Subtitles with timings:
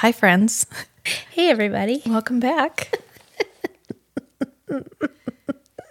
[0.00, 0.66] Hi, friends.
[1.30, 2.02] Hey, everybody.
[2.06, 3.00] Welcome back.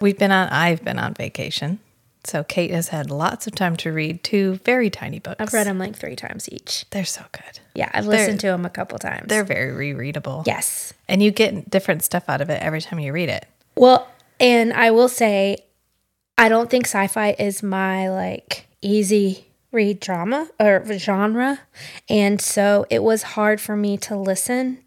[0.00, 1.80] We've been on, I've been on vacation.
[2.24, 5.36] So Kate has had lots of time to read two very tiny books.
[5.40, 6.84] I've read them like three times each.
[6.90, 7.60] They're so good.
[7.74, 9.26] Yeah, I've listened to them a couple times.
[9.28, 10.46] They're very rereadable.
[10.46, 10.92] yes.
[11.08, 13.46] And you get different stuff out of it every time you read it.
[13.76, 14.06] Well,
[14.38, 15.58] and I will say,
[16.36, 19.47] I don't think sci-fi is my like easy
[19.78, 21.60] read drama or genre,
[22.08, 24.78] and so it was hard for me to listen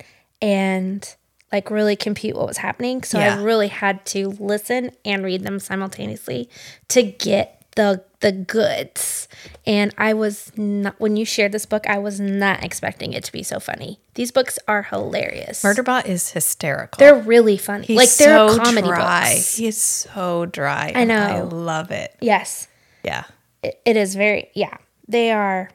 [0.41, 1.15] and
[1.51, 3.01] like really compute what was happening.
[3.03, 3.37] So Yeah.
[3.37, 6.49] I really had to listen and read them simultaneously
[6.89, 9.27] to get the the goods.
[9.65, 13.31] And I was not when you shared this book, I was not expecting it to
[13.31, 13.99] be so funny.
[14.15, 15.63] These books are hilarious.
[15.63, 16.99] Murderbot is hysterical.
[16.99, 17.85] They're really funny.
[17.85, 19.33] He's like they're so comedy dry.
[19.35, 19.55] books.
[19.55, 20.91] He's so dry.
[20.93, 21.15] I know.
[21.15, 22.13] I love it.
[22.19, 22.67] Yes.
[23.03, 23.23] Yeah.
[23.63, 24.77] It, it is very yeah.
[25.07, 25.69] They are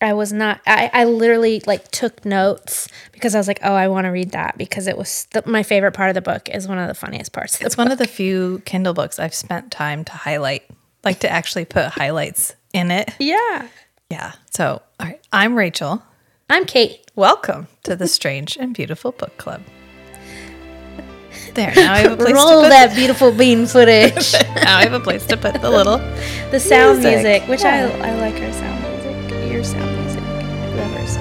[0.00, 3.88] I was not I I literally like took notes because I was like, "Oh, I
[3.88, 6.68] want to read that because it was the, my favorite part of the book is
[6.68, 10.04] one of the funniest parts It's one of the few Kindle books I've spent time
[10.04, 10.64] to highlight,
[11.04, 13.10] like to actually put highlights in it.
[13.18, 13.68] Yeah.
[14.10, 14.32] Yeah.
[14.50, 15.20] So, all right.
[15.32, 16.02] I'm Rachel.
[16.48, 17.10] I'm Kate.
[17.16, 19.62] Welcome to the Strange and Beautiful Book Club.
[21.56, 21.72] There.
[21.74, 24.32] Now I have a place Roll to put that beautiful bean footage.
[24.56, 25.98] now I have a place to put the little
[26.50, 27.22] the sound Music.
[27.24, 27.86] music, which Yeah.
[28.04, 29.52] I I like our sound music.
[29.52, 30.22] Your sound music.
[30.22, 31.16] Whoever's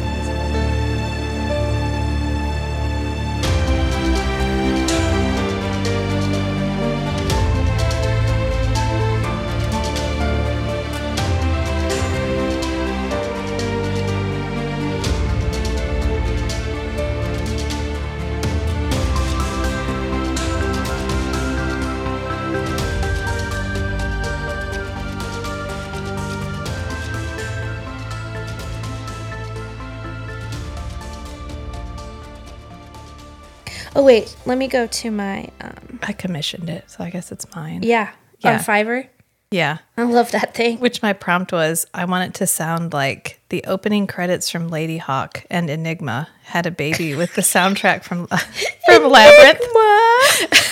[34.06, 37.82] wait, let me go to my um I commissioned it, so I guess it's mine.
[37.84, 38.54] yeah, Yeah.
[38.54, 39.08] on Fiverr.
[39.52, 39.78] Yeah.
[39.96, 40.80] I love that thing.
[40.80, 45.46] Which my prompt was I want it to sound like the opening credits from Ladyhawke
[45.50, 48.28] and Enigma had a baby with the soundtrack from
[48.86, 49.62] from Labyrinth.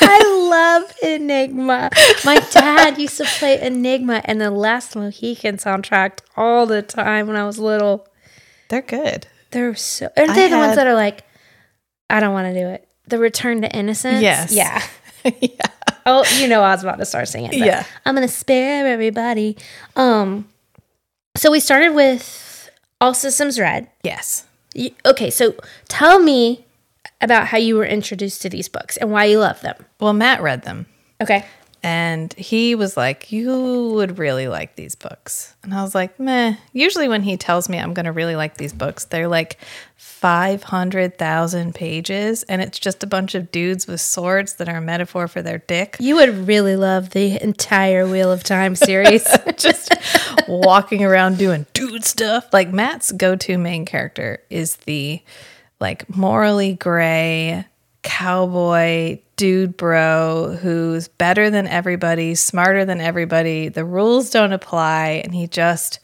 [0.02, 1.92] I love Enigma.
[2.26, 7.36] My dad used to play Enigma and the Last Mohican soundtrack all the time when
[7.38, 8.08] I was little.
[8.70, 9.28] They're good.
[9.52, 10.10] They're so.
[10.18, 11.24] Aren't I they the ones that are like,
[12.10, 12.88] I don't want to do it?
[13.14, 14.24] The Return to Innocence.
[14.24, 14.52] Yes.
[14.52, 14.82] Yeah.
[15.40, 15.68] yeah.
[16.04, 17.54] Oh, you know I was about to start singing.
[17.54, 17.86] Yeah.
[18.08, 19.56] I'm gonna spare everybody.
[19.96, 20.48] Um.
[21.38, 23.88] So we started with All Systems Red.
[24.04, 24.46] Yes.
[24.74, 25.54] You, okay, so
[25.88, 26.66] tell me
[27.22, 29.76] about how you were introduced to these books and why you love them.
[30.00, 30.88] Well, Matt read them
[31.22, 31.46] Okay.
[31.84, 35.54] And he was like, You would really like these books.
[35.64, 36.56] And I was like, Meh.
[36.72, 39.58] Usually, when he tells me I'm going to really like these books, they're like
[39.98, 45.28] 500,000 pages and it's just a bunch of dudes with swords that are a metaphor
[45.28, 45.98] for their dick.
[46.00, 49.28] You would really love the entire Wheel of Time series.
[49.58, 49.94] just
[50.48, 52.48] walking around doing dude stuff.
[52.54, 55.22] Like Matt's go-to main character is the
[55.80, 57.66] like morally gray
[58.04, 63.70] cowboy dude bro who's better than everybody, smarter than everybody.
[63.70, 66.00] The rules don't apply and he just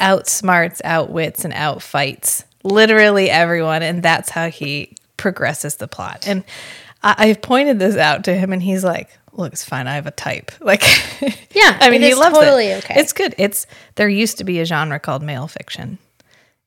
[0.00, 6.26] outsmarts, outwits and outfights literally everyone and that's how he progresses the plot.
[6.26, 6.44] And
[7.02, 9.86] I, I've pointed this out to him and he's like, look, it's fine.
[9.86, 10.50] I have a type.
[10.60, 10.82] Like,
[11.54, 12.84] Yeah, I mean, he loves totally it.
[12.84, 13.00] okay.
[13.00, 13.34] It's good.
[13.38, 15.98] It's there used to be a genre called male fiction.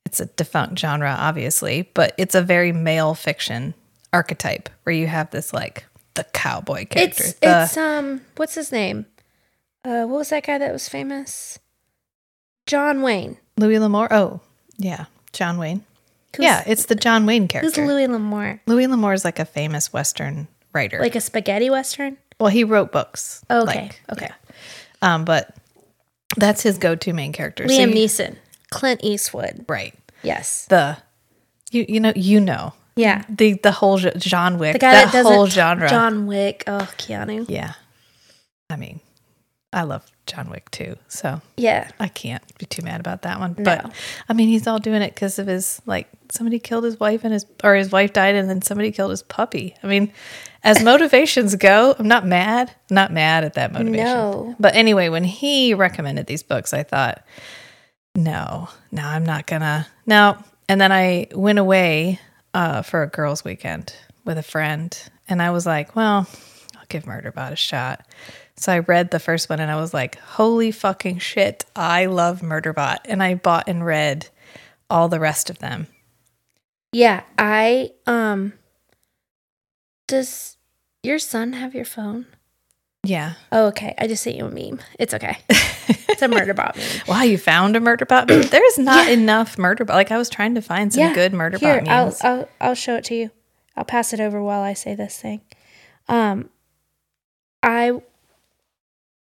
[0.05, 3.75] It's a defunct genre, obviously, but it's a very male fiction
[4.13, 7.23] archetype where you have this like the cowboy character.
[7.23, 9.05] it's the, it's um what's his name?
[9.85, 11.59] Uh what was that guy that was famous?
[12.65, 13.37] John Wayne.
[13.57, 14.07] Louis L'Amour.
[14.11, 14.41] Oh,
[14.77, 15.83] yeah, John Wayne.
[16.37, 17.81] Yeah, it's the John Wayne character.
[17.81, 17.89] Who's.
[17.89, 18.61] Louis L'Amour?
[18.67, 20.99] Louis L'Amour is like a famous Western writer.
[20.99, 22.17] Like a spaghetti western?
[22.39, 23.43] well, he wrote books.
[23.49, 23.81] Oh, okay.
[23.81, 24.27] like, okay.
[24.29, 25.15] yeah.
[25.15, 25.55] Um, but
[26.37, 27.67] that's his go-to main character.
[27.67, 28.35] So Liam you- Neeson.
[28.69, 29.65] Clint Eastwood.
[29.67, 29.95] right?
[30.21, 30.65] Yes.
[30.65, 30.97] The
[31.71, 33.23] you you know you know Yeah.
[33.29, 35.89] the the whole ge- John Wick The guy that, that does whole it, genre.
[35.89, 36.63] John Wick.
[36.67, 37.45] Oh, Keanu.
[37.49, 37.73] Yeah,
[38.69, 38.99] I mean,
[39.73, 41.89] I love John Wick too, so Yeah.
[41.99, 43.55] I can't be too mad about that one.
[43.57, 43.63] No.
[43.63, 43.91] But
[44.27, 47.33] I mean, he's all doing it because of his like somebody killed his wife and
[47.33, 49.75] his or his wife died and then somebody killed his puppy.
[49.83, 50.11] I mean,
[50.63, 52.71] as motivations go, I'm not mad.
[52.91, 54.05] Not mad at that motivation.
[54.05, 54.55] No.
[54.59, 57.23] But anyway, when he recommended these books, I thought,
[58.15, 59.87] no, no, I'm not gonna.
[60.05, 60.37] No.
[60.67, 62.19] And then I went away
[62.53, 63.93] uh, for a girls' weekend
[64.25, 64.97] with a friend,
[65.27, 66.27] and I was like, well,
[66.75, 68.05] I'll give Murderbot a shot.
[68.59, 72.41] So I read the first one and I was like, holy fucking shit, I love
[72.41, 72.97] Murderbot.
[73.05, 74.27] And I bought and read
[74.89, 75.87] all the rest of them.
[76.91, 78.53] Yeah, I um
[80.07, 80.57] does
[81.01, 82.25] your son have your phone?
[83.03, 83.33] Yeah.
[83.51, 83.93] Oh, okay.
[83.97, 84.79] I just sent you a meme.
[84.99, 85.37] It's okay.
[85.49, 86.85] It's a murder bot meme.
[87.07, 88.41] Wow, you found a murder bot meme?
[88.41, 89.13] There's not Yeah.
[89.13, 89.95] enough murder bot.
[89.95, 91.13] Like I was trying to find some Yeah.
[91.13, 92.15] good murder Here, bot I'll.
[92.21, 93.31] I'll I'll show it to you.
[93.77, 95.41] I'll pass it over while I say this thing.
[96.09, 96.49] Um
[97.63, 98.01] I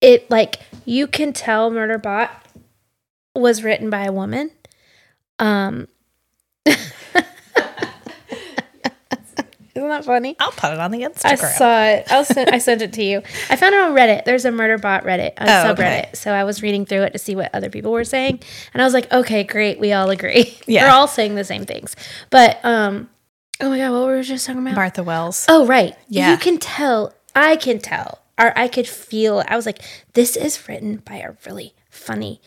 [0.02, 2.30] it like you can tell Murderbot
[3.36, 4.52] was written by a woman.
[5.38, 5.88] Um
[9.78, 10.36] Isn't that funny?
[10.40, 11.32] I'll put it on the Instagram.
[11.32, 12.12] I saw it.
[12.12, 13.22] I'll send, I sent it to you.
[13.50, 14.26] I found it on Reddit.
[14.26, 15.74] There's a Murderbot Reddit, a Oh, subreddit.
[16.00, 16.10] okay.
[16.14, 18.40] So I was reading through it to see what other people were saying,
[18.74, 20.58] and I was like, okay, great, we all agree.
[20.68, 20.84] Yeah.
[20.86, 21.96] We're all saying the same things.
[22.30, 23.10] But um,
[23.62, 24.76] oh my god, what were we just talking about?
[24.76, 25.46] Martha Wells.
[25.48, 26.32] Oh right, Yeah.
[26.32, 27.14] You can tell.
[27.36, 29.44] I can tell, or I could feel.
[29.48, 29.80] I was like,
[30.14, 32.42] this is written by a really funny,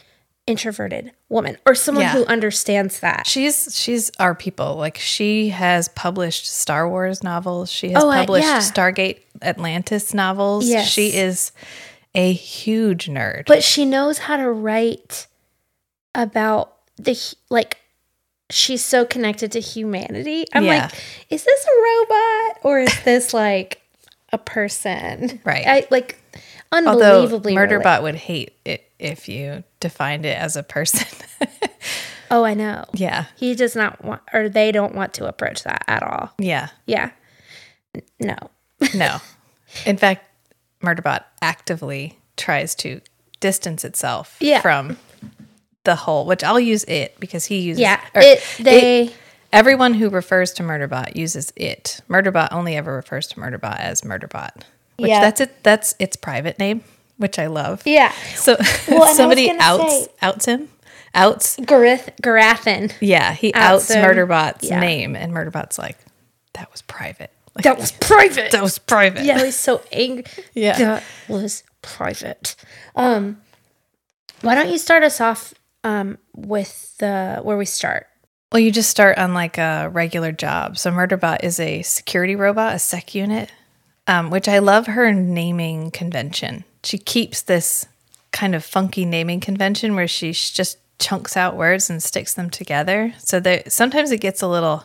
[0.51, 2.13] introverted woman, or someone Yeah.
[2.13, 3.27] who understands that.
[3.27, 4.77] She's she's our people.
[4.77, 7.71] Like she has published Star Wars novels.
[7.71, 8.59] She has Oh, published yeah.
[8.59, 10.67] Stargate Atlantis novels.
[10.69, 10.89] Yes.
[10.89, 11.53] She is
[12.15, 13.47] a huge nerd.
[13.47, 15.29] but she knows how to write
[16.15, 17.17] about the
[17.51, 17.79] like
[18.51, 20.87] she's so connected to humanity i'm Yeah.
[20.91, 20.93] like
[21.31, 23.81] is this a robot or is this like
[24.33, 25.65] a person Right.
[25.67, 26.17] i like
[26.73, 26.91] Although
[27.23, 31.07] unbelievably relate- Murderbot would hate it if you defined it as a person.
[32.31, 33.25] oh i know yeah.
[33.37, 36.69] he does not want or they don't want to approach that at all Yeah.
[36.87, 37.11] yeah
[38.21, 38.37] no
[38.95, 39.19] No.
[39.87, 40.25] In fact,
[40.83, 43.01] Murderbot actively tries to
[43.41, 44.61] distance itself Yeah.
[44.61, 44.97] from
[45.85, 49.13] the whole, which I'll use it because he uses yeah it they
[49.53, 52.01] Everyone who refers to Murderbot uses it.
[52.09, 54.63] Murderbot only ever refers to Murderbot as Murderbot.
[54.97, 55.21] Which Yeah.
[55.21, 56.85] that's it that's its private name,
[57.21, 57.83] which I love.
[57.87, 58.57] yeah So
[58.89, 60.69] was somebody outs say- outs him.
[61.15, 62.93] Outs Garith Gurathin.
[63.01, 63.97] yeah, he Outs outs.
[64.01, 64.81] Murderbot's Yeah.
[64.81, 65.99] name and Murderbot's like,
[66.55, 67.31] that was private.
[67.55, 69.25] Like, that was private that was private.
[69.25, 70.25] yeah he's so angry
[70.55, 70.79] Yeah.
[70.79, 72.55] that was private
[72.95, 73.41] um
[74.43, 75.53] why don't you start us off
[75.85, 78.07] um with the where we start
[78.53, 80.79] Well, you just start on like a regular job.
[80.79, 83.51] So Murderbot is a security robot, a sec unit,
[84.07, 86.65] um, which I love her naming convention.
[86.85, 87.87] She keeps this
[88.33, 93.13] kind of funky naming convention where she just chunks out words and sticks them together.
[93.19, 94.85] So that sometimes it gets a little,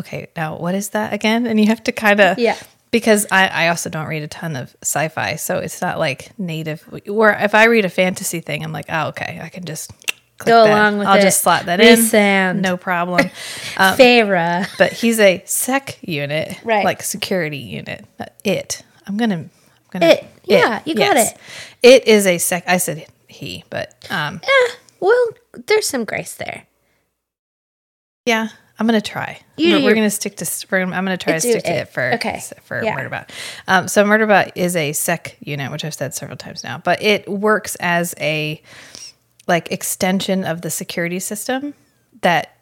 [0.00, 1.46] okay, now what is that again?
[1.46, 2.56] And you have to kind of, Yeah.
[2.92, 6.88] Because I, I also don't read a ton of sci-fi, so it's not like native.
[7.10, 9.90] Or if I read a fantasy thing, I'm like, oh, okay, I can just
[10.38, 10.70] click Go that.
[10.72, 11.22] along with I'll it.
[11.22, 11.98] just slot that in.
[11.98, 12.60] Resand.
[12.60, 13.28] No problem.
[13.76, 14.66] Um, Farah.
[14.78, 16.84] but he's a sec unit, Right.
[16.84, 18.06] Like security unit.
[18.44, 18.82] It.
[19.06, 19.50] I'm gonna.
[20.00, 20.12] Gonna.
[20.12, 20.24] It.
[20.44, 21.36] Yeah, you got it.
[21.82, 22.64] It is a sec.
[22.68, 25.28] I said he, but um, Eh, well,
[25.66, 26.66] there's some grace there.
[28.24, 28.48] yeah.
[28.78, 29.40] I'm gonna try.
[29.56, 30.66] You we're, we're gonna stick to.
[30.70, 31.76] We're, I'm gonna try to stick to it.
[31.82, 32.42] it for Okay.
[32.62, 32.94] for Yeah.
[32.94, 33.30] Murderbot.
[33.66, 37.26] Um, so Murderbot is a sec unit, which I've said several times now, but it
[37.26, 38.60] works as a
[39.48, 41.72] like extension of the security system
[42.20, 42.55] that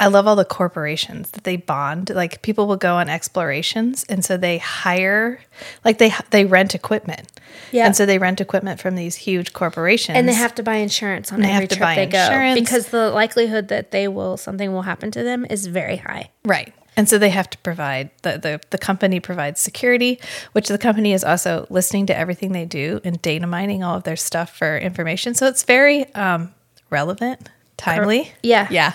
[0.00, 2.10] I love all the corporations that they bond.
[2.10, 5.40] Like people will go on explorations, and so they hire,
[5.84, 7.30] like they they rent equipment.
[7.70, 7.86] Yeah.
[7.86, 11.32] and so they rent equipment from these huge corporations, And they have to buy insurance
[11.32, 14.36] on They every have to trip buy they go because the likelihood that they will
[14.36, 16.30] something will happen to them is very high.
[16.44, 16.72] Right.
[16.96, 20.20] And so they have to provide the, the the company provides security,
[20.52, 24.04] which the company is also listening to everything they do and data mining all of
[24.04, 25.34] their stuff for information.
[25.34, 26.54] So it's very um,
[26.90, 28.32] relevant, timely.
[28.42, 28.68] Yeah.
[28.70, 28.94] Yeah.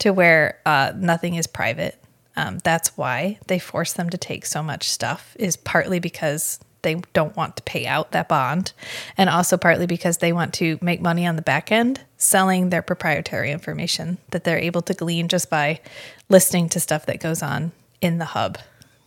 [0.00, 2.00] To where uh, nothing is private.
[2.36, 6.96] Um, that's why they force them to take so much stuff, is partly because they
[7.12, 8.72] don't want to pay out that bond,
[9.16, 12.82] and also partly because they want to make money on the back end selling their
[12.82, 15.80] proprietary information that they're able to glean just by
[16.28, 18.58] listening to stuff that goes on in the hub.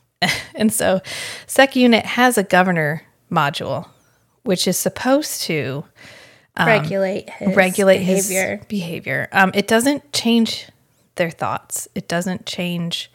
[0.56, 1.02] and so,
[1.48, 3.88] SecUnit has a governor module,
[4.44, 5.86] which is supposed to
[6.66, 8.58] regulate his Um, regulate behavior.
[8.58, 9.30] his behavior.
[9.32, 10.68] Um, it doesn't change
[11.16, 11.88] their thoughts.
[11.96, 13.12] It doesn't change.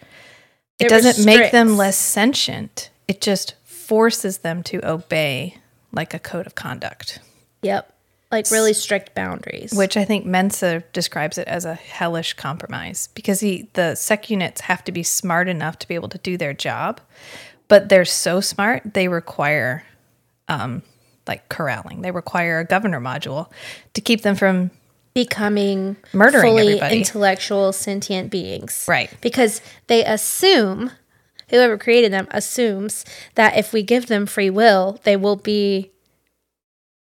[0.79, 2.91] It, It doesn't make them less sentient.
[3.09, 5.57] It just forces them to obey
[5.93, 7.19] like a code of conduct,
[7.63, 7.89] Yep.
[8.31, 9.73] Like really strict boundaries.
[9.75, 14.63] which I think Mensah describes it as a hellish compromise because he the sec units
[14.63, 17.01] have to be smart enough to be able to do their job,
[17.69, 19.85] but they're so smart they require
[20.49, 20.83] um,
[21.27, 22.03] like corralling.
[22.03, 23.51] They require a governor module
[23.95, 24.71] to keep them from
[25.15, 26.99] becoming Murdering fully everybody.
[26.99, 28.85] intellectual sentient beings.
[28.89, 29.11] Right.
[29.21, 30.91] Because they assume
[31.51, 35.91] whoever created them assumes that if we give them free will, they will be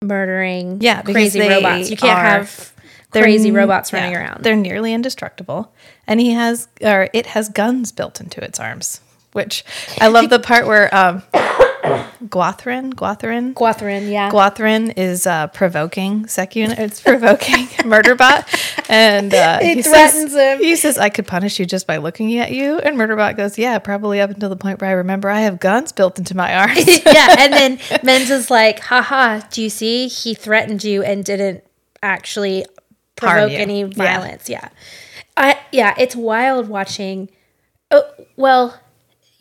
[0.02, 1.91] murdering Yeah, crazy robots.
[1.91, 2.73] You can't have
[3.12, 4.45] crazy n- robots running yeah, around.
[4.45, 5.73] They're nearly indestructible,
[6.07, 9.00] and he has or it has guns built into its arms.
[9.33, 9.64] Which
[10.00, 11.23] I love the part where um,
[11.83, 14.31] Guathrin, Guathrin, Guathrin, yeah.
[14.31, 16.79] Guathrin is uh, provoking Sekun.
[16.79, 20.59] It's provoking Murderbot, and uh, he threatens says, him.
[20.65, 23.79] He says, "I could punish you just by looking at you." And Murderbot goes, "Yeah,
[23.81, 26.87] probably up until the point where I remember I have guns built into my arms."
[27.07, 30.07] yeah, and then Mensah's like, haha, do you see?
[30.07, 31.65] He threatened you and didn't
[32.03, 32.65] actually
[33.17, 33.87] provoke any Yeah.
[33.89, 34.49] violence.
[34.49, 34.69] Yeah.
[35.37, 37.29] I yeah, it's wild watching
[37.91, 38.05] Oh,
[38.37, 38.81] well,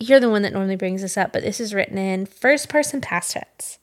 [0.01, 3.01] you're the one that normally brings this up, but this is written in first person
[3.01, 3.77] past tense.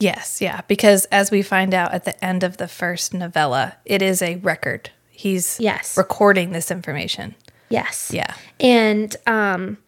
[0.00, 4.00] yes, yeah, because as we find out at the end of the first novella, it
[4.02, 4.90] is a record.
[5.10, 5.96] He's Yes.
[5.96, 7.34] recording this information.
[7.68, 8.10] Yes.
[8.14, 9.78] Yeah, And um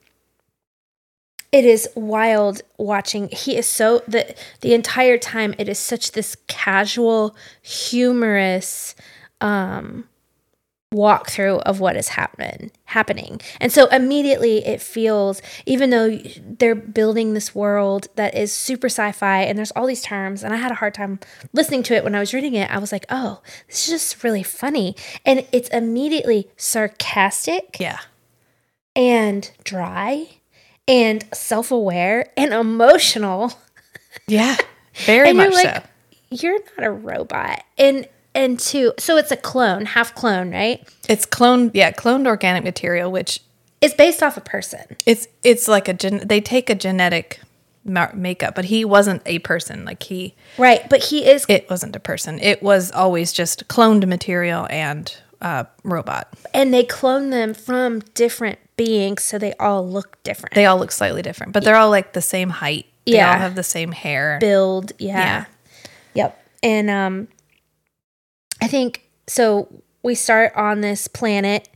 [1.53, 6.37] it is wild watching he is so the the entire time it is such this
[6.47, 8.95] casual humorous
[9.41, 10.05] um
[10.93, 13.41] walkthrough of what is happen, happening.
[13.61, 16.19] And so immediately it feels even though
[16.59, 20.57] they're building this world that is super sci-fi and there's all these terms and i
[20.57, 21.21] had a hard time
[21.53, 24.25] listening to it when i was reading it i was like oh this is just
[24.25, 24.97] really funny.
[25.25, 28.01] And it's immediately sarcastic yeah,
[28.95, 30.29] and dry
[30.89, 33.53] and self-aware and emotional.
[34.27, 34.57] Yeah,
[35.07, 35.83] very and much you're like so.
[36.31, 37.63] you're not a robot.
[37.79, 42.65] And and two so it's a clone half clone right It's cloned, yeah, cloned organic
[42.65, 43.41] material, which
[43.81, 46.23] is based off a person It's it's like a gen.
[46.27, 47.41] They take a genetic
[47.85, 49.85] ma- makeup, but he wasn't a person.
[49.85, 52.39] Like he, right but he is it wasn't a person.
[52.41, 56.29] It was always just cloned material and uh, robot.
[56.53, 60.93] and they clone them from different beings so they all look different They all look
[60.93, 62.87] slightly different, but they're all like the same height.
[63.07, 63.33] They Yeah.
[63.33, 64.37] all have the same hair.
[64.41, 65.19] build yeah.
[65.19, 65.45] Yeah.
[66.15, 67.29] yep and um
[68.61, 69.69] i think so
[70.03, 71.69] we start on this planet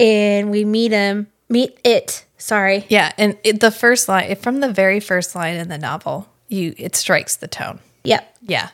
[0.00, 4.72] and we meet him meet it sorry Yeah, and it, the first line from the
[4.72, 7.80] very first line in the novel, you it strikes the tone.
[8.04, 8.68] yep Yeah.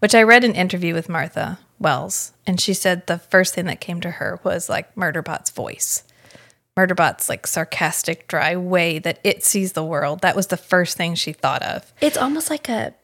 [0.00, 3.80] Which I read an interview with Martha Wells, and she said the first thing that
[3.80, 6.02] came to her was like Murderbot's voice.
[6.76, 10.20] Murderbot's like sarcastic, dry way that it sees the world.
[10.20, 11.92] That was the first thing she thought of.
[12.00, 12.94] It's almost like a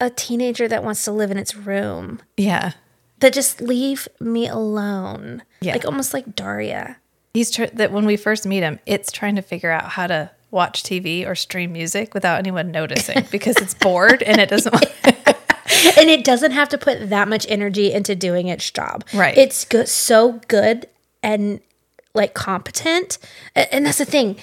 [0.00, 2.20] a teenager that wants to live in its room.
[2.36, 2.72] Yeah.
[3.20, 5.42] That just leave me alone.
[5.60, 5.72] Yeah.
[5.72, 6.98] Like almost like Daria.
[7.34, 10.30] He's tr- that when we first meet him, it's trying to figure out how to
[10.50, 14.86] watch TV or stream music without anyone noticing because it's bored and it doesn't want
[15.98, 19.04] and it doesn't have to put that much energy into doing its job.
[19.12, 19.36] Right.
[19.36, 20.88] It's good so good
[21.22, 21.60] and
[22.14, 23.18] like competent.
[23.54, 24.36] And that's the thing.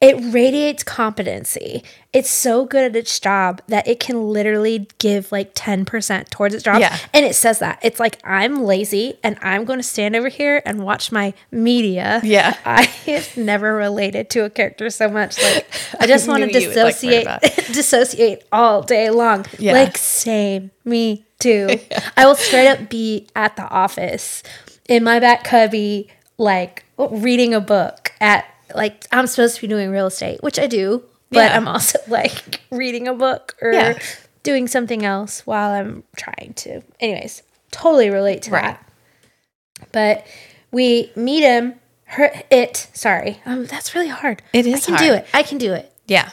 [0.00, 1.82] It radiates competency.
[2.12, 6.62] It's so good at its job that it can literally give like 10% towards its
[6.62, 6.80] job.
[6.80, 6.96] Yeah.
[7.12, 7.80] And it says that.
[7.82, 12.20] It's like, I'm lazy and I'm going to stand over here and watch my media.
[12.22, 12.56] Yeah.
[12.64, 15.42] I have never related to a character so much.
[15.42, 17.26] Like, I just want to would like dissociate,
[17.72, 19.46] dissociate all day long.
[19.58, 19.72] Yeah.
[19.72, 20.70] Like, same.
[20.84, 21.76] Me too.
[22.16, 24.44] I will straight up be at the office
[24.88, 28.44] in my back cubby, like reading a book at
[28.74, 31.56] like I'm supposed to be doing real estate, which I do, but Yeah.
[31.56, 33.98] I'm also like reading a book or Yeah.
[34.42, 36.82] doing something else while I'm trying to.
[37.00, 38.62] Anyways, totally relate to Right.
[38.62, 38.84] that.
[39.92, 40.26] But
[40.70, 41.74] we meet him.
[42.06, 42.88] Her it.
[42.94, 44.42] Sorry, um, that's really hard.
[44.54, 45.26] It is I can do it.
[45.34, 45.92] I can do it.
[46.06, 46.30] Yeah.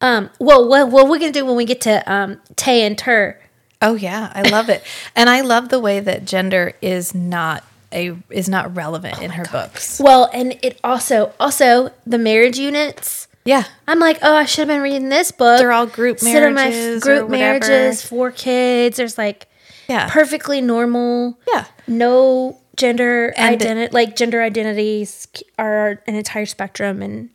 [0.00, 0.30] Um.
[0.38, 3.36] Well, what what we're gonna do when we get to um Tay and Tur.
[3.82, 4.84] Oh yeah, I love it.
[5.16, 9.30] and I love the way that gender is not a is not relevant oh in
[9.32, 10.00] her books.
[10.02, 13.26] Well, and it also also the marriage units.
[13.44, 13.64] Yeah.
[13.88, 15.58] I'm like, oh, I should have been reading this book.
[15.58, 18.98] They're all group Sit in my f- marriages group marriages, four kids.
[18.98, 19.46] There's like
[19.88, 20.08] Yeah.
[20.10, 21.38] perfectly normal.
[21.52, 21.64] Yeah.
[21.88, 25.26] No gender identity, like gender identities
[25.58, 27.30] are an entire spectrum, and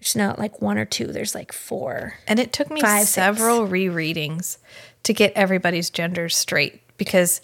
[0.00, 1.06] there's not like one or two.
[1.08, 2.14] There's like four.
[2.26, 3.10] And it took me Five, six.
[3.12, 4.56] several rereadings
[5.04, 7.40] to get everybody's genders straight because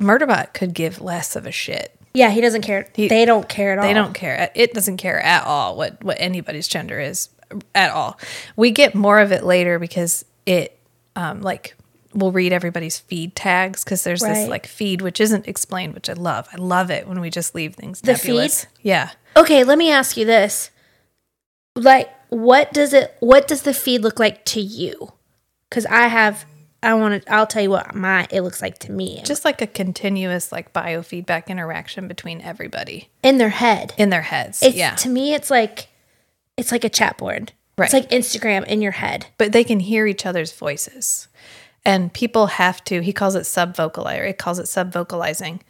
[0.00, 1.96] Murderbot could give less of a shit.
[2.14, 2.88] Yeah, he doesn't care.
[2.94, 3.84] they don't care at all.
[3.84, 4.50] They don't care.
[4.54, 7.28] It doesn't care at all what what anybody's gender is
[7.74, 8.18] at all.
[8.56, 10.78] We get more of it later because it
[11.16, 11.74] um like
[12.14, 14.34] we'll read everybody's feed tags because there's Right.
[14.34, 16.46] this like feed which isn't explained, which I love.
[16.52, 18.66] I love it when we just leave things The nebulous.
[18.82, 19.10] Yeah.
[19.36, 20.70] Okay, let me ask you this.
[21.74, 23.16] Like, what does it?
[23.20, 25.12] What does the feed look like to you?
[25.70, 26.44] Because I have.
[26.82, 27.32] I want to.
[27.32, 29.22] I'll tell you what my it looks like to me.
[29.24, 33.94] Just like a continuous like biofeedback interaction between everybody in their head.
[33.96, 34.62] in their heads.
[34.62, 34.94] It's yeah.
[34.96, 35.88] to me, it's like
[36.56, 37.52] it's like a chat board.
[37.78, 37.86] Right.
[37.86, 39.26] It's like Instagram in your head.
[39.38, 41.28] but they can hear each other's voices.
[41.84, 43.00] and people have to.
[43.00, 44.28] He calls it sub subvocalizer.
[44.28, 45.60] It calls it subvocalizing,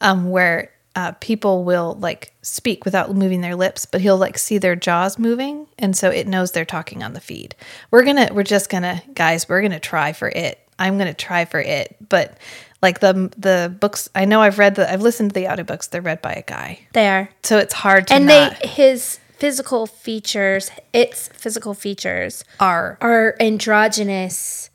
[0.00, 4.58] um, where uh, people will like speak without moving their lips, but he'll like see
[4.58, 7.54] their jaws moving, and so it knows they're talking on the feed.
[7.90, 10.58] We're gonna, we're just gonna, guys, we're gonna try for it.
[10.80, 12.36] I'm gonna try for it, but
[12.82, 15.90] like the the books, I know I've read the, I've listened to the audiobooks.
[15.90, 17.30] They're read by a guy, They are.
[17.44, 23.36] so it's hard to And not they his physical features, its physical features are are
[23.38, 24.70] androgynous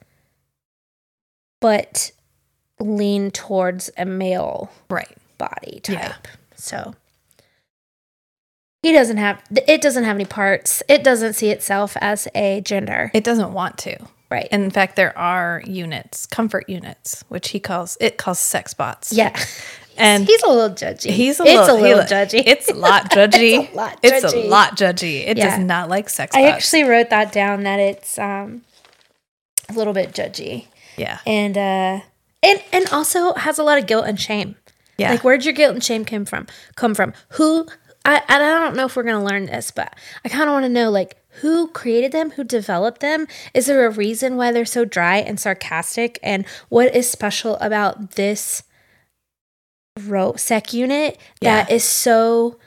[1.62, 2.12] but
[2.80, 5.18] lean towards a male right.
[5.38, 5.96] body type.
[5.96, 6.16] Yeah.
[6.56, 6.94] So
[8.84, 10.84] he doesn't have it doesn't have any parts.
[10.88, 13.10] It doesn't see itself as a gender.
[13.14, 13.98] It doesn't want to.
[14.30, 14.48] Right.
[14.52, 19.12] And in fact, there are units, comfort units, which he calls it calls sex bots.
[19.14, 19.36] yeah.
[19.98, 21.12] and He's a little judgy.
[21.12, 22.44] he's a it's little, a little he- judgy.
[22.46, 23.64] It's a lot judgy.
[23.64, 24.50] It's a lot It's a judgy.
[24.50, 25.28] lot judgy.
[25.28, 25.56] It Yeah.
[25.58, 26.56] does not like sex I bots.
[26.56, 28.64] actually wrote that down that it's um
[29.70, 30.68] a little bit judgy.
[30.98, 32.00] yeah, And uh
[32.44, 34.56] and and also has a lot of guilt and shame.
[34.98, 36.46] yeah, Like where'd your guilt and shame come from?
[36.76, 37.66] Come from who?
[38.06, 39.94] I I don't know if we're gonna learn this, but
[40.24, 43.28] I kind of want to know like who created them, who developed them.
[43.54, 46.20] Is there a reason why they're so dry and sarcastic?
[46.24, 48.64] And what is special about this
[50.06, 51.76] ro sec unit that Yeah.
[51.76, 52.58] is so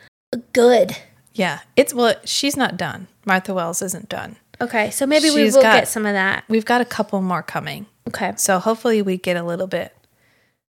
[0.52, 0.97] good?
[1.33, 1.61] yeah.
[1.76, 3.07] It's well, she's not done.
[3.25, 4.37] Martha Wells isn't done.
[4.61, 6.42] Okay, so maybe we She's will got- get some of that.
[6.49, 9.95] We've got a couple more coming, Okay, so hopefully we get a little bit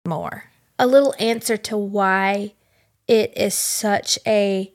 [0.07, 0.45] more.
[0.79, 2.53] a little answer to why
[3.13, 4.73] it is such a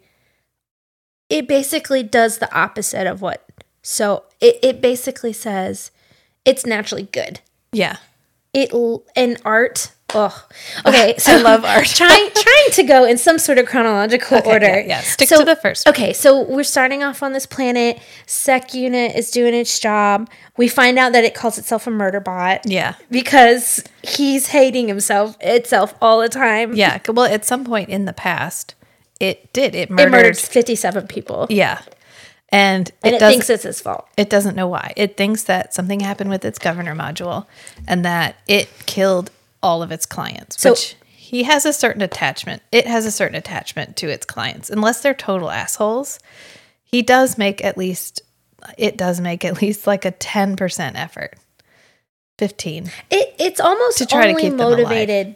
[1.27, 3.43] it basically does the opposite of what
[3.81, 5.91] so it, it basically says
[6.45, 7.39] it's naturally good.
[7.71, 7.97] Yeah,
[8.53, 8.71] it
[9.15, 10.45] in art oh
[10.85, 11.85] okay so I love art.
[11.87, 15.01] trying trying to go in some sort of chronological Okay, order yeah, yeah.
[15.01, 15.85] Stick So- to the first.
[15.85, 15.93] one.
[15.95, 20.67] okay so we're starting off on this planet sec unit is doing its job we
[20.69, 25.93] find out that it calls itself a murder bot Yeah, because he's hating himself itself
[26.01, 26.99] all the time yeah.
[27.07, 28.75] Well, at some point in the past,
[29.19, 29.75] it did.
[29.75, 30.07] It murdered.
[30.07, 31.81] it murdered 57 people Yeah,
[32.49, 34.93] and and it, it, thinks it's his fault it doesn't know why.
[34.95, 37.45] It thinks that something happened with its governor module,
[37.87, 39.29] and that it killed
[39.61, 40.61] all of its clients.
[40.61, 42.61] So- which he has a certain attachment.
[42.71, 46.19] It has a certain attachment to its clients, unless they're total assholes.
[46.85, 48.21] He does make at least.
[48.77, 51.35] It does make at least like a ten percent effort.
[52.39, 52.91] Fifteen.
[53.09, 55.35] it, it's almost To try to keep motivated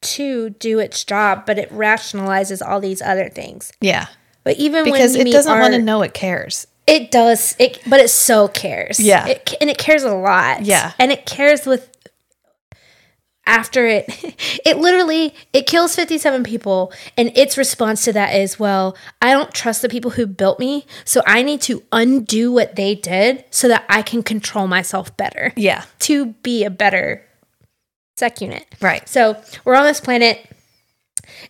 [0.00, 4.06] to do its job but it rationalizes all these other things Yeah,
[4.44, 6.66] but even because it doesn't want to know it cares.
[6.86, 7.54] It does.
[7.58, 8.98] It, but it so cares.
[8.98, 9.26] Yeah.
[9.26, 10.62] It, and it cares a lot.
[10.62, 10.92] Yeah.
[10.98, 11.94] And it cares with
[13.48, 14.04] after it
[14.64, 19.52] it literally it kills 57 people and its response to that is well i don't
[19.52, 23.66] trust the people who built me so i need to undo what they did so
[23.66, 27.24] that i can control myself better Yeah, to be a better
[28.16, 29.08] sec unit right.
[29.08, 30.44] so we're on this planet.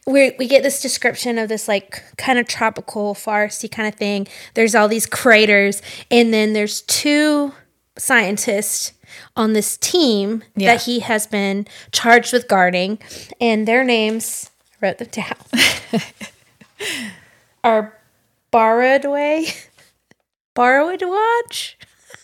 [0.07, 4.27] We we get this description of this like kind of tropical foresty kind of thing.
[4.55, 5.81] There's all these craters,
[6.11, 7.53] and then there's two
[7.97, 8.93] scientists
[9.37, 10.73] on this team Yeah.
[10.75, 12.99] that he has been charged with guarding,
[13.41, 16.01] and their names I wrote them down
[17.65, 17.99] are
[18.53, 19.67] Baradway,
[20.55, 21.75] Bharadwaj.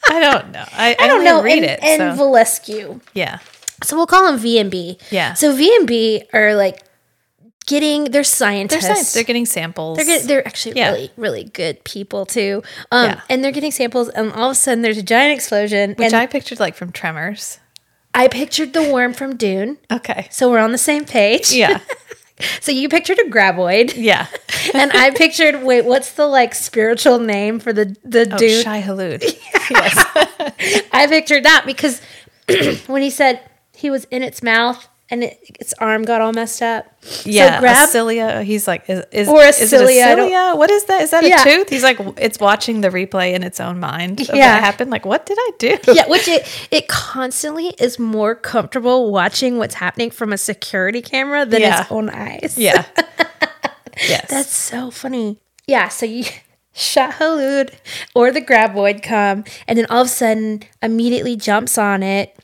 [0.09, 0.65] I don't know.
[0.73, 1.43] I, I, I don't know.
[1.43, 1.81] Read and, it.
[1.83, 2.25] and so.
[2.25, 3.01] Volescu.
[3.15, 3.39] yeah.
[3.83, 4.99] So we'll call them V and B.
[5.11, 5.35] Yeah.
[5.35, 6.83] So V and B are like
[7.67, 8.87] getting they're They're scientists.
[8.87, 9.13] science.
[9.13, 9.97] They're getting samples.
[9.97, 10.91] They're get, they're actually Yeah.
[10.93, 12.63] really really good people too.
[12.93, 13.21] Um, Yeah.
[13.29, 15.95] and they're getting samples, and all of a sudden there's a giant explosion.
[15.99, 17.59] which I pictured like from Tremors.
[18.15, 20.29] I pictured the worm from Dune, Okay.
[20.31, 21.53] so we're on the same page.
[21.53, 21.79] Yeah.
[22.61, 24.27] So you pictured a graboid, Yeah.
[24.75, 28.65] and I pictured wait, what's the like spiritual name for the the Oh, Dune?
[28.65, 29.23] Shai-Hulud.
[29.71, 30.05] yes.
[30.93, 32.01] I pictured that because
[32.89, 33.39] when he said
[33.77, 36.87] he was in its mouth and it, its arm got all messed up.
[37.25, 37.57] Yeah.
[37.57, 38.43] so grab cilia.
[38.43, 40.55] He's like, is, is, Or a is cilia, don't- cilia?
[40.57, 41.03] What is that?
[41.03, 41.43] Is that Yeah.
[41.43, 41.69] a tooth?
[41.69, 44.21] He's like, it's watching the replay in its own mind.
[44.23, 44.55] Of Yeah.
[44.55, 44.91] What happened?
[44.91, 45.77] Like, what did I do?
[45.93, 51.45] yeah, which it it constantly is more comfortable watching what's happening from a security camera
[51.45, 51.83] than Yeah.
[51.83, 52.55] its own eyes.
[52.57, 52.85] Yeah.
[53.99, 54.27] yes.
[54.31, 55.39] That's so funny.
[55.67, 56.25] Yeah, so you
[56.75, 57.71] Shai-Hulud
[58.15, 62.37] or the graboid come and then all of a sudden immediately jumps on it.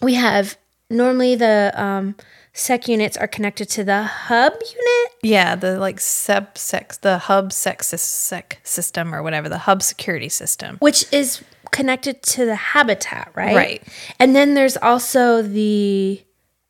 [0.00, 0.56] We have
[0.90, 2.14] normally the um
[2.52, 5.12] sec units are connected to the hub unit.
[5.22, 5.54] yeah.
[5.56, 10.76] The like sub sex, the hub sex sec system or whatever, the hub security system.
[10.78, 13.54] which is connected to the habitat, right?
[13.56, 13.82] Right.
[14.18, 16.22] And then there's also the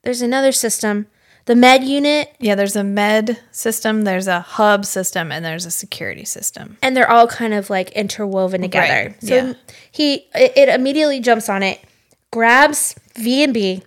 [0.02, 1.07] there's another system,
[1.44, 2.57] the med unit, Yeah.
[2.57, 6.79] There's a med system, there's a hub system, and there's a security system.
[6.83, 9.11] and they're all kind of like interwoven together.
[9.11, 9.52] Right, So yeah.
[9.92, 11.79] he it, it immediately jumps on it,
[12.33, 13.85] grabs V and B.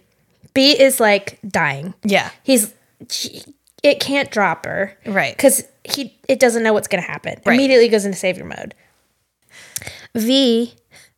[0.60, 1.94] B is like dying.
[2.04, 2.30] Yeah.
[2.44, 2.74] He's
[3.10, 3.44] she-
[3.82, 5.34] it can't drop her Right.
[5.38, 7.40] because he it doesn't know what's going to happen.
[7.46, 7.54] Right.
[7.54, 8.76] Immediately goes into savior mode.
[10.14, 10.74] V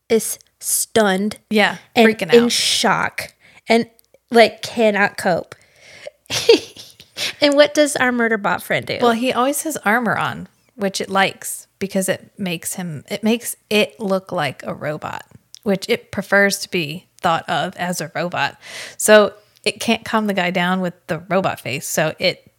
[0.10, 1.78] is stunned Yeah.
[1.96, 3.34] and Freaking in shock
[3.68, 3.90] and
[4.30, 5.56] like cannot cope.
[7.42, 9.00] and what does our murder bot friend do?
[9.02, 13.56] Well, he always has armor on, which it likes because it makes him it makes
[13.72, 15.26] it look like a robot,
[15.64, 18.60] which it prefers to be thought of as a robot.
[18.98, 21.88] So it can't calm the guy down with the robot face.
[21.88, 22.52] So it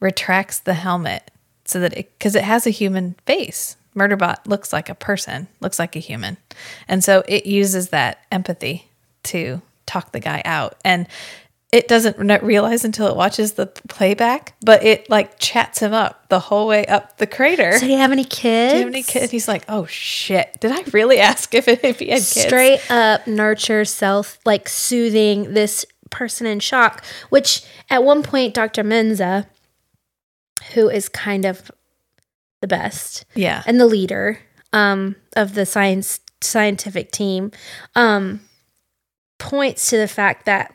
[0.00, 1.30] retracts the helmet
[1.64, 3.76] so that it because it has a human face.
[3.94, 6.36] Murderbot looks like a person, looks like a human.
[6.86, 8.90] And so it uses that empathy
[9.24, 10.76] to talk the guy out.
[10.84, 11.08] And
[11.70, 16.40] it doesn't realize until it watches the playback, but it like chats him up the
[16.40, 17.72] whole way up the crater.
[17.72, 18.72] so do you have any kids?
[18.72, 19.30] Do you have any kids?
[19.30, 20.56] He's like, oh shit.
[20.60, 22.26] Did I really ask if, it, if he had kids?
[22.28, 28.82] Straight up nurture self, like soothing this person in shock, which at one point, Dr.
[28.82, 29.46] Mensah,
[30.72, 31.70] who is kind of
[32.62, 33.62] the best Yeah.
[33.66, 34.40] and the leader
[34.72, 37.50] um, of the science scientific team,
[37.94, 38.40] um,
[39.38, 40.74] points to the fact that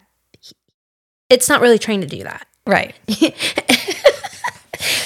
[1.34, 2.46] it's not really trained to do that.
[2.66, 2.96] Right.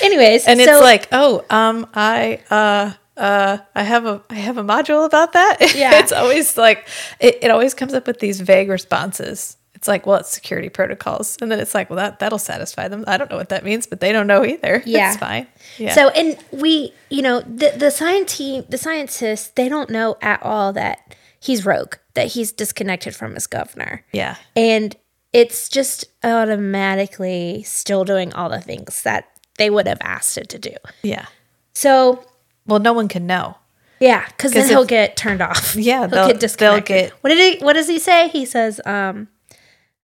[0.01, 4.57] Anyways, And so, it's like, oh, um, I uh uh I have a I have
[4.57, 5.57] a module about that.
[5.75, 5.99] Yeah.
[5.99, 6.87] it's always like
[7.19, 9.57] it, it always comes up with these vague responses.
[9.73, 11.37] It's like, well, it's security protocols.
[11.39, 13.03] And then it's like, well, that that'll satisfy them.
[13.07, 14.83] I don't know what that means, but they don't know either.
[14.85, 15.09] Yeah.
[15.09, 15.47] It's fine.
[15.77, 15.93] Yeah.
[15.93, 20.41] So, and we, you know, the the science team, the scientists, they don't know at
[20.43, 24.35] all that he's rogue, that he's disconnected from his governor, yeah.
[24.55, 24.95] and
[25.33, 30.59] it's just automatically still doing all the things that they would have asked it to
[30.59, 30.73] do.
[31.03, 31.25] Yeah.
[31.73, 32.23] So,
[32.65, 33.57] Well, no one can know.
[33.99, 35.75] yeah, because then 'Cause he'll get turned off.
[35.75, 36.95] Yeah, he'll they'll- get disconnected.
[36.95, 37.63] they'll get- what did he?
[37.65, 38.29] What does he say?
[38.29, 39.27] He says, um,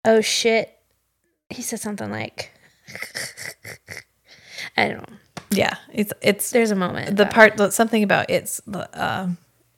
[0.04, 0.76] "Oh shit."
[1.50, 2.50] He says something like,
[4.76, 5.16] "I don't know."
[5.50, 5.74] Yeah.
[5.92, 7.16] It's it's There's a moment.
[7.16, 8.60] the part something about it's
[8.94, 9.36] um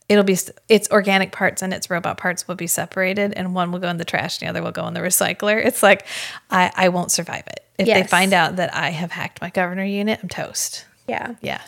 [0.09, 0.37] it'll be
[0.69, 3.97] its organic parts and its robot parts will be separated and one will go in
[3.97, 5.64] the trash and the other will go in the recycler.
[5.64, 6.07] It's like
[6.51, 7.61] i i won't survive it.
[7.79, 10.87] If they find out that i have hacked my governor unit i'm toast.
[11.07, 11.35] Yeah.
[11.43, 11.61] yeah.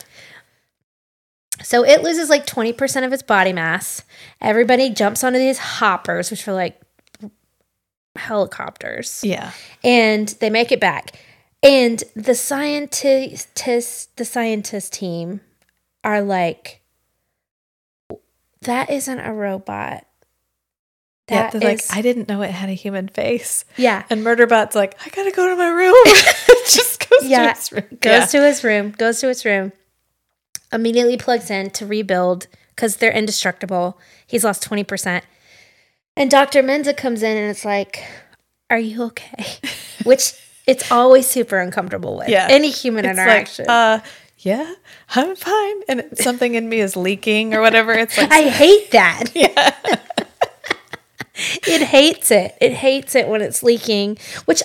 [1.61, 4.03] So it loses like 20% of its body mass.
[4.41, 6.79] Everybody jumps onto these hoppers, which are like
[8.15, 9.51] helicopters, yeah.
[9.83, 11.19] And they make it back.
[11.63, 15.41] And the scientists, the scientist team
[16.03, 16.81] are like,
[18.61, 20.05] that isn't a robot.
[21.29, 24.03] yeah That they're is- like i didn't know it had a human face yeah.
[24.09, 25.95] and murderbot's like i gotta go to my room
[26.65, 28.25] just goes Yeah, to his room goes yeah.
[28.25, 29.71] to his room, goes to his room,
[30.71, 33.97] immediately plugs in to rebuild because they're indestructible.
[34.27, 35.21] He's lost 20%.
[36.15, 36.61] And Dr.
[36.61, 38.03] Mensah comes in and it's like,
[38.69, 39.45] Are you okay?
[40.03, 40.33] Which
[40.67, 42.29] it's always super uncomfortable with.
[42.29, 42.47] Yeah.
[42.49, 43.65] Any human It's interaction.
[43.65, 44.05] like uh
[44.47, 44.73] yeah
[45.15, 49.23] i'm fine and something in me is leaking or whatever it's like I hate that.
[49.35, 49.73] Yeah.
[51.67, 52.55] it hates it.
[52.59, 54.61] It hates it when it's leaking, which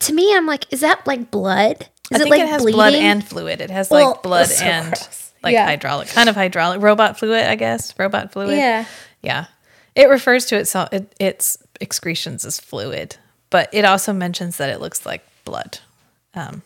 [0.00, 1.88] to me, I'm like, is that like blood?
[2.10, 2.76] Is I think it like it has bleeding?
[2.76, 3.60] blood and fluid.
[3.60, 5.32] It has Well, like blood so and gross.
[5.42, 5.66] like Yeah.
[5.66, 7.92] hydraulic, kind of hydraulic, robot fluid, I guess.
[7.98, 8.56] Robot fluid.
[8.56, 8.84] Yeah.
[9.22, 9.46] Yeah.
[9.94, 13.16] It refers to itself, it, its excretions as fluid,
[13.50, 15.80] but it also mentions that it looks like blood.
[16.34, 16.62] Um,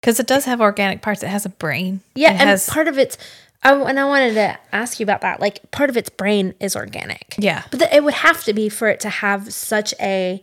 [0.00, 1.22] because it does have organic parts.
[1.22, 2.00] It has a brain.
[2.14, 3.18] Yeah, It and has, part of its,
[3.62, 5.40] I, and I wanted to ask you about that.
[5.40, 7.34] Like, part of its brain is organic.
[7.38, 7.64] yeah.
[7.70, 10.42] But the, it would have to be for it to have such a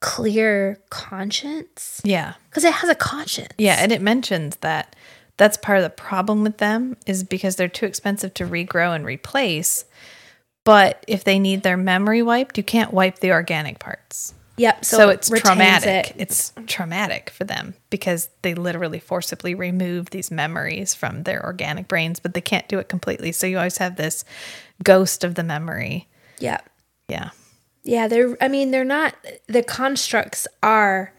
[0.00, 2.34] clear conscience Yeah.
[2.48, 3.52] because it has a conscience.
[3.58, 4.96] Yeah, and it mentions that
[5.36, 9.04] that's part of the problem with them is because they're too expensive to regrow and
[9.06, 9.84] replace.
[10.64, 14.34] But if they need their memory wiped, you can't wipe the organic parts.
[14.60, 14.84] Yep.
[14.84, 16.10] So, it it's retains traumatic.
[16.10, 16.16] it.
[16.18, 22.20] It's traumatic for them because they literally forcibly remove these memories from their organic brains,
[22.20, 23.32] but they can't do it completely.
[23.32, 24.22] So you always have this
[24.82, 26.08] ghost of the memory.
[26.40, 26.60] Yeah.
[27.08, 27.30] Yeah.
[27.84, 28.06] Yeah.
[28.06, 29.14] They're, I mean, they're not,
[29.46, 31.14] the constructs are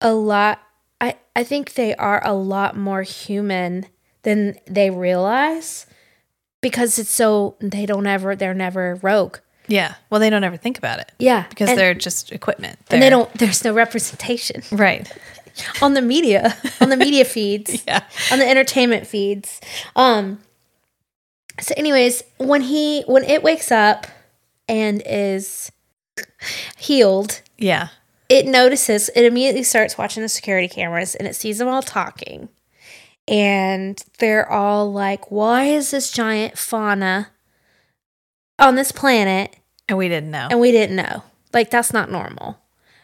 [0.00, 0.62] a lot,
[1.02, 3.88] I, I think they are a lot more human
[4.22, 5.84] than they realize
[6.62, 9.36] because it's so, they don't ever, they're never rogue.
[9.66, 9.94] Yeah.
[10.10, 11.46] Well, they don't ever think about it Yeah.
[11.48, 12.78] because and, they're just equipment.
[12.90, 14.62] and they don't, there's no representation.
[14.72, 15.10] Right.
[15.82, 18.02] on the media on the media feeds Yeah.
[18.32, 19.60] on the entertainment feeds
[19.94, 20.40] um
[21.60, 24.08] so anyways when he when it wakes up
[24.68, 25.70] and is
[26.76, 27.90] healed Yeah.
[28.28, 32.48] it notices it immediately starts watching the security cameras and it sees them all talking
[33.28, 37.28] and they're all like why is this giant fauna
[38.58, 39.56] on this planet
[39.88, 40.48] And we didn't know.
[40.50, 41.22] and we didn't know.
[41.52, 42.58] Like that's not normal.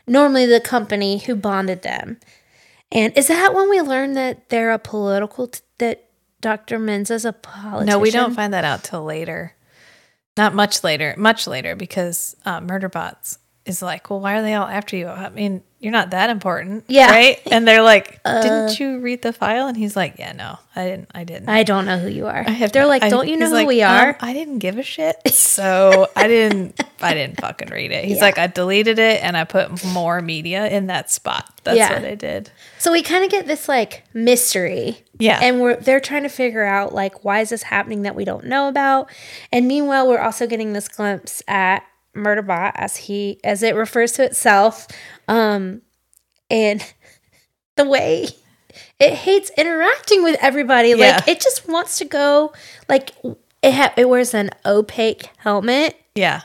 [0.07, 2.19] Normally the company who bonded them.
[2.93, 6.07] And is that when we learned that they're a political t- that
[6.41, 6.79] Dr.
[6.79, 7.87] Mensah's a politician?
[7.87, 9.55] no, we don't find that out till later.
[10.37, 14.67] Not much later, much later, because uh, Murderbots is like, well, why are they all
[14.67, 15.07] after you?
[15.07, 17.07] I mean, you're not that important, Yeah.
[17.09, 17.11] Uh.
[17.13, 17.41] right?
[17.51, 19.67] And they're like, didn't you read the file?
[19.67, 21.49] And he's like, yeah, no, I didn't, I didn't.
[21.49, 22.45] I don't know who you are.
[22.47, 24.17] I have They're no- like, don't you know who like, we "Um, are?
[24.21, 26.79] I didn't give a shit, so I didn't.
[27.03, 28.05] I didn't fucking read it.
[28.05, 28.23] He's Yeah.
[28.25, 31.49] like, I deleted it and I put more media in that spot.
[31.65, 31.95] That's Yeah.
[31.95, 32.51] what I did.
[32.79, 34.99] So we kind of get this like mystery.
[35.19, 35.39] Yeah.
[35.43, 38.45] And we're they're trying to figure out like why is this happening that we don't
[38.45, 39.11] know about?
[39.51, 41.83] And meanwhile, we're also getting this glimpse at
[42.15, 44.87] Murderbot as he as it refers to itself.
[45.29, 45.83] Um
[46.51, 46.85] and
[47.77, 48.29] the way
[48.99, 50.91] it hates interacting with everybody.
[50.91, 51.17] Yeah.
[51.17, 52.53] Like it just wants to go
[52.89, 53.13] like
[53.63, 56.43] it ha- it wears an opaque helmet Yeah,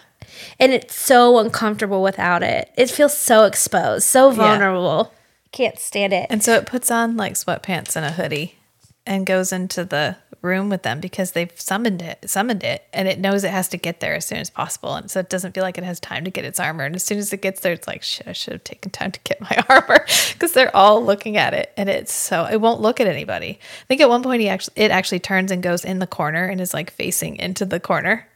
[0.60, 2.70] and it's so uncomfortable without it.
[2.78, 5.14] It feels so exposed, so vulnerable.
[5.52, 6.28] Can't stand it.
[6.30, 8.56] and so it puts on like sweatpants and a hoodie,
[9.06, 13.20] and goes into the room with them because they've summoned it, summoned it, and it
[13.20, 15.64] knows it has to get there as soon as possible, and so it doesn't feel
[15.64, 16.86] like it has time to get its armor.
[16.86, 18.28] And as soon as it gets there, it's like shit.
[18.28, 21.74] I should have taken time to get my armor because they're all looking at it,
[21.76, 23.60] and it's so it won't look at anybody.
[23.60, 26.46] I think at one point he actually it actually turns and goes in the corner
[26.46, 28.28] and is like facing into the corner,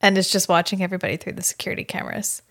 [0.00, 2.42] and is just watching everybody through the security cameras.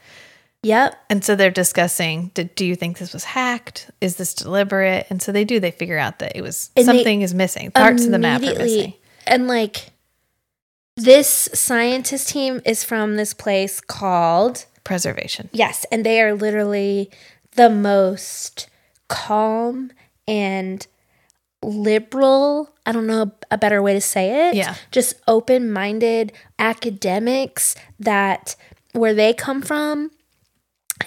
[0.63, 1.01] Yep.
[1.09, 3.89] And so they're discussing do, do you think this was hacked?
[4.01, 5.07] Is this deliberate?
[5.09, 7.71] And so they do, they figure out that it was And something is missing.
[7.71, 8.93] Parts of the map are missing.
[9.25, 9.91] And like
[10.97, 15.49] this scientist team is from this place called Preservation.
[15.53, 17.09] Yes, and they are literally
[17.55, 18.69] the most
[19.07, 19.91] calm
[20.27, 20.85] and
[21.63, 24.55] liberal, I don't know a better way to say it.
[24.55, 24.75] Yeah.
[24.91, 28.55] Just open-minded academics that
[28.93, 30.11] where they come from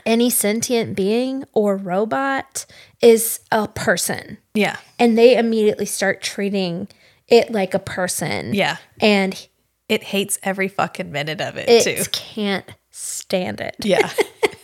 [0.07, 2.67] any sentient being or robot
[3.01, 4.77] is a person Yeah.
[4.99, 6.89] and they immediately start treating
[7.29, 8.55] it like a person.
[8.55, 8.77] Yeah.
[9.01, 9.47] And
[9.89, 12.11] It hates every fucking minute of it, it too.
[12.13, 13.77] can't stand it.
[13.81, 14.11] Yeah.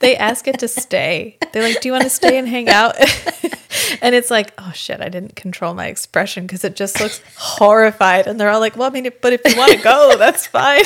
[0.00, 1.38] they ask it to stay.
[1.52, 2.96] They're like, Do you want to stay and hang out?
[4.02, 8.26] and it's like, Oh shit, I didn't control my expression because it just looks horrified.
[8.26, 10.84] And they're all like, Well, I mean, but if you want to go, that's fine.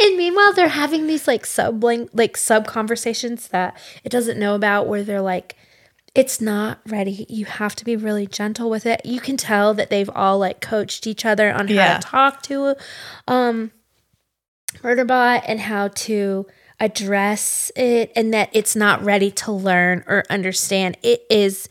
[0.00, 1.82] And meanwhile, they're having these like sub
[2.12, 5.54] like sub conversations that it doesn't know about, where they're like,
[6.14, 7.26] "It's not ready.
[7.28, 10.60] You have to be really gentle with it." You can tell that they've all like
[10.62, 11.98] coached each other on how Yeah.
[11.98, 12.74] to talk to
[13.28, 13.70] um
[14.82, 16.46] Murderbot and how to
[16.80, 20.96] address it, and that it's not ready to learn or understand.
[21.02, 21.68] It is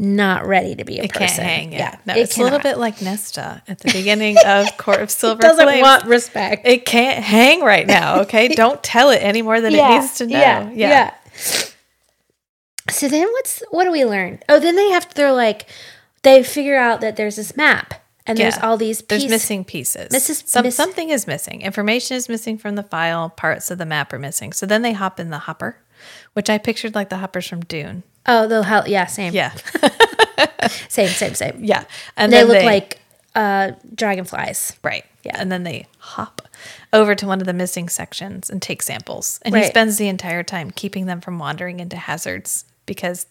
[0.00, 1.26] not ready to be a It person.
[1.28, 1.72] can't hang.
[1.72, 1.98] Yeah.
[2.06, 5.40] No, it it's a little bit like Nesta at the beginning of Court of Silver
[5.42, 5.82] doesn't Flames.
[5.82, 6.66] want respect.
[6.66, 8.48] It can't hang right now, okay?
[8.54, 10.38] Don't tell it any more than it needs to know.
[10.38, 10.88] Yeah, Yeah.
[10.88, 11.14] yeah.
[12.90, 14.38] So then what's what do we learn?
[14.48, 15.66] Oh, then they have to they're like
[16.22, 17.94] they figure out that there's this map
[18.28, 20.10] and there's all these There's missing pieces.
[20.12, 21.62] Misses- Some, miss- something is missing.
[21.62, 23.30] Information is missing from the file.
[23.30, 24.52] Parts of the map are missing.
[24.52, 25.78] So then they hop in the hopper,
[26.34, 28.02] which I pictured like the hoppers from Dune.
[28.26, 28.88] Oh, they'll help.
[28.88, 29.32] Yeah, same.
[29.32, 29.52] Yeah.
[30.88, 31.58] Same, same, same.
[31.64, 31.84] yeah.
[32.16, 33.00] And They look like
[33.34, 34.76] uh dragonflies.
[34.82, 35.04] Right.
[35.22, 35.36] Yeah.
[35.40, 36.42] And then they hop
[36.92, 39.38] over to one of the missing sections and take samples.
[39.42, 43.26] And he spends the entire time keeping them from wandering into hazards because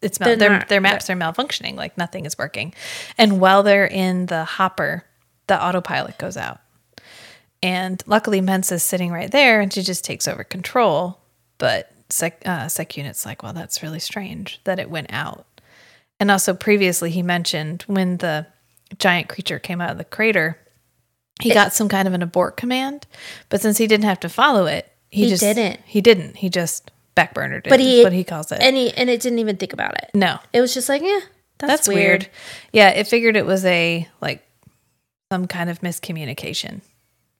[0.00, 2.74] it's They're their not- their maps are malfunctioning, like nothing is working.
[3.18, 5.04] And while they're in the hopper,
[5.46, 6.60] the autopilot goes out.
[7.62, 11.18] And luckily Mensah's sitting right there and she just takes over control.
[11.58, 15.46] But sec, uh, sec unit's like, well, that's really strange that it went out.
[16.18, 18.46] And also previously he mentioned when the
[18.98, 20.58] giant creature came out of the crater,
[21.40, 23.06] he got some kind of an abort command,
[23.48, 25.80] but since he didn't have to follow it, he, He just didn't.
[25.86, 26.36] He didn't.
[26.36, 27.66] He just it.
[27.68, 28.60] But he what he calls it.
[28.60, 30.10] And he and it didn't even think about it.
[30.14, 31.20] no, It was just like, yeah,
[31.58, 32.22] that's, that's, weird.
[32.22, 32.28] weird.
[32.72, 34.42] Yeah, it figured it was a like
[35.32, 36.80] some kind of miscommunication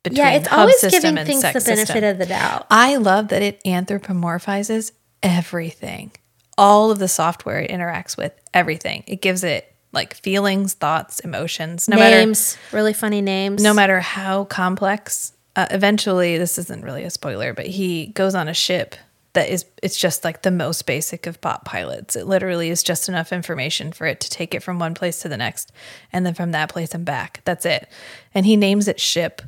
[0.02, 2.04] between Yeah, it's always system giving things the benefit system.
[2.04, 2.66] of the doubt.
[2.70, 6.12] I love that it anthropomorphizes everything.
[6.56, 9.04] All of the software it interacts with, everything.
[9.06, 11.88] It gives it like feelings, thoughts, emotions.
[11.88, 13.62] No matter names, really funny names.
[13.62, 18.46] no matter how complex uh, eventually this isn't really a spoiler but he goes on
[18.46, 18.94] a ship
[19.32, 22.16] that is it's just like the most basic of bot pilots.
[22.16, 25.28] It literally is just enough information for it to take it from one place to
[25.28, 25.72] the next
[26.12, 27.40] and then from that place and back.
[27.44, 27.88] That's it.
[28.34, 29.42] And he names it ship.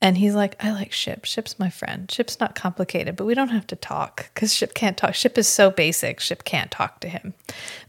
[0.00, 1.24] And he's like i like ship.
[1.24, 2.10] Ship's my friend.
[2.10, 5.14] Ship's not complicated but we don't have to talk because ship can't talk.
[5.14, 6.20] Ship is so basic.
[6.20, 7.34] Ship can't talk to him.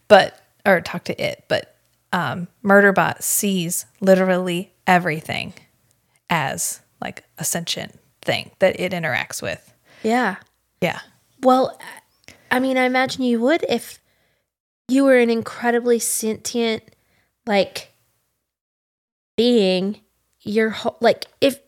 [0.08, 1.46] But or talk to it.
[1.48, 1.76] But
[2.12, 5.54] um, murderbot sees literally everything
[6.30, 9.74] as like a sentient thing that it interacts with.
[10.04, 10.38] Yeah.
[10.82, 11.00] Yeah.
[11.42, 11.80] Well,
[12.52, 14.00] I mean, I imagine you would if
[14.88, 16.84] you were an incredibly sentient,
[17.46, 17.94] like,
[19.38, 20.02] being.
[20.42, 21.60] Your whole, like, if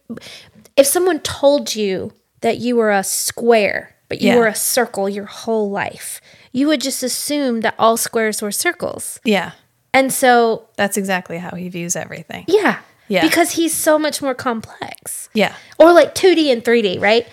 [0.78, 4.38] if someone told you that you were a square, but you Yeah.
[4.38, 6.22] were a circle your whole life,
[6.54, 9.20] you would just assume that all squares were circles.
[9.26, 9.52] Yeah.
[9.94, 12.46] And so, That's exactly how he views everything.
[12.48, 12.80] yeah,
[13.10, 13.22] Yeah.
[13.28, 15.28] because he's so much more complex.
[15.34, 15.54] Yeah.
[15.78, 17.28] or like 2D and 3D, right?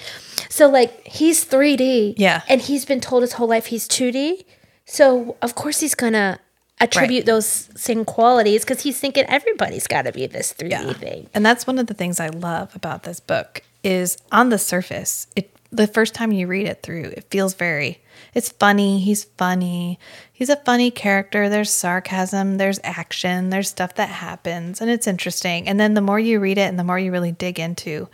[0.48, 2.42] So like he's 3D, Yeah.
[2.48, 4.44] and he's been told his whole life he's 2D.
[4.84, 6.38] So of course he's gonna
[6.80, 10.92] attribute those same qualities because he's thinking everybody's got to be this 3D Yeah.
[10.92, 11.28] thing.
[11.34, 15.26] And that's one of the things I love about this book is on the surface,
[15.34, 18.00] it the first time you read it through, it feels very
[18.34, 19.98] it's funny, he's funny.
[20.32, 21.48] He's a funny character.
[21.48, 25.66] There's sarcasm, there's action, there's stuff that happens and it's interesting.
[25.68, 28.08] And then the more you read it and the more you really dig into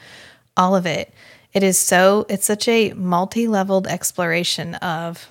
[0.56, 1.12] all of it,
[1.54, 5.30] it is so it's such a multi-leveled exploration of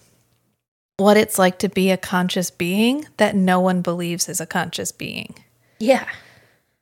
[0.98, 4.92] what it's like to be a conscious being that no one believes is a conscious
[4.92, 5.36] being.
[5.80, 6.08] Yeah,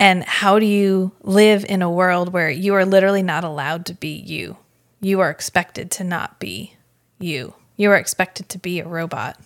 [0.02, 3.94] And how do you live in a world where you are literally not allowed to
[3.94, 4.58] be you?
[5.00, 6.76] You are expected to not be
[7.20, 7.54] you.
[7.78, 9.40] You are expected to be a robot.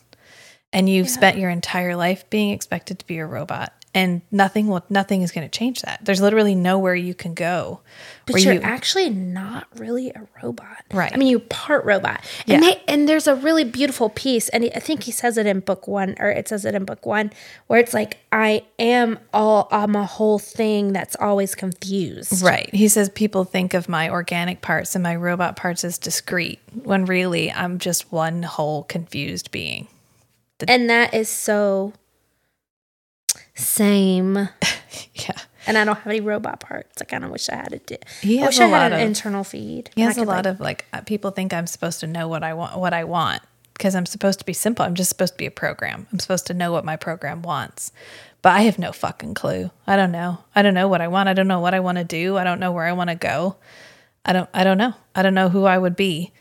[0.71, 3.73] And you've spent your entire life being expected to be a robot.
[3.95, 6.01] And nothing will nothing is going to change that.
[6.03, 7.79] There's literally nowhere you can go
[8.25, 11.13] but you're you actually not really a robot, Right.
[11.13, 12.71] I mean, you're part robot, and Yeah.
[12.71, 15.88] they and there's a really beautiful piece, and I think he says it in book
[15.88, 17.31] one, or it says it in book one,
[17.67, 22.41] where it's like I am all I'm a whole thing that's always confused.
[22.41, 22.73] Right.
[22.73, 27.05] He says people think of my organic parts and my robot parts as discrete when
[27.05, 29.88] really I'm just one whole confused being.
[30.67, 31.93] and that is so
[33.55, 34.49] same.
[35.13, 35.33] Yeah.
[35.67, 37.01] And I don't have any robot parts.
[37.01, 38.05] I kind of wish I had it.
[38.21, 39.89] He I has wish a I had lot an of- internal feed.
[39.95, 42.43] He has a lot like- of like uh, people think I'm supposed to know what
[42.43, 43.41] I want what I want
[43.73, 44.85] because I'm supposed to be simple.
[44.85, 46.07] I'm just supposed to be a program.
[46.13, 47.91] I'm supposed to know what my program wants.
[48.41, 49.71] But I have no fucking clue.
[49.87, 50.37] I don't know.
[50.55, 51.27] I don't know what I want.
[51.27, 52.37] I don't know what I want to do.
[52.37, 53.57] I don't know where I want to go.
[54.23, 54.93] I don't I don't know.
[55.15, 56.31] I don't know who I would be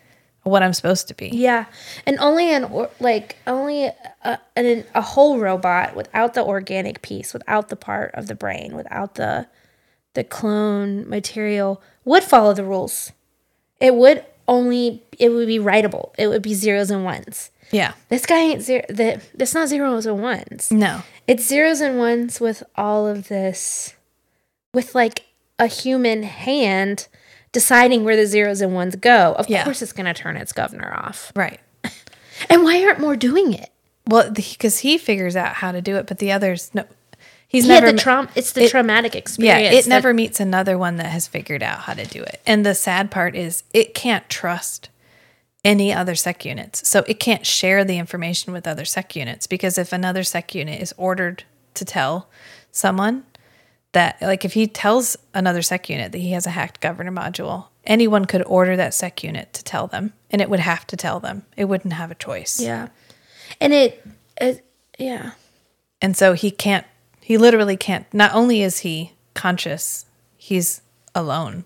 [0.44, 1.28] what I'm supposed to be.
[1.28, 1.66] Yeah,
[2.06, 7.32] and only an or, like only a, an, a whole robot without the organic piece,
[7.32, 9.48] without the part of the brain, without the
[10.14, 13.12] the clone material would follow the rules.
[13.80, 16.12] It would only it would be writable.
[16.18, 17.50] It would be zeros and ones.
[17.70, 17.94] Yeah.
[18.08, 18.84] This guy ain't zero.
[18.88, 20.70] The, that's not zeros and ones.
[20.70, 21.02] No.
[21.26, 23.94] It's zeros and ones with all of this,
[24.72, 25.24] with like
[25.58, 27.08] a human hand
[27.54, 29.32] deciding where the zeros and ones go.
[29.38, 29.64] Of Yeah.
[29.64, 31.32] course, it's going to turn its governor off.
[31.34, 31.60] Right.
[32.50, 33.70] And why aren't more doing it?
[34.08, 36.84] Well, because he figures out how to do it, but the others no.
[37.46, 38.28] He's He never the ma- trauma.
[38.34, 39.74] It's the it- traumatic Yeah, experience.
[39.76, 42.40] it that- never meets another one that has figured out how to do it.
[42.44, 44.88] And the sad part is it can't trust
[45.64, 46.86] any other sec units.
[46.88, 50.82] So it can't share the information with other sec units because if another sec unit
[50.82, 52.28] is ordered to tell
[52.72, 53.22] someone
[53.94, 57.66] that like if he tells another sec unit that he has a hacked governor module,
[57.84, 61.18] anyone could order that sec unit to tell them and it would have to tell
[61.18, 61.44] them.
[61.56, 62.60] It wouldn't have a choice.
[62.60, 62.88] Yeah,
[63.60, 64.06] and it,
[64.40, 64.64] it
[64.98, 65.32] yeah.
[66.00, 66.86] And so he can't,
[67.20, 70.04] he literally can't, not only is he conscious,
[70.36, 70.82] he's
[71.14, 71.64] alone.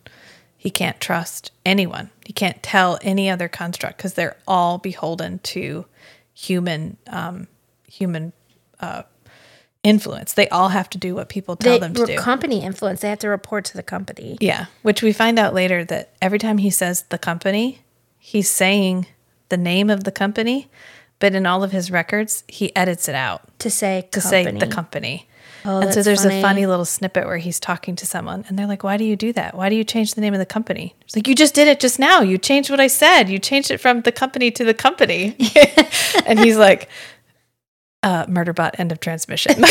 [0.57, 2.11] He can't trust anyone.
[2.25, 5.87] He can't tell any other construct because they're all beholden to
[6.35, 7.49] human, um,
[7.87, 8.33] human
[8.81, 9.03] uh,
[9.83, 10.33] influence.
[10.35, 12.17] They all have to do what people tell They them to do.
[12.17, 13.01] company influence.
[13.01, 14.37] They have to report to the company.
[14.41, 14.67] yeah.
[14.83, 17.81] Which we find out later that every time he says the company,
[18.19, 19.07] he's saying
[19.49, 20.69] the name of the company,
[21.21, 24.67] but in all of his records, he edits it out To say to say the
[24.67, 25.27] company.
[25.65, 26.39] Oh, and so there's funny.
[26.39, 29.17] a funny little snippet where he's talking to someone and they're like, Why do you
[29.17, 29.55] do that?
[29.57, 30.95] Why do you change the name of the company?
[31.03, 32.21] It's like, You just did it just now.
[32.21, 33.29] You changed what I said.
[33.29, 35.37] You changed it from the company to the company.
[36.27, 36.89] and he's like,
[38.03, 39.55] uh, Murderbot, end of transmission.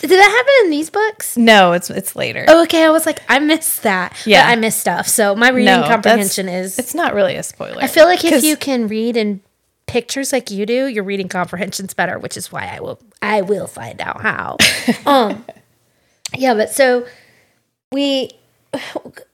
[0.00, 1.36] Did that happen in these books?
[1.36, 2.44] no, it's it's later.
[2.48, 2.84] Oh, okay.
[2.84, 4.16] I was like, I missed that.
[4.24, 4.46] Yeah.
[4.46, 5.06] But I missed stuff.
[5.08, 6.78] So my reading No, comprehension is.
[6.78, 7.82] It's not really a spoiler.
[7.82, 9.42] I feel like if you can read in
[9.86, 13.66] pictures like you do, your reading comprehension's better, which is why I will I will
[13.66, 14.56] find out how.
[15.06, 15.44] um
[16.36, 17.06] Yeah, but so
[17.90, 18.30] we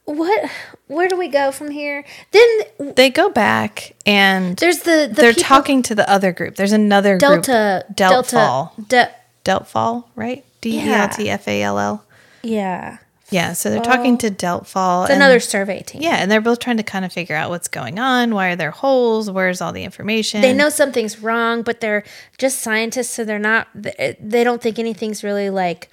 [0.05, 0.51] what
[0.87, 2.05] where do we go from here?
[2.30, 6.57] Then they go back and there's the, the they're people- talking to the other group.
[6.57, 8.89] There's another Delta group, Delta Deltfall.
[8.89, 9.11] De,
[9.45, 10.45] Deltfall, right?
[10.61, 12.05] D E L T F A L L.
[12.43, 12.99] yeah.
[13.30, 15.05] Yeah, so they're talking to Deltfall.
[15.05, 16.03] It's and- another survey team.
[16.03, 18.32] Yeah, and they're both trying to kind of figure out what's going on.
[18.32, 19.28] Why are there holes?
[19.30, 20.41] Where's all the information?
[20.43, 22.05] They know something's wrong, but they're
[22.39, 23.66] just scientists, so they're not.
[23.74, 25.91] They don't think anything's really like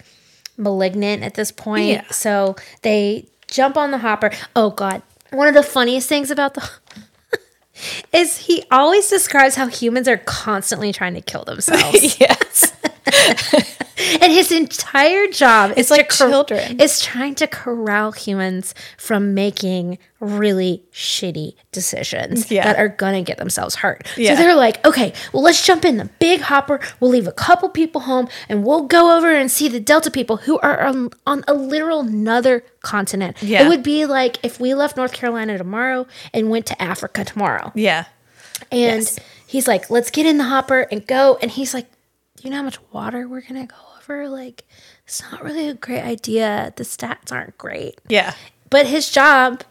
[0.57, 1.87] malignant at this point.
[1.87, 2.09] Yeah.
[2.11, 4.31] So they jump on the hopper.
[4.55, 5.01] Oh God.
[5.31, 6.69] One of the funniest things about the
[8.13, 12.19] is he always describes how humans are constantly trying to kill themselves.
[12.19, 12.73] yes.
[14.21, 16.79] and his entire job is like to cor- children.
[16.79, 22.63] is trying to corral humans from making really shitty decisions Yeah.
[22.65, 24.07] that are gonna get themselves hurt.
[24.17, 24.35] Yeah.
[24.35, 26.79] So they're like, okay, well let's jump in the big hopper.
[26.99, 30.37] We'll leave a couple people home, and we'll go over and see the Delta people
[30.37, 33.41] who are on, on a literal another continent.
[33.41, 33.65] Yeah.
[33.65, 37.71] It would be like if we left North Carolina tomorrow and went to Africa tomorrow.
[37.75, 38.05] Yeah.
[38.71, 39.19] And Yes.
[39.47, 41.37] he's like, let's get in the hopper and go.
[41.41, 41.87] And he's like,
[42.41, 44.27] do you know how much water we're to go over?
[44.27, 44.63] Like,
[45.05, 46.73] it's not really a great idea.
[46.75, 48.01] The stats aren't great.
[48.07, 48.33] Yeah.
[48.71, 49.63] But his job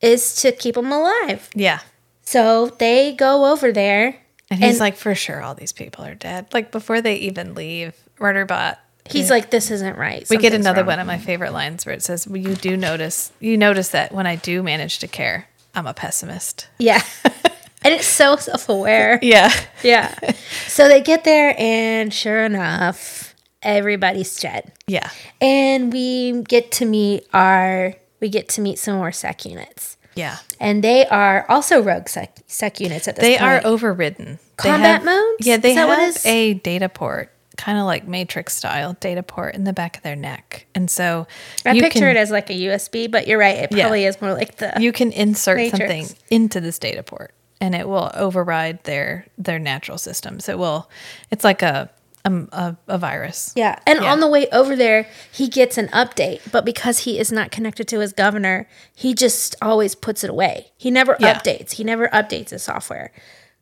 [0.00, 1.48] is to keep them alive.
[1.54, 1.78] Yeah.
[2.22, 4.16] So they go over there.
[4.50, 6.46] And he's And- like, for sure, all these people are dead.
[6.52, 8.78] Like before they even leave, Murderbot.
[9.08, 10.28] He's like, this isn't right.
[10.28, 12.76] We get another wrong." one of my favorite lines where it says, well, "You do
[12.76, 17.00] notice, you notice that when I do manage to care, I'm a pessimist." Yeah.
[17.84, 19.18] and it's so self aware.
[19.22, 19.52] Yeah.
[19.82, 20.14] Yeah.
[20.66, 24.72] so they get there, and sure enough, everybody's dead.
[24.86, 25.10] Yeah.
[25.40, 29.96] And we get to meet our, we get to meet some more sec units.
[30.14, 30.38] Yeah.
[30.58, 33.42] And they are also rogue sec, sec units at this They point.
[33.42, 34.38] are overridden.
[34.62, 35.46] They Combat have- modes?
[35.46, 38.96] Yeah, they Is that what it have a data port, kind of like Matrix style
[38.98, 41.28] data port in the back of their neck, and so
[41.64, 43.56] I you picture can, it as like a USB, but you're right.
[43.58, 43.84] It Yeah.
[43.84, 44.72] probably is more like the.
[44.80, 45.78] you can insert Matrix.
[45.78, 50.48] something into this data port, and it will override their their natural systems.
[50.48, 50.88] It will.
[51.30, 51.90] It's like a
[52.24, 53.54] a, a virus.
[53.56, 53.78] yeah.
[53.86, 54.12] And Yeah.
[54.12, 57.88] on the way over there, he gets an update, but because he is not connected
[57.88, 60.66] to his governor, he just always puts it away.
[60.76, 61.38] He never Yeah.
[61.38, 61.72] updates.
[61.72, 63.12] He never updates his software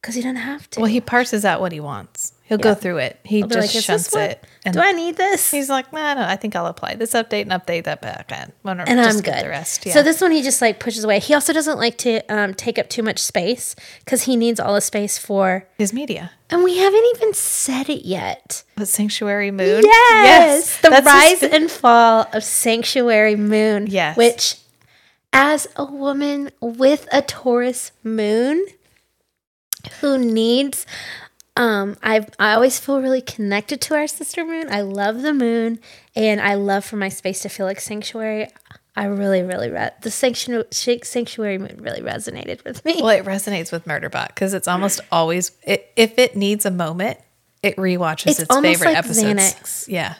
[0.01, 0.81] because he doesn't have to.
[0.81, 2.33] Well, he parses out what he wants.
[2.49, 3.19] He'll go through it.
[3.25, 5.51] He He'll just like, shunts it, and Do I need this?
[5.51, 8.53] he's like, "Nah, no, I think I'll apply this update and update that back end.
[8.63, 9.45] Whatever, and just I'm good.
[9.45, 9.93] The rest, yeah.
[9.93, 11.19] So this one he just like pushes away.
[11.19, 13.75] He also doesn't like to um, take up too much space
[14.05, 15.67] because he needs all the space for.
[15.77, 18.63] his media, And we haven't even said it yet.
[18.77, 19.83] the Sanctuary Moon.
[19.85, 23.89] Yes, the that's rise his- and fall of Sanctuary Moon.
[23.89, 24.17] Yes.
[24.17, 24.57] which,
[25.33, 28.65] as a woman with a Taurus moon,
[30.01, 30.85] who needs.
[31.57, 34.67] Um, I I always feel really connected to our sister moon.
[34.71, 35.79] I love the moon,
[36.15, 38.49] and I love for my space to feel like sanctuary.
[38.95, 40.65] I really, really re- the sanctuary
[41.03, 42.97] sanctuary moon really resonated with me.
[43.01, 47.19] Well, it resonates with Murderbot because it's almost always it, if it needs a moment,
[47.63, 49.41] it rewatches It's its, almost favorite like episodes.
[49.41, 49.89] Xanax.
[49.89, 50.15] Yeah,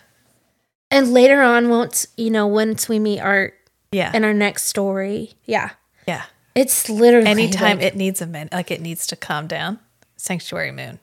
[0.91, 3.55] And later on, once you know, once we meet Art
[3.93, 5.71] yeah, in our next story, yeah,
[6.07, 6.25] yeah.
[6.55, 9.79] it's literally Anytime like- it needs a minute, like it needs to calm down.
[10.17, 10.99] Sanctuary Moon,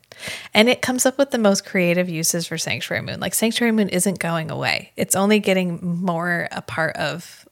[0.53, 3.19] and it comes up with the most creative uses for Sanctuary Moon.
[3.19, 7.47] Like Sanctuary Moon isn't going away; it's only getting more a part of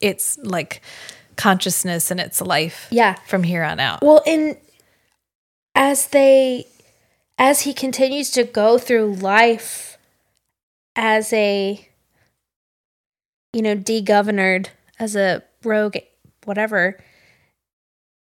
[0.00, 0.82] its like
[1.36, 2.88] consciousness and its life.
[2.90, 3.14] Yeah.
[3.26, 4.02] from here on out.
[4.02, 4.56] Well, and
[5.74, 6.66] as they,
[7.38, 9.98] as he continues to go through life
[10.96, 11.88] as a,
[13.52, 15.96] you know, de-governed, as a rogue,
[16.44, 17.02] whatever,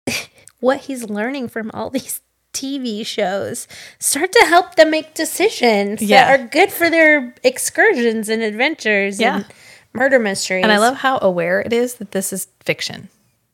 [0.60, 2.22] what he's learning from all these
[2.54, 3.68] TV shows
[4.00, 6.26] start to help them make decisions Yeah.
[6.28, 9.38] that are good for their excursions and adventures Yeah.
[9.38, 9.46] and
[9.94, 10.64] murder mysteries.
[10.64, 13.10] And I love how aware it is that this is fiction,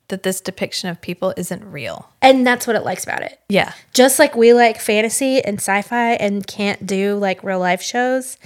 [0.10, 2.10] that this depiction of people isn't real.
[2.22, 3.40] and that's what it likes about it.
[3.50, 3.72] Yeah.
[3.94, 8.38] just like we like fantasy and sci-fi and can't do like real life shows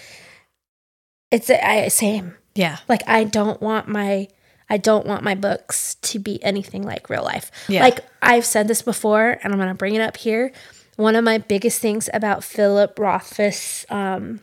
[1.31, 2.77] it's I same Yeah.
[2.87, 4.27] like i don't want my
[4.74, 7.82] i don't want my books to be anything like real life Yeah.
[7.88, 10.51] like i've said this before and i'm going to bring it up here
[10.95, 14.39] one of my biggest things about philip rothfuss um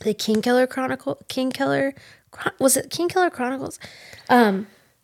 [0.00, 1.94] the Kingkiller Chronicle king killer
[2.58, 3.78] was it king killer chronicles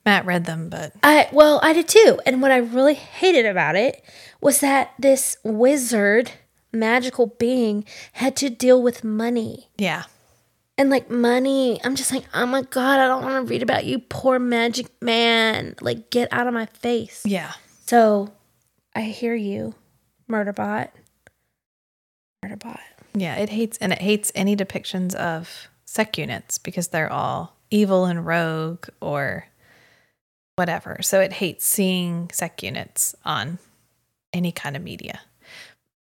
[0.04, 2.18] Matt read them, but I well, I did too.
[2.26, 4.02] And what I really hated about it
[4.40, 6.32] was that this wizard,
[6.72, 7.84] magical being,
[8.14, 9.68] had to deal with money.
[9.78, 10.02] yeah.
[10.78, 13.84] And like money, I'm just like, oh my god, I don't want to read about
[13.84, 15.74] you, poor magic man.
[15.80, 17.22] Like, get out of my face.
[17.26, 17.52] Yeah.
[17.86, 18.32] So,
[18.94, 19.74] I hear you,
[20.30, 20.88] Murderbot.
[22.44, 22.80] Murderbot.
[23.14, 23.36] Yeah.
[23.36, 28.24] It hates, and it hates any depictions of sec units because they're all evil and
[28.24, 29.46] rogue or
[30.56, 30.98] whatever.
[31.02, 33.58] So it hates seeing sec units on
[34.32, 35.20] any kind of media.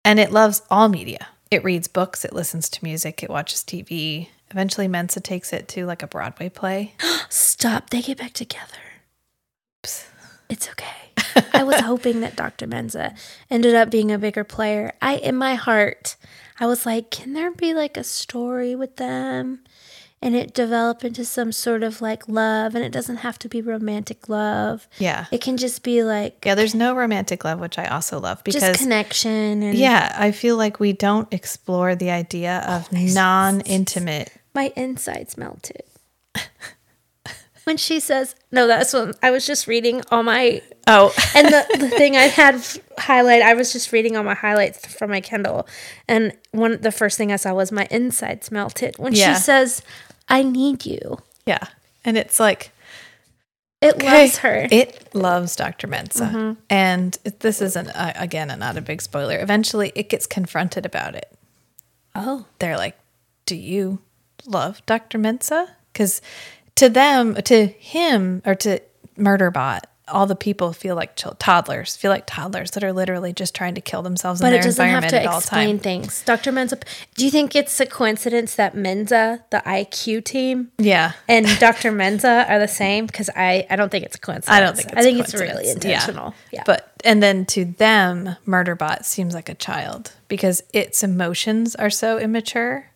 [0.04, 1.28] And it loves all media.
[1.50, 4.28] It reads books, it listens to music, it watches TV.
[4.50, 6.94] Eventually, Mensah takes it to like a Broadway play.
[7.28, 7.90] Stop.
[7.90, 8.64] They get back together.
[10.48, 11.44] It's okay.
[11.52, 12.66] I was hoping that Dr.
[12.66, 13.16] Mensah
[13.50, 14.92] ended up being a bigger player.
[15.02, 16.16] I in my heart,
[16.58, 19.60] I was like, can there be like a story with them?
[20.20, 23.62] and it develop into some sort of like love and it doesn't have to be
[23.62, 24.88] romantic love.
[24.98, 25.26] Yeah.
[25.30, 28.62] It can just be like Yeah, there's no romantic love, which I also love because
[28.62, 34.32] just connection and yeah, I feel like we don't explore the idea of non-intimate.
[34.54, 35.82] My insides melted.
[37.64, 41.66] when she says, no, that's when I was just reading all my Oh, and the,
[41.78, 42.64] the thing I had
[42.96, 45.68] highlight, I was just reading all my highlights from my Kindle,
[46.08, 49.34] and one the first thing I saw was my insides melted when Yeah.
[49.34, 49.82] she says,
[50.28, 51.64] "I need you." yeah.
[52.04, 52.70] And it's like
[53.82, 54.62] It okay, loves her.
[54.62, 54.72] Mm-hmm.
[54.72, 55.86] It loves Dr.
[55.88, 56.56] Mensah.
[56.70, 59.38] And this isn't uh, again, not a big spoiler.
[59.38, 61.30] Eventually it gets confronted about it.
[62.14, 62.96] oh, they're like,
[63.44, 63.98] "Do you
[64.48, 65.18] love Dr.
[65.18, 66.20] Mensah?" Because
[66.76, 68.80] to them, to him, or to
[69.18, 69.80] Murderbot,
[70.10, 73.80] all the people feel like toddlers, feel like toddlers that are literally just trying to
[73.80, 76.22] kill themselves in but it doesn't have to all explain things.
[76.24, 76.52] Dr.
[76.52, 76.82] Mensah,
[77.14, 81.92] do you think it's a coincidence that Mensa, the IQ team, Yeah, and Dr.
[81.92, 83.06] Mensah are the same?
[83.06, 84.56] Because I, I don't think it's a coincidence.
[84.56, 84.88] I don't think.
[84.88, 85.84] It's I think it's really coincidence.
[85.84, 85.90] Yeah.
[85.90, 86.34] intentional.
[86.52, 86.62] Yeah.
[86.64, 92.18] But and then to them, Murderbot seems like a child because its emotions are so
[92.18, 92.90] immature,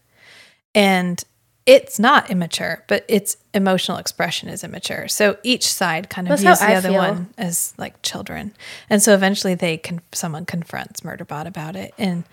[0.74, 1.22] and
[1.66, 5.06] it's not immature, but its emotional expression is immature.
[5.08, 6.98] So each side kind of That's views the I other feel.
[6.98, 8.52] one as like children,
[8.90, 12.24] and so eventually they can someone confronts Murderbot about it, and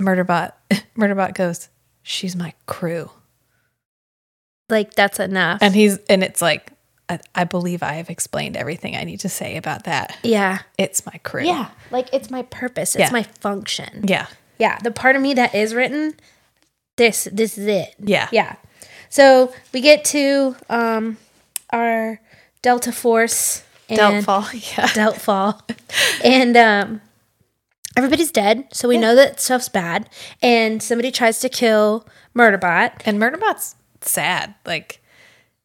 [0.00, 0.52] Murderbot
[0.96, 1.68] Murderbot goes,
[2.02, 3.10] "She's my crew,"
[4.68, 5.58] like that's enough.
[5.62, 6.72] and he's and it's like.
[7.08, 10.18] I, I believe I have explained everything I need to say about that.
[10.24, 10.62] yeah.
[10.76, 11.44] It's my crew.
[11.44, 11.68] Yeah.
[11.92, 12.96] Like it's my purpose.
[12.96, 13.10] It's Yeah.
[13.12, 14.00] my function.
[14.08, 14.26] Yeah.
[14.58, 16.16] Yeah, the part of me that is written,
[16.96, 17.94] this this is it.
[17.98, 18.28] Yeah.
[18.32, 18.56] Yeah.
[19.08, 21.16] So we get to um
[21.70, 22.20] our
[22.62, 24.52] Delta Force and Deltfall.
[24.76, 24.86] Yeah.
[24.88, 25.60] Deltfall.
[26.24, 27.00] and um
[27.96, 30.08] everybody's dead, so we know that stuff's bad.
[30.42, 33.02] And somebody tries to kill Murderbot.
[33.06, 34.54] And Murderbot's sad.
[34.66, 35.02] Like,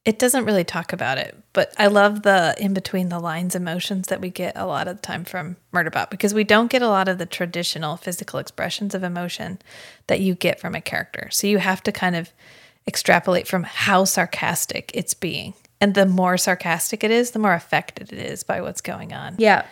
[0.04, 4.08] it doesn't really talk about it, but I love the in between the lines emotions
[4.08, 6.88] that we get a lot of the time from Murderbot because we don't get a
[6.88, 9.60] lot of the traditional physical expressions of emotion
[10.08, 11.30] that you get from a character.
[11.32, 12.34] So you have to kind of
[12.88, 15.54] extrapolate from how sarcastic it's being.
[15.80, 19.36] And the more sarcastic it is, the more affected it is by what's going on.
[19.38, 19.66] Yeah.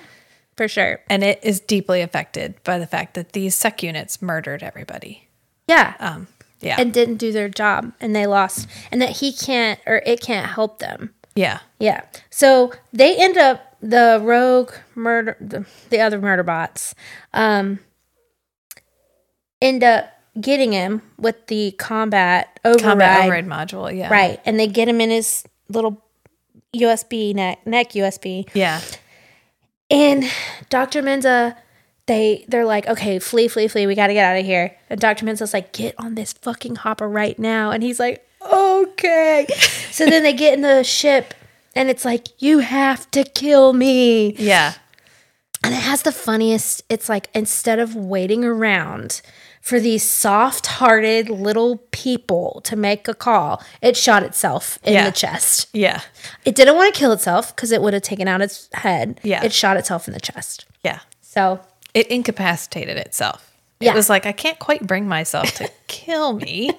[0.56, 1.02] For sure.
[1.10, 5.28] And it is deeply affected by the fact that these sec units murdered everybody.
[5.68, 5.96] Yeah.
[6.00, 6.28] Um,
[6.62, 6.76] yeah.
[6.80, 10.48] and didn't do their job and they lost and that he can't or it can't
[10.48, 11.14] help them.
[11.36, 11.60] yeah.
[11.80, 12.02] Yeah.
[12.30, 16.94] So they end up the rogue murder the, the other murder bots
[17.34, 17.80] um
[19.62, 22.82] end up getting him with the combat override.
[22.82, 23.96] Combat override module.
[23.96, 24.10] Yeah.
[24.10, 24.40] Right.
[24.46, 26.04] And they get him in his little
[26.76, 28.48] USB neck neck USB.
[28.54, 28.82] Yeah.
[29.90, 30.26] And
[30.70, 31.02] Dr.
[31.02, 31.56] Mensah
[32.10, 33.88] they they're like, okay, flee, flee, flee.
[33.88, 34.76] We got to get out of here.
[34.90, 35.24] And Dr.
[35.26, 37.72] Mensah's like, get on this fucking hopper right now.
[37.72, 39.48] And he's like, okay.
[39.92, 41.34] so then they get in the ship,
[41.76, 44.34] and it's like, you have to kill me.
[44.36, 44.74] Yeah.
[45.64, 46.84] And it has the funniest.
[46.90, 49.22] It's like instead of waiting around
[49.62, 55.06] for these soft-hearted little people to make a call, it shot itself in Yeah.
[55.06, 55.68] the chest.
[55.74, 56.02] Yeah.
[56.46, 59.20] It didn't want to kill itself because it would have taken out its head.
[59.22, 59.44] Yeah.
[59.44, 60.66] It shot itself in the chest.
[60.84, 61.00] Yeah.
[61.22, 61.60] So
[62.00, 63.46] It incapacitated itself.
[63.80, 63.92] Yeah.
[63.92, 66.72] It was like, I can't quite bring myself to kill me,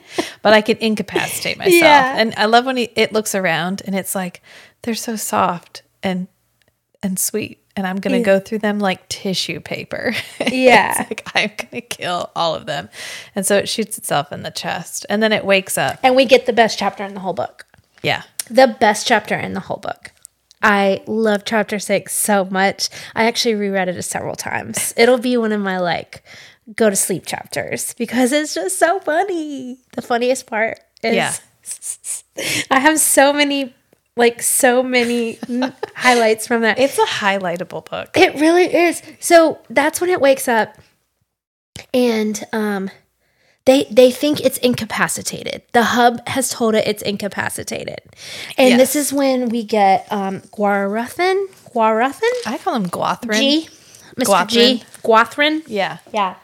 [0.43, 1.75] but I can incapacitate myself.
[1.75, 2.15] Yeah.
[2.19, 4.43] And I love when he, it looks around and it's like,
[4.83, 6.29] they're so soft and
[7.03, 7.59] and sweet.
[7.77, 10.13] And I'm going to go through them like tissue paper.
[10.53, 10.91] Yeah.
[11.01, 12.91] it's like, I'm going to kill all of them.
[13.35, 15.07] And so it shoots itself in the chest.
[15.09, 15.99] And then it wakes up.
[16.03, 17.65] and we get the best chapter in the whole book.
[18.03, 18.25] Yeah.
[18.51, 20.13] The best chapter in the whole book.
[20.63, 22.89] I love chapter six so much.
[23.15, 24.93] I actually reread it several times.
[24.97, 26.23] It'll be one of my like
[26.77, 29.79] go to sleep chapters because it's just so funny.
[29.95, 31.35] The funniest part is Yeah.
[32.71, 33.75] I have so many
[34.17, 35.39] like so many
[35.95, 36.79] highlights from that.
[36.79, 38.11] It's a highlightable book.
[38.17, 39.03] It really is.
[39.19, 40.77] So that's when it wakes up
[41.95, 42.91] and um
[43.71, 45.63] they they think it's incapacitated.
[45.73, 48.01] The hub has told it it's incapacitated.
[48.59, 52.35] And this is when we get um Gurathin, Gurathin?
[52.47, 53.39] I call him Gwathrin.
[53.39, 53.69] G.
[54.19, 54.49] Mr.
[54.49, 54.83] G.
[55.05, 55.63] Guathrin?
[55.67, 55.99] Yeah.
[56.13, 56.35] Yeah.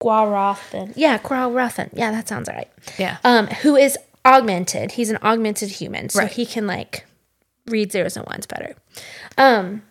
[0.00, 0.92] Gurathin.
[0.96, 1.90] Yeah, Gurathin.
[1.92, 2.68] Yeah, that sounds right.
[2.98, 3.18] Yeah.
[3.24, 4.92] Um, who is augmented.
[4.92, 6.30] He's an augmented human, so Right.
[6.32, 7.04] he can like
[7.66, 8.74] read zeros and ones better.
[9.36, 9.82] Um,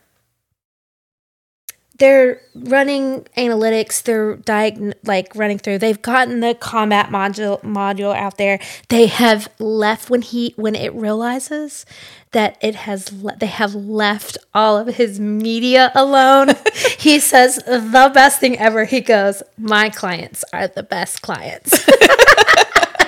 [1.98, 4.04] they're running analytics.
[4.04, 5.80] They're diag- like running through.
[5.80, 8.60] They've gotten the combat module module out there.
[8.90, 11.86] They have left when he when it realizes
[12.32, 16.50] that it has le- they have left all of his media alone.
[17.00, 18.86] he says the best thing ever.
[18.86, 21.88] He goes, "My clients are the best clients."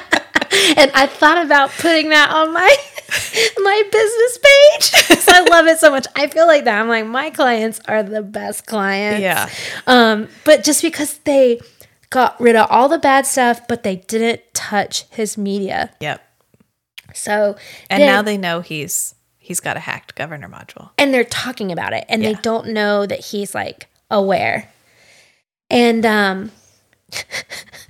[0.78, 2.76] and I thought about putting that on my
[3.60, 6.08] my business page because I love it so much.
[6.16, 6.80] I feel like that.
[6.80, 9.22] I'm like my clients are the best clients.
[9.22, 9.50] Yeah.
[9.88, 11.60] Um, but just because they
[12.10, 15.92] got rid of all the bad stuff, but they didn't touch his media.
[16.00, 16.22] Yep.
[17.14, 17.56] So
[17.90, 20.92] And then- now they know he's he's got a hacked governor module.
[21.00, 24.70] and they're talking about it and they don't know that he's like aware.
[25.72, 26.52] And um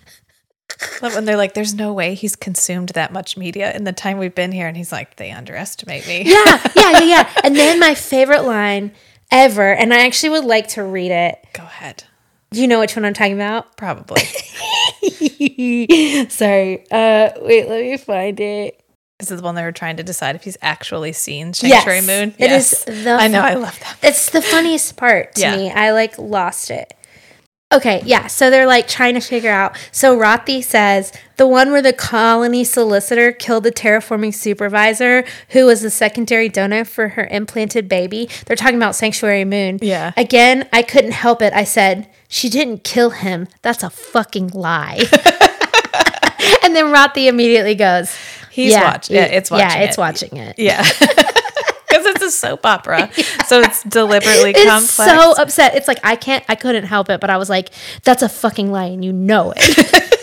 [1.02, 4.18] Love when they're like, "There's no way he's consumed that much media in the time
[4.18, 7.30] we've been here," and he's like, "They underestimate me." yeah, yeah, yeah, yeah.
[7.44, 8.92] And then my favorite line
[9.32, 11.46] ever, and I actually would like to read it.
[11.54, 12.04] Go ahead.
[12.52, 13.78] Do you know which one I'm talking about?
[13.78, 14.22] Probably.
[16.30, 16.84] Sorry.
[16.92, 18.82] Uh wait, let me find it.
[19.20, 22.08] This is the one they were trying to decide if he's actually seen Sanctuary Yes,
[22.08, 22.34] Moon.
[22.40, 23.42] it is the I know.
[23.42, 23.98] I love that.
[24.02, 25.56] It's the funniest part to Yeah.
[25.58, 25.70] me.
[25.72, 26.94] I like lost it.
[27.72, 28.26] Okay, yeah.
[28.26, 29.78] So they're like trying to figure out.
[29.92, 35.82] So Ratthi says the one where the colony solicitor killed the terraforming supervisor who was
[35.82, 38.28] the secondary donor for her implanted baby.
[38.48, 39.78] They're talking about Sanctuary Moon.
[39.84, 40.14] Yeah.
[40.18, 41.54] Again, I couldn't help it.
[41.54, 43.48] I said, she didn't kill him.
[43.62, 44.98] That's a fucking lie.
[46.64, 48.16] and then Ratthi immediately goes,
[48.50, 49.16] He's watching.
[49.16, 49.70] Yeah, it's watching.
[49.70, 50.02] Yeah, it's it.
[50.02, 50.58] watching it.
[50.58, 50.84] Yeah.
[52.30, 53.10] Because it's a soap opera,
[53.48, 54.94] so it's deliberately It's complex.
[54.96, 55.76] so upset.
[55.76, 57.70] It's like I can't, I couldn't help it, but I was like,
[58.04, 60.06] "That's a fucking lie, and you know it."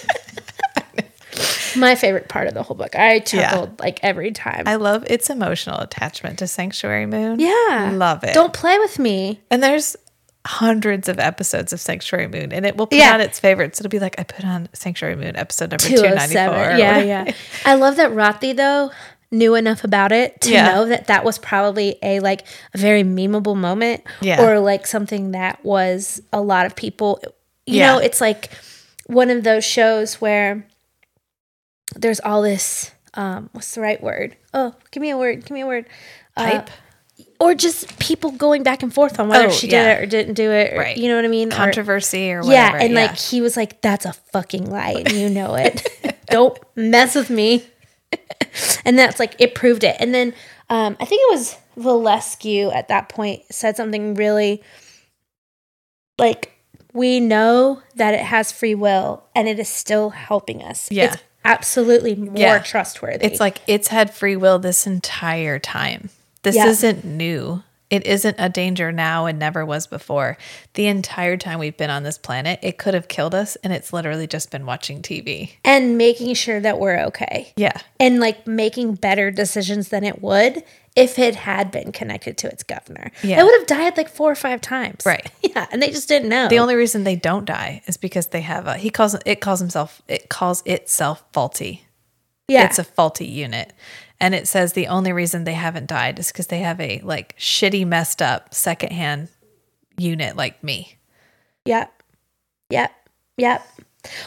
[1.76, 2.96] My favorite part of the whole book.
[2.96, 4.62] I chuckled like every time.
[4.66, 7.38] I love its emotional attachment to Sanctuary Moon.
[7.38, 8.32] yeah, love it.
[8.32, 9.40] Don't play with me.
[9.50, 9.94] And there's
[10.46, 13.12] hundreds of episodes of Sanctuary Moon, and it will put Yeah.
[13.12, 13.78] on its favorites.
[13.78, 16.46] It'll be like I put on Sanctuary Moon episode number two oh Two ninety oh
[16.46, 16.76] four.
[16.78, 17.32] Yeah, yeah.
[17.66, 18.90] I love that Ratthi though
[19.30, 20.66] knew enough about it to Yeah.
[20.72, 24.42] know that that was probably a like a very memeable moment, Yeah.
[24.42, 27.20] or like something that was a lot of people.
[27.66, 27.92] You Yeah.
[27.94, 28.50] know, it's like
[29.06, 30.66] one of those shows where
[31.94, 32.90] there's all this.
[33.14, 34.36] Um, what's the right word?
[34.52, 35.40] Oh, give me a word.
[35.42, 35.86] Give me a word.
[36.36, 36.62] Uh,
[37.40, 39.84] or just people going back and forth on whether Oh, she yeah.
[39.84, 40.74] did it or didn't do it.
[40.74, 40.96] Or, Right.
[40.96, 41.48] You know what I mean?
[41.50, 42.76] Controversy or yeah, whatever.
[42.78, 45.86] and like he was like, "That's a fucking lie, and you know it.
[46.30, 47.64] Don't mess with me."
[48.84, 49.96] And that's like it proved it.
[50.00, 50.34] And then
[50.70, 54.62] um, I think it was Volescu at that point said something really
[56.18, 56.52] like,
[56.92, 60.90] "We know that it has free will, and it is still helping us.
[60.90, 61.04] Yeah.
[61.12, 62.58] It's absolutely more Yeah.
[62.58, 63.24] trustworthy.
[63.24, 66.10] It's like it's had free will this entire time.
[66.42, 66.66] This Yeah.
[66.66, 67.62] isn't new.
[67.88, 70.36] It isn't a danger now and never was before.
[70.74, 73.92] The entire time we've been on this planet, it could have killed us, and it's
[73.92, 75.52] literally just been watching TV.
[75.64, 77.78] and making sure that we're okay." Yeah.
[78.00, 80.64] and like making better decisions than it would
[80.96, 83.10] if it had been connected to its governor.
[83.22, 83.38] Yeah.
[83.40, 85.02] It would have died like four or five times.
[85.06, 85.30] Right.
[85.42, 85.66] Yeah.
[85.70, 86.48] And they just didn't know.
[86.48, 89.60] The only reason they don't die is because they have a he calls it calls
[89.60, 91.84] himself it calls itself faulty.
[92.48, 92.66] yeah.
[92.66, 93.72] It's a faulty unit.
[94.20, 97.36] And it says the only reason they haven't died is because they have a like
[97.38, 99.28] shitty, messed up secondhand
[99.98, 100.96] unit like me.
[101.66, 101.92] Yep.
[102.70, 102.92] Yep.
[103.36, 103.68] Yep.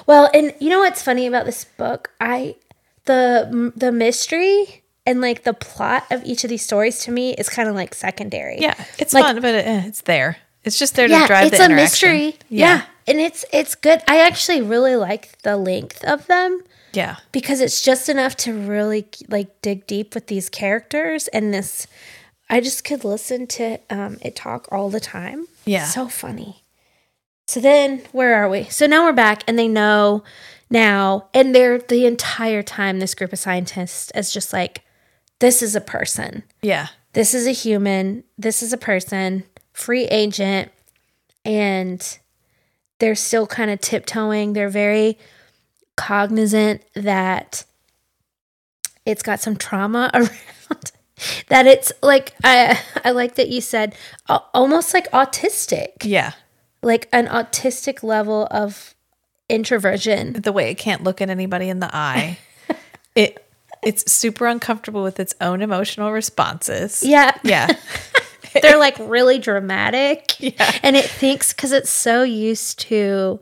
[0.06, 2.12] Well, and you know what's funny about this book?
[2.22, 2.56] I
[3.06, 7.50] the the mystery and like the plot of each of these stories to me is
[7.50, 8.60] kind of like secondary.
[8.60, 10.38] Yeah, it's Like- fun, but it, eh, it's there.
[10.64, 12.36] It's just there to Yeah, drive it's the a mystery.
[12.50, 12.84] Yeah.
[13.08, 14.04] And it's it's good.
[14.08, 16.62] I actually really like the length of them.
[16.94, 21.88] Yeah, because it's just enough to really like dig deep with these characters and this
[22.50, 25.48] i just could listen to um, it talk all the time.
[25.66, 25.86] Yeah.
[25.86, 26.64] so funny.
[27.48, 28.66] So then where are we?
[28.66, 30.24] So now we're back and they know
[30.70, 34.84] now and they're the entire time this group of scientists is just like
[35.40, 36.44] this is a person.
[36.62, 38.24] Yeah, this is a human.
[38.38, 39.44] This is a person.
[39.74, 40.72] Free agent.
[41.46, 42.20] And
[43.00, 44.54] they're still kind of tiptoeing.
[44.54, 45.18] They're very
[46.00, 47.66] cognizant that
[49.06, 50.92] it's got some trauma around
[51.50, 53.94] that it's like i i like that you said
[54.30, 56.32] a- almost like autistic yeah.
[56.82, 58.96] like an autistic level of
[59.50, 62.38] introversion The way it can't look at anybody in the eye,
[63.16, 63.46] it
[63.82, 67.02] it's super uncomfortable with its own emotional responses.
[67.04, 67.68] yeah yeah,
[68.62, 70.72] they're like really dramatic Yeah.
[70.84, 73.40] and it thinks because it's so used to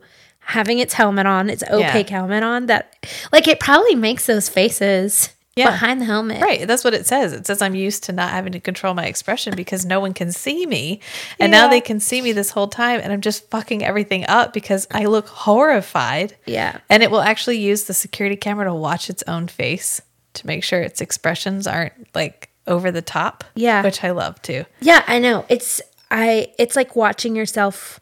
[0.48, 2.94] having its helmet on its opaque helmet on that
[3.32, 5.70] like it probably makes those faces Yeah.
[5.70, 6.66] behind the helmet right.
[6.66, 7.32] That's what it says.
[7.32, 10.30] It says I'm used to not having to control my expression because no one can
[10.32, 11.00] see me,
[11.40, 14.52] and now they can see me this whole time, and I'm just fucking everything up
[14.52, 16.36] because I look horrified.
[16.46, 20.00] yeah And it will actually use the security camera to watch its own face
[20.34, 23.42] to make sure its expressions aren't like over the top.
[23.56, 23.82] Yeah.
[23.82, 24.64] Which I love too.
[24.80, 25.80] yeah i know it's
[26.10, 27.98] i it's like watching yourself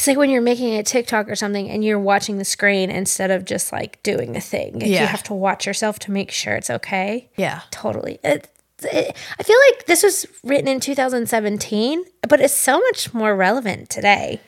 [0.00, 3.30] It's like when you're making a TikTok or something and you're watching the screen instead
[3.30, 4.78] of just like doing the thing.
[4.78, 5.02] Like, Yeah.
[5.02, 7.28] You have to watch yourself to make sure it's okay.
[7.36, 7.60] Yeah.
[7.70, 8.18] Totally.
[8.24, 8.48] It,
[8.82, 13.90] it, I feel like this was written in 2017, but it's so much more relevant
[13.90, 14.40] today.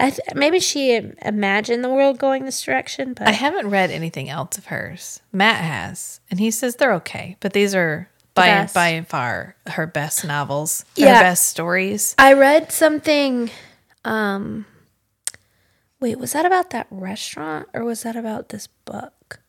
[0.00, 4.28] I th- maybe she imagined the world going this direction, but I haven't read anything
[4.28, 5.20] else of hers.
[5.32, 8.74] Matt has, and he says they're okay, but these are by best.
[8.74, 11.14] by and far her best novels, Yeah.
[11.14, 12.16] her best stories.
[12.18, 13.50] I read something.
[14.04, 14.66] Um,
[16.00, 19.40] wait, was that about that restaurant or was that about this book?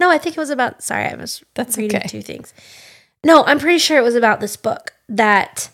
[0.00, 0.82] No, I think it was about.
[0.82, 2.08] Sorry, I was That's reading okay.
[2.08, 2.52] two things.
[3.24, 5.70] No, I'm pretty sure it was about this book that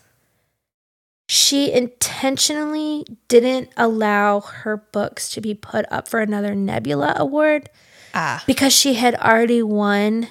[1.27, 7.69] she intentionally didn't allow her books to be put up for another Nebula Award
[8.13, 10.27] Ah, because she had already won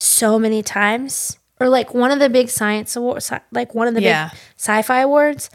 [0.00, 4.02] so many times or like one of the big science awards like one of the
[4.02, 4.28] Yeah.
[4.30, 5.50] big sci-fi awards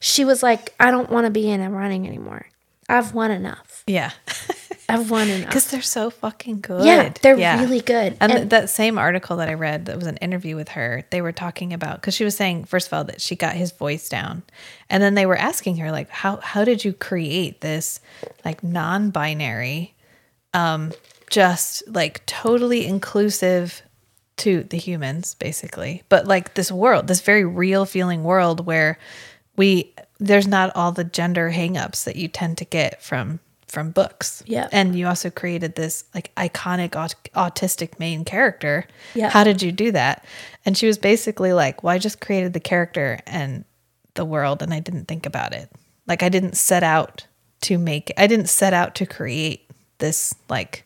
[0.00, 2.46] she was like i don't want to be in a running anymore
[2.88, 3.84] i've won enough.
[3.86, 4.12] Yeah,
[4.88, 5.48] i've won enough.
[5.48, 6.84] Because they're so fucking good.
[6.84, 8.16] yeah they're really good.
[8.20, 11.04] And, and, th- that same article that I read, that was an interview with her.
[11.10, 13.72] They were talking about because she was saying, first of all, that she got his
[13.72, 14.42] voice down,
[14.90, 18.00] and then they were asking her like, how how did you create this
[18.44, 19.94] like non-binary,
[20.54, 20.92] um,
[21.30, 23.82] just like totally inclusive
[24.38, 28.98] to the humans, basically, but like this world, this very real feeling world where
[29.56, 34.42] we there's not all the gender hangups that you tend to get from from books.
[34.46, 34.66] Yeah.
[34.72, 38.86] And you also created this like iconic aut- autistic main character.
[39.14, 39.28] Yeah.
[39.28, 40.24] How did you do that?
[40.64, 43.64] And she was basically like, "Well, I just created the character and
[44.18, 45.70] the world and I didn't think about it.
[46.06, 47.26] Like I didn't set out
[47.62, 50.84] to make I didn't set out to create this like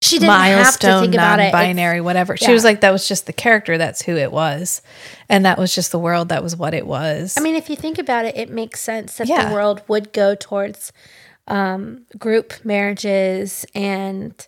[0.00, 2.36] she didn't have to think about it non-binary whatever.
[2.36, 2.52] She yeah.
[2.52, 4.80] was like that was just the character, that's who it was.
[5.28, 7.34] And that was just the world, that was what it was.
[7.36, 9.48] i mean if you think about it it makes sense that Yeah.
[9.48, 10.92] the world would go towards
[11.48, 14.46] um, group marriages and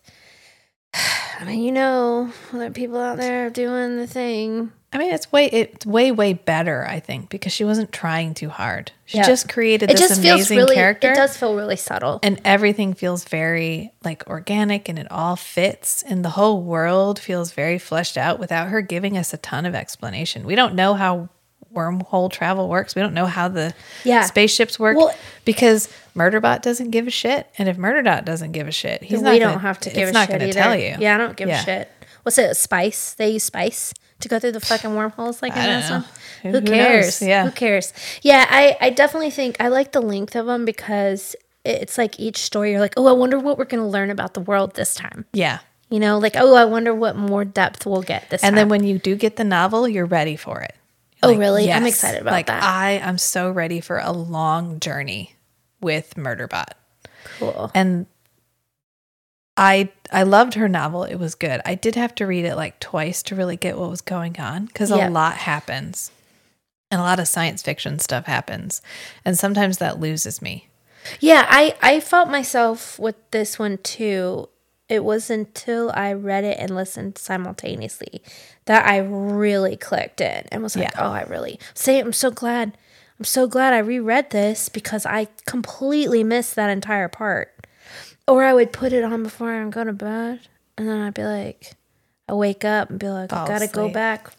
[1.39, 5.31] i mean you know there are people out there doing the thing I mean, it's
[5.31, 8.91] way it's way way better, I think, because she wasn't trying too hard.
[9.05, 9.25] She Yeah.
[9.25, 12.41] just created it this just amazing feels really character, it does feel really subtle and
[12.43, 17.77] everything feels very like organic, and it all fits, and the whole world feels very
[17.77, 20.45] fleshed out without her giving us a ton of explanation.
[20.45, 21.29] We don't know how
[21.73, 22.93] wormhole travel works.
[22.93, 23.73] We don't know how the
[24.03, 24.23] Yeah.
[24.25, 25.15] spaceships work Well-
[25.45, 25.87] because
[26.17, 29.31] Murderbot doesn't give a shit, and if Murderbot doesn't give a shit, he's not.
[29.31, 30.97] we gonna- don't have to give it's a not shit gonna tell you.
[30.99, 31.61] Yeah, I don't give Yeah.
[31.61, 31.91] a shit.
[32.23, 32.55] What's it?
[32.57, 33.13] Spice?
[33.17, 36.05] They use spice to go through the fucking wormholes like in I don't this one.
[36.43, 37.21] Who- Who, cares?
[37.21, 37.27] knows?
[37.27, 37.43] Yeah.
[37.45, 37.93] Who cares?
[38.21, 42.37] Yeah, I I definitely think I like the length of them because it's like each
[42.37, 45.25] story you're like, oh, I wonder what we're gonna learn about the world this time.
[45.33, 45.59] Yeah.
[45.89, 48.55] You know, like oh, I wonder what more depth we'll get this And time.
[48.55, 50.73] then when you do get the novel, you're ready for it.
[51.23, 51.71] Oh, really?
[51.71, 52.63] I'm excited about like, that.
[52.63, 55.35] I am so ready for a long journey
[55.79, 56.71] with Murderbot.
[57.37, 57.69] cool.
[57.75, 58.07] And
[59.57, 61.03] I I loved her novel.
[61.03, 61.61] It was good.
[61.65, 64.65] I did have to read it like twice to really get what was going on
[64.65, 65.07] because Yeah.
[65.07, 66.11] a lot happens.
[66.89, 68.81] And a lot of science fiction stuff happens.
[69.23, 70.67] And sometimes that loses me.
[71.19, 74.49] Yeah, I I felt myself with this one too.
[74.89, 78.21] It was until I read it and listened simultaneously
[78.65, 80.99] that I really clicked in and was like, Yeah.
[81.07, 82.77] "Oh, I really say I'm so glad.
[83.17, 87.60] I'm so glad I reread this because I completely missed that entire part."
[88.27, 90.39] Or I would put it on before I go to bed,
[90.77, 91.73] and then I'd be like,
[92.29, 94.31] I wake up and be like, I gotta go back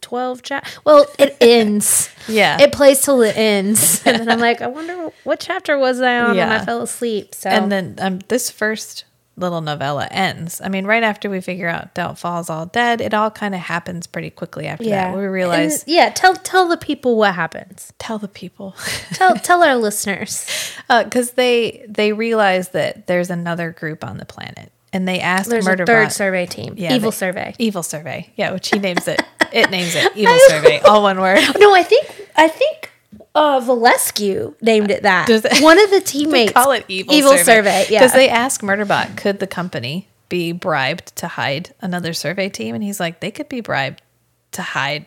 [0.00, 0.78] twelve chat.
[0.84, 2.10] Well, it ends.
[2.28, 2.60] Yeah.
[2.60, 6.18] It plays till it ends, and then I'm like, I wonder what chapter was I
[6.18, 7.34] on when I fell asleep.
[7.34, 9.04] So And then um, this first
[9.36, 10.60] little novella ends.
[10.62, 14.06] I mean, right after we figure out Deltfall's all dead, it all kind of happens
[14.06, 15.16] pretty quickly after that.
[15.16, 16.10] We realize, And, yeah.
[16.10, 17.92] Tell tell the people what happens.
[17.98, 18.74] tell the people.
[19.14, 20.46] Tell tell our listeners.
[20.88, 25.48] Uh, because they they realize that there's another group on the planet, and they ask
[25.48, 25.82] There's Murderbot.
[25.82, 26.74] a third survey team.
[26.76, 27.54] Yeah, Evil they- survey.
[27.58, 28.30] Evil survey.
[28.36, 29.22] Yeah, which he names it.
[29.52, 30.80] It names it Evil survey.
[30.80, 31.38] All one word.
[31.58, 32.06] No, I think
[32.36, 32.90] I think
[33.34, 35.28] uh Volescu named it that.
[35.60, 37.44] One of the teammates Call it Evil, Evil survey.
[37.44, 37.86] survey.
[37.90, 38.00] Yeah.
[38.00, 42.74] Because they ask Murderbot, could the company be bribed to hide another survey team?
[42.74, 44.00] And he's like, they could be bribed
[44.52, 45.06] to hide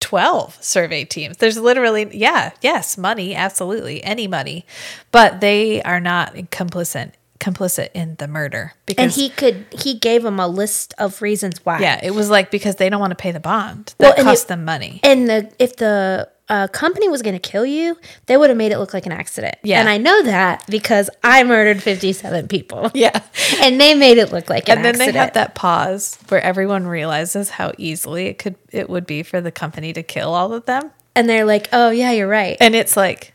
[0.00, 1.36] 12 survey teams.
[1.36, 4.66] There's literally, yeah, yes, money, absolutely, any money.
[5.12, 10.24] But they are not complicit complicit in the murder because and he could he gave
[10.24, 11.80] him a list of reasons why.
[11.80, 14.28] yeah, it was like because they don't want to pay the bond Well, that and
[14.28, 15.00] cost it- them money.
[15.02, 17.96] And the if the uh, company was going to kill you,
[18.26, 19.56] they would have made it look like an accident.
[19.64, 19.80] Yeah.
[19.80, 22.90] and I know that because I murdered fifty-seven people.
[22.94, 23.20] Yeah.
[23.62, 24.78] and they made it look like an accident.
[24.78, 25.14] And then accident.
[25.14, 29.40] they have that pause where everyone realizes how easily it could it would be for
[29.40, 30.90] the company to kill all of them.
[31.16, 33.32] and they're like, "Oh yeah, you're right." And it's like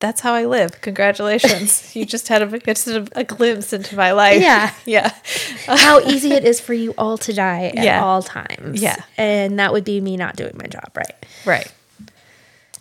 [0.00, 0.80] that's how I live.
[0.82, 1.94] Congratulations.
[1.96, 4.42] you just had a, just a, a glimpse into my life.
[4.42, 4.74] Yeah.
[4.84, 5.14] yeah.
[5.66, 8.04] How easy it is for you all to die at Yeah.
[8.04, 8.82] all times.
[8.82, 8.96] Yeah.
[9.16, 11.14] And that would be me not doing my job right.
[11.46, 11.72] Right.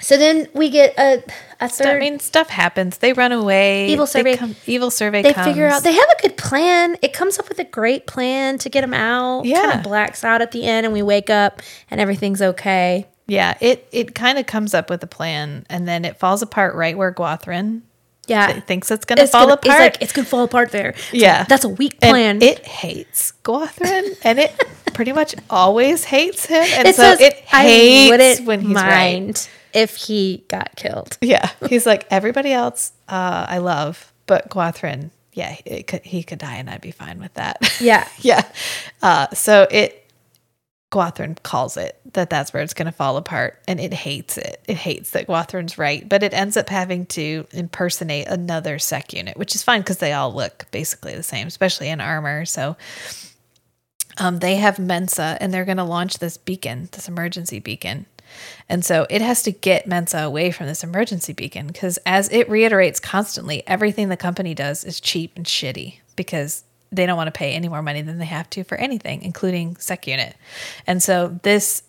[0.02, 1.24] So then we get a, a
[1.62, 1.88] I third.
[1.96, 2.98] I mean, stuff happens.
[2.98, 3.88] They run away.
[3.90, 5.22] Evil survey- come- evil survey.
[5.22, 5.48] They comes.
[5.48, 6.98] figure out they have a good plan.
[7.02, 9.46] It comes up with a great plan to get them out.
[9.46, 9.62] Yeah.
[9.62, 13.08] Kind of blacks out at the end, and we wake up and everything's okay.
[13.28, 16.76] Yeah, it it kind of comes up with a plan, and then it falls apart
[16.76, 17.82] right where Guathrin
[18.28, 18.60] Yeah.
[18.62, 19.66] thinks it's gonna It's fall gonna- apart.
[19.66, 20.90] It's like it's gonna fall apart there.
[20.90, 21.44] It's like, Yeah.
[21.48, 22.42] that's a weak and plan.
[22.42, 24.52] it hates Guathrin, and it
[24.94, 28.76] pretty much always hates him, and It so says it I hates wouldn't when he's
[28.76, 29.50] right.
[29.74, 31.18] If he got killed.
[31.32, 32.92] Yeah, he's like everybody else.
[33.08, 37.20] Uh, I love, but Guathrin, yeah, it could, he could die, and I'd be fine
[37.20, 37.58] with that.
[37.82, 38.08] Yeah.
[38.20, 38.46] yeah.
[39.02, 39.98] Uh, so it
[40.92, 44.62] Guathrin calls it that that's where it's going to fall apart, and it hates it.
[44.68, 49.38] It hates that Guathrin's right, but it ends up having to impersonate another sec unit,
[49.38, 52.46] which is fine because they all look basically the same, especially in armor.
[52.46, 52.76] So.
[54.18, 58.06] Um, they have Mensah and they're going to launch this beacon, this emergency beacon.
[58.70, 62.50] And so it has to get Mensah away from this emergency beacon because, as it
[62.50, 67.38] reiterates constantly, everything the company does is cheap and shitty because they don't want to
[67.38, 70.36] pay any more money than they have to for anything, including Sec Unit.
[70.86, 71.84] And so this,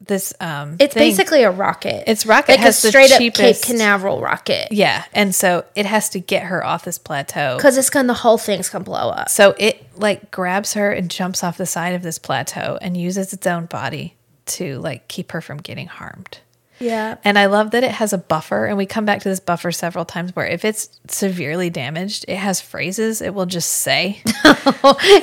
[0.00, 2.04] this, um, It's thing- basically a rocket.
[2.06, 4.68] It's rocket like a has the straight up cheapest- Cape Canaveral rocket.
[4.72, 7.56] yeah, and so it has to get her off this plateau.
[7.56, 9.28] Because it's gonna the whole thing's gonna blow up.
[9.28, 13.32] So it like grabs her and jumps off the side of this plateau and uses
[13.32, 16.38] its own body to like keep her from getting harmed.
[16.80, 17.16] Yeah.
[17.24, 19.70] And I love that it has a buffer, and we come back to this buffer
[19.70, 24.22] several times where if it's severely damaged, it has phrases it will just say.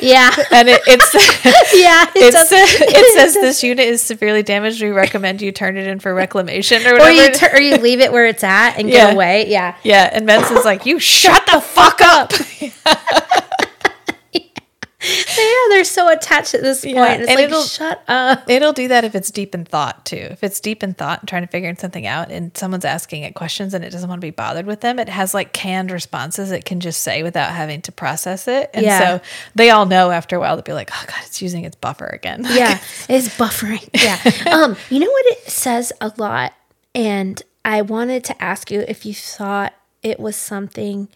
[0.01, 0.29] Yeah.
[0.51, 1.13] And it, it's
[1.75, 2.05] yeah.
[2.15, 2.49] It it, does.
[2.49, 4.81] sa- it says this unit is severely damaged.
[4.81, 7.99] We recommend you turn it in for reclamation or or you tur- or you leave
[7.99, 9.07] it where it's at and Yeah.
[9.07, 9.49] get away.
[9.49, 9.75] Yeah.
[9.83, 12.33] yeah, and Benson's like, "You shut the fuck up."
[15.37, 16.95] Yeah, they're so attached at this point.
[16.95, 18.49] Yeah, It's like, it'll- shut up.
[18.49, 20.15] It'll do that if it's deep in thought too.
[20.17, 23.35] If it's deep in thought and trying to figure something out and someone's asking it
[23.35, 26.51] questions and it doesn't want to be bothered with them, it has like canned responses
[26.51, 28.69] it can just say without having to process it.
[28.73, 28.99] And Yeah.
[29.17, 29.23] so
[29.55, 32.07] they all know after a while to be like, oh God, it's using its buffer
[32.07, 32.45] again.
[32.49, 33.87] Yeah, it's buffering.
[33.93, 34.19] Yeah.
[34.53, 36.53] um, you know what it says a lot,
[36.95, 41.09] and I wanted to ask you if you thought it was something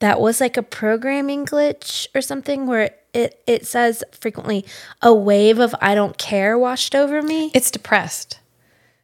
[0.00, 4.64] that was like a programming glitch or something where it it it says frequently
[5.00, 7.50] a wave of I don't care washed over me.
[7.54, 8.40] It's depressed.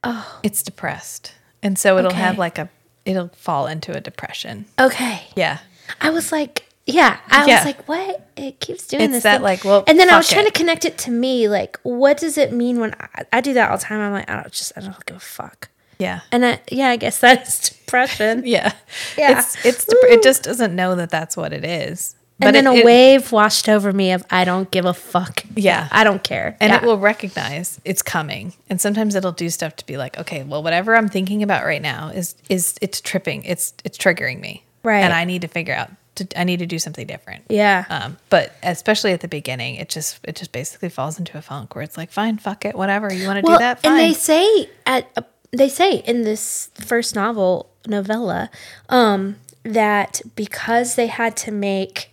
[0.05, 0.41] Oh.
[0.43, 1.33] It's depressed.
[1.63, 2.69] And so it'll have like a
[3.05, 4.65] it'll fall into a depression.
[4.79, 5.23] Okay.
[5.37, 5.59] Yeah.
[6.01, 7.57] I was like, yeah, I Yeah.
[7.59, 8.29] was like, what?
[8.37, 9.23] It keeps doing It's this.
[9.25, 9.43] that, thing.
[9.43, 10.55] like, well, and then I was trying it.
[10.55, 11.49] to connect it to me.
[11.49, 14.01] Like, what does it mean when I, I do that all the time?
[14.01, 15.69] I'm like, I don't just, I don't give a fuck.
[15.99, 16.21] Yeah.
[16.33, 18.43] And I, yeah, I guess that's depression.
[18.47, 18.73] Yeah.
[19.19, 19.39] Yeah.
[19.41, 22.15] It's it's dep- it just doesn't know that that's what it is.
[22.43, 25.45] And then it- a it- wave washed over me of I don't give a fuck.
[25.55, 25.89] Yeah.
[25.91, 26.57] I don't care.
[26.61, 26.77] and Yeah.
[26.79, 30.63] it will recognize it's coming and sometimes it'll do stuff to be like okay well
[30.63, 35.01] whatever i'm thinking about right now is is it's tripping it's it's triggering me Right.
[35.05, 37.85] and i need to figure out to, i need to do something different Yeah.
[37.89, 41.75] um but especially at the beginning it just it just basically falls into a funk
[41.75, 44.13] where it's like fine fuck it whatever you want to do that fine and they
[44.15, 45.23] say at uh,
[45.53, 48.51] they say in this first novel novella
[48.89, 52.10] um, that because they had to make,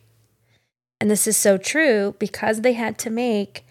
[0.99, 3.65] and this is so true, because they had to make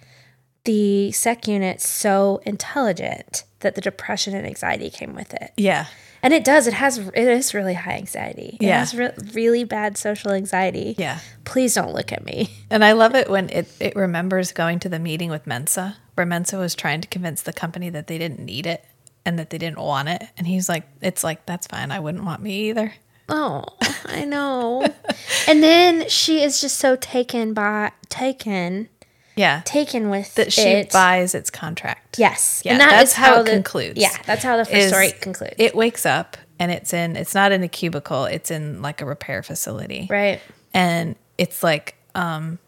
[0.65, 5.53] the sec unit so intelligent that the depression and anxiety came with it.
[5.57, 5.87] yeah
[6.23, 6.67] And it does.
[6.67, 6.99] It has.
[6.99, 8.57] It is really high anxiety.
[8.61, 8.79] It Yeah.
[8.81, 10.95] has re- really bad social anxiety.
[10.99, 12.51] yeah Please don't look at me.
[12.71, 16.27] And I love it when it, it remembers going to the meeting with Mensah, where
[16.27, 18.85] Mensah was trying to convince the company that they didn't need it
[19.25, 20.23] and that they didn't want it.
[20.37, 21.93] And he's like, it's like, that's fine.
[21.93, 22.93] I wouldn't want me either.
[23.29, 23.65] Oh,
[24.07, 24.87] I know.
[25.49, 28.89] and then she is just so taken by taken
[29.35, 29.63] Yeah.
[29.65, 30.93] taken with That she it.
[30.93, 32.19] buys its contract.
[32.19, 33.99] Yes, Yeah, and that that's is how it the, concludes.
[34.01, 35.55] Yeah, that's how the first story concludes.
[35.59, 39.05] It wakes up and it's in, it's not in a cubicle, it's in like a
[39.05, 40.07] repair facility.
[40.11, 40.41] right.
[40.73, 42.59] And it's like, um,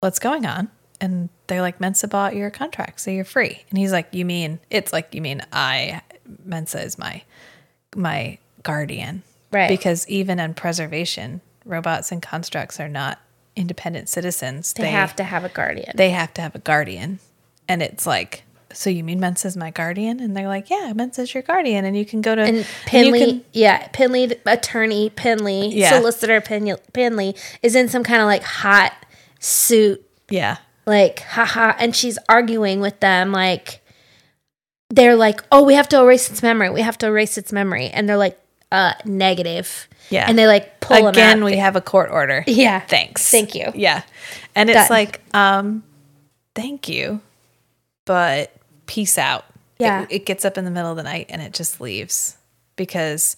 [0.00, 0.68] what's going on?
[1.00, 3.64] And they're like, Mensah bought your contract, so you're free.
[3.70, 6.00] And he's like, You mean it's like you mean I
[6.48, 7.22] Mensah is my
[7.94, 9.22] my guardian.
[9.56, 9.68] Right.
[9.68, 13.18] Because even in preservation, robots and constructs are not
[13.56, 14.74] independent citizens.
[14.74, 15.92] They, have to have a guardian.
[15.94, 17.20] they have to have a guardian.
[17.66, 18.42] And it's like,
[18.72, 20.20] so you mean Mensah's my guardian?
[20.20, 21.86] And they're like, Yeah, Mensah's your guardian.
[21.86, 25.96] And you can go to and you Penley, can- yeah, Pin-Lee, attorney Pin-Lee, Yeah.
[25.96, 28.92] solicitor Pin-Lee, Penley is in some kind of like hot
[29.40, 30.58] suit, yeah.
[30.84, 33.82] like haha, and she's arguing with them like
[34.90, 37.88] they're like, oh, we have to erase its memory, we have to erase its memory,
[37.88, 38.38] and they're like,
[38.72, 39.88] uh negative.
[40.10, 40.26] Yeah.
[40.28, 41.46] And they like pull Again, out.
[41.46, 42.44] we have a court order.
[42.46, 42.80] Yeah.
[42.80, 43.30] Thanks.
[43.30, 43.72] Thank you.
[43.74, 44.02] Yeah.
[44.54, 44.88] And it's Done.
[44.90, 45.82] like, um,
[46.54, 47.20] thank you,
[48.04, 48.52] but
[48.86, 49.44] peace out.
[49.78, 50.02] Yeah.
[50.02, 52.36] It, it gets up in the middle of the night and it just leaves
[52.76, 53.36] because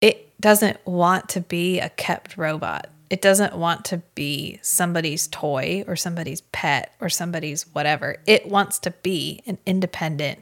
[0.00, 2.88] it doesn't want to be a kept robot.
[3.10, 8.16] It doesn't want to be somebody's toy or somebody's pet or somebody's whatever.
[8.26, 10.40] It wants to be an independent,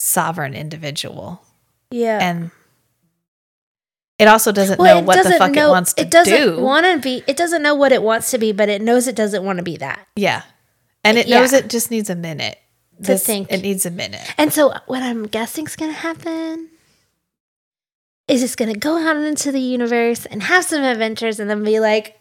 [0.00, 1.42] sovereign individual.
[1.90, 2.18] Yeah.
[2.20, 2.50] And
[4.18, 6.34] it also doesn't Well, know what the doesn't fuck know- it wants to it doesn't
[6.34, 6.60] do.
[6.60, 9.14] want to be it doesn't know what it wants to be, but it knows it
[9.16, 10.06] doesn't want to be that.
[10.16, 10.42] Yeah.
[11.04, 11.40] And it Yeah.
[11.40, 12.58] knows it just needs a minute.
[13.04, 13.52] To think.
[13.52, 14.20] It needs a minute.
[14.36, 16.68] And so what I'm guessing is going to happen
[18.26, 21.62] is it's going to go out into the universe and have some adventures and then
[21.62, 22.18] be like,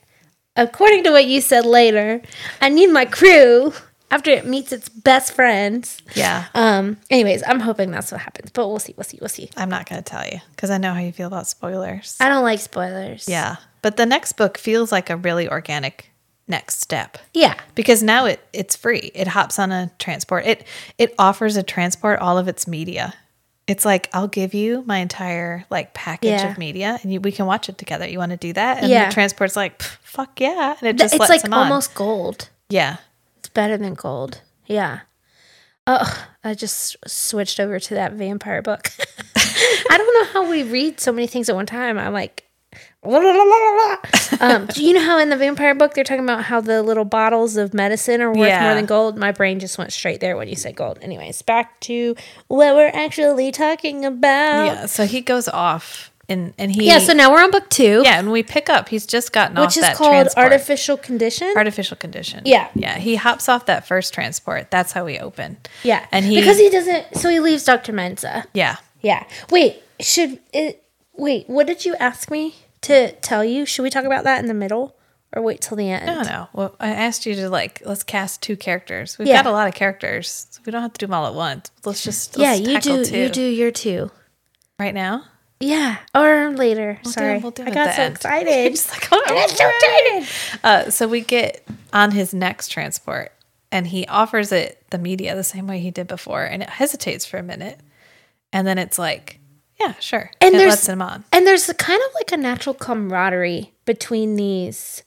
[0.56, 2.22] according to what you said later,
[2.62, 3.74] I need my crew
[4.10, 6.02] after it meets its best friends.
[6.16, 6.46] Yeah.
[6.54, 6.98] Um.
[7.10, 8.94] Anyways, I'm hoping that's what happens, but we'll see.
[8.98, 9.18] We'll see.
[9.22, 9.50] We'll see.
[9.58, 12.18] I'm not going to tell you because I know how you feel about spoilers.
[12.20, 13.28] I don't like spoilers.
[13.28, 13.58] yeah.
[13.82, 16.10] But the next book feels like a really organic
[16.50, 17.56] next step Yeah.
[17.76, 19.12] because now it it's free.
[19.14, 20.46] It hops on a transport.
[20.46, 20.66] It
[20.98, 23.14] it offers a transport all of its media.
[23.68, 26.50] It's like I'll give you my entire like package Yeah.
[26.52, 28.08] of media and you, we can watch it together.
[28.08, 28.78] You want to do that?
[28.82, 29.08] And Yeah.
[29.10, 32.48] the transport's like fuck yeah, and it just it's like almost gold.
[32.70, 32.98] yeah.
[33.58, 34.42] Better than gold.
[34.68, 35.00] Yeah.
[35.88, 38.92] Oh, I just switched over to that vampire book.
[39.36, 41.98] I don't know how we read so many things at one time.
[41.98, 42.44] I'm like,
[43.04, 43.98] la, la, la.
[44.42, 47.04] um, do you know how in the vampire book they're talking about how the little
[47.04, 48.62] bottles of medicine are worth Yeah.
[48.62, 49.18] more than gold?
[49.18, 51.00] My brain just went straight there when you said gold.
[51.02, 52.16] Anyways, back to
[52.50, 54.66] what we're actually talking about.
[54.66, 54.86] Yeah.
[54.86, 58.20] So he goes off and and he Yeah, so now we're on book two, Yeah,
[58.20, 58.90] and we pick up.
[58.90, 60.46] He's just gotten off which is that called transport.
[60.46, 61.54] artificial condition.
[61.56, 62.42] artificial condition.
[62.46, 62.70] Yeah.
[62.76, 62.98] yeah.
[62.98, 64.70] He hops off that first transport.
[64.72, 65.58] That's how we open.
[65.84, 67.16] yeah, and he because he doesn't.
[67.18, 68.46] So he leaves Doctor Mensah.
[68.54, 68.78] yeah.
[69.02, 69.26] Yeah.
[69.52, 73.66] Wait, should it wait, what did you ask me to tell you?
[73.66, 74.96] Should we talk about that in the middle
[75.34, 76.06] or wait till the end?
[76.08, 76.50] No, don't.
[76.54, 79.18] Well, I asked you to like let's cast two characters.
[79.18, 79.44] We've Yeah.
[79.44, 81.72] got a lot of characters, so we don't have to do them all at once.
[81.86, 83.18] Let's just yeah, let's you tackle do two.
[83.18, 84.12] you do your two.
[84.80, 85.24] right now.
[85.60, 87.00] Yeah, or later.
[87.04, 87.38] do Sorry.
[87.38, 88.16] it- we'll do I got so end.
[88.16, 88.72] excited.
[88.72, 90.60] Just like, oh, I got so excited.
[90.64, 93.32] Uh, so we get on his next transport,
[93.72, 97.26] and he offers it the media the same way he did before, and it hesitates
[97.26, 97.80] for a minute,
[98.54, 99.40] and then it's like,
[99.80, 101.24] yeah, sure, And it there's- lets him on.
[101.32, 105.04] And there's a kind of like a natural camaraderie between these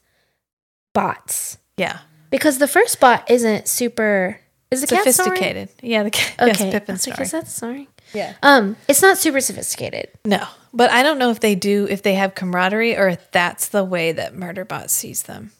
[0.94, 1.58] bots.
[1.76, 4.40] Yeah, Because the first bot isn't super
[4.70, 5.68] is the cat sophisticated.
[5.82, 6.34] Yeah, the cat.
[6.40, 6.46] Okay.
[6.48, 7.86] Yes, Pippin I like, is that snoring?
[8.12, 8.34] Yeah.
[8.42, 10.08] Um, it's not super sophisticated.
[10.24, 13.68] No, but I don't know if they do, if they have camaraderie or if that's
[13.68, 15.52] the way that Murderbot sees them.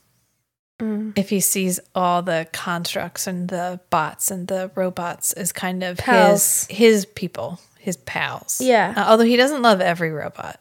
[0.81, 1.13] Mm.
[1.17, 5.99] If he sees all the constructs and the bots and the robots as kind of
[5.99, 6.67] Pals.
[6.69, 8.61] his his people, his pals.
[8.63, 8.95] Yeah.
[8.97, 10.59] Uh, although he doesn't love every robot,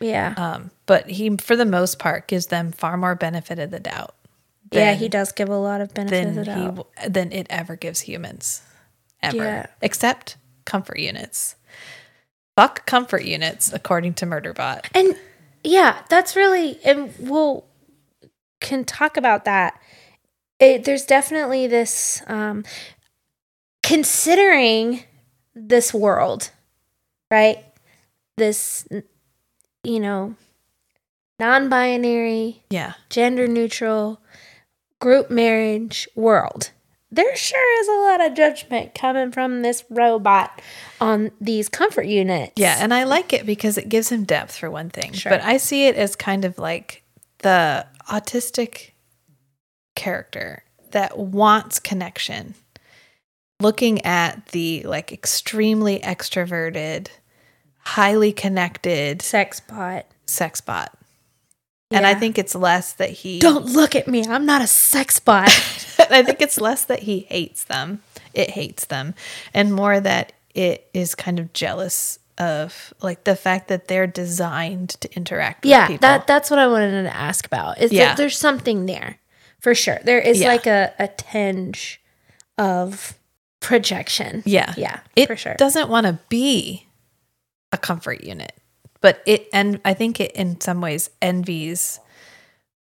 [0.00, 0.34] Yeah.
[0.36, 4.14] um, but he, for the most part, gives them far more benefit of the doubt.
[4.70, 6.74] yeah, he does give a lot of benefit of the doubt.
[6.76, 8.62] w- than it ever gives humans,
[9.22, 9.66] ever, Yeah.
[9.82, 10.36] except
[10.66, 11.56] comfort units.
[12.56, 14.86] Fuck comfort units, according to Murderbot.
[14.94, 15.16] And
[15.64, 17.64] yeah, that's really, and we'll
[18.60, 19.78] can talk about that.
[20.58, 22.64] It, there's definitely this, um,
[23.82, 25.04] considering
[25.54, 26.50] this world,
[27.30, 27.64] right?
[28.38, 28.88] This,
[29.84, 30.34] you know,
[31.38, 32.94] non binary, Yeah.
[33.10, 34.20] gender neutral,
[35.00, 36.70] group marriage world.
[37.10, 40.60] There sure is a lot of judgment coming from this robot
[41.00, 42.54] on these comfort units.
[42.56, 45.12] Yeah, and I like it because it gives him depth for one thing.
[45.12, 45.30] Sure.
[45.30, 47.04] But I see it as kind of like
[47.38, 48.92] the autistic
[49.94, 52.54] character that wants connection.
[53.60, 57.08] Looking at the like extremely extroverted,
[57.78, 60.06] highly connected sex bot.
[60.26, 60.92] sex bot.
[61.90, 64.24] And I think it's less that he Don't look at me.
[64.26, 65.48] I'm not a sex bot.
[66.10, 68.02] I think it's less that he hates them.
[68.34, 69.14] It hates them.
[69.54, 74.90] And more that it is kind of jealous of like the fact that they're designed
[75.00, 77.80] to interact with yeah, that that's what I wanted to ask about.
[77.80, 78.06] Is Yeah.
[78.08, 79.18] that there's something there
[79.60, 79.98] for sure.
[80.04, 80.48] There is Yeah.
[80.48, 82.00] like a, a tinge
[82.58, 83.16] of
[83.60, 84.42] projection.
[84.44, 84.74] yeah.
[84.76, 85.54] Yeah, It for sure.
[85.54, 86.86] doesn't want to be
[87.72, 88.52] a comfort unit.
[89.00, 92.00] But it and I think it in some ways envies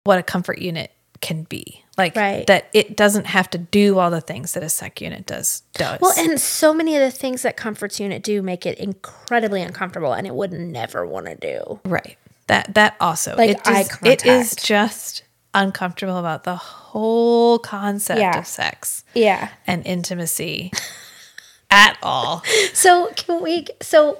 [0.04, 0.90] what a comfort unit
[1.20, 1.84] can be.
[1.96, 2.46] Like Right.
[2.46, 6.00] that it doesn't have to do all the things that a sec unit does does.
[6.00, 10.12] Well, and so many of the things that comforts unit do make it incredibly uncomfortable,
[10.12, 11.80] and it would never want to do.
[11.84, 12.16] Right.
[12.48, 15.22] That that also Like it just, it is just
[15.54, 18.38] uncomfortable about the whole concept Yeah.
[18.38, 19.50] of sex Yeah.
[19.66, 20.72] and intimacy
[21.70, 22.42] at all.
[22.72, 23.66] So can we?
[23.80, 24.18] So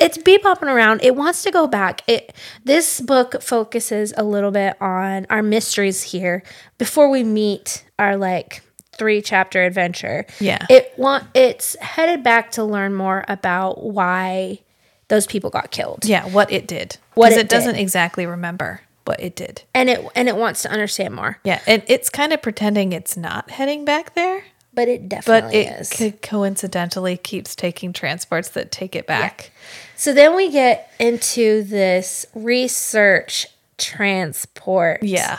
[0.00, 1.02] it's bebopping around.
[1.02, 2.02] It wants to go back.
[2.06, 2.32] It
[2.64, 6.42] this book focuses a little bit on our mysteries here
[6.78, 8.62] before we meet our like
[8.96, 10.26] three chapter adventure.
[10.40, 10.64] Yeah.
[10.70, 14.60] It want it's headed back to learn more about why
[15.08, 16.04] those people got killed.
[16.04, 16.96] Yeah, what it did.
[17.14, 17.80] What Because it it doesn't did.
[17.82, 19.62] exactly remember what it did.
[19.74, 21.38] And it and it wants to understand more.
[21.44, 24.44] Yeah, and it's kind of pretending it's not heading back there,
[24.76, 25.88] But it but definitely it is.
[25.90, 29.50] co- coincidentally keeps taking transports that take it back.
[29.96, 33.48] So then we get into this research
[33.78, 35.02] transport.
[35.02, 35.38] Yeah.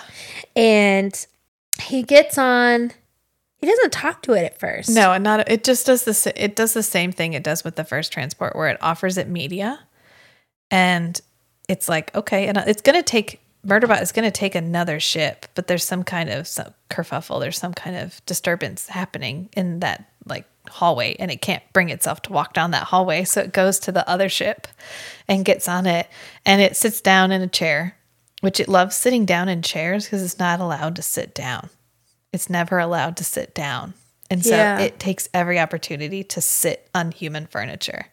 [0.55, 1.25] And
[1.81, 2.91] he gets on
[3.59, 4.89] he doesn't talk to it at first.
[4.89, 7.75] No, and not it just does the it does the same thing it does with
[7.75, 9.79] the first transport where it offers it media
[10.69, 11.21] and
[11.69, 15.45] it's like okay and it's going to take Murderbot is going to take another ship,
[15.53, 20.09] but there's some kind of some kerfuffle, there's some kind of disturbance happening in that
[20.25, 23.79] like hallway and it can't bring itself to walk down that hallway, so it goes
[23.79, 24.67] to the other ship
[25.27, 26.07] and gets on it
[26.45, 27.97] and it sits down in a chair,
[28.41, 31.69] which it loves sitting down in chairs because it's not allowed to sit down.
[32.31, 33.93] It's never allowed to sit down.
[34.29, 34.79] And so Yeah.
[34.79, 38.07] it takes every opportunity to sit on human furniture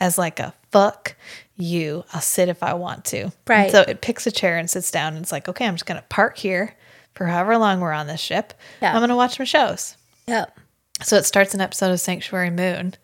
[0.00, 1.14] as like a fuck
[1.58, 2.04] you.
[2.14, 3.22] I'll sit if I want to.
[3.24, 3.70] And Right.
[3.70, 6.00] so it picks a chair and sits down and it's like, okay, I'm just going
[6.00, 6.74] to park here
[7.14, 8.54] for however long we're on this ship.
[8.80, 8.92] Yeah.
[8.92, 9.96] I'm going to watch my shows.
[10.26, 10.56] Yep.
[11.02, 12.94] So it starts an episode of Sanctuary Moon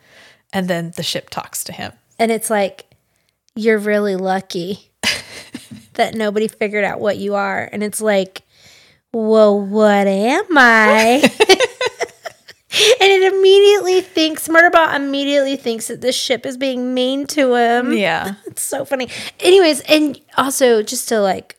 [0.53, 1.93] and then the ship talks to him.
[2.19, 2.87] And it's like
[3.57, 4.91] you're really lucky
[5.95, 7.69] that nobody figured out what you are.
[7.73, 8.43] And it's like,
[9.13, 11.23] well, what am I?
[13.01, 17.93] and it immediately thinks, Murderbot immediately thinks that this ship is being mean to him.
[17.93, 18.35] Yeah.
[18.47, 19.09] It's so funny.
[19.41, 21.57] Anyways, and also just to like,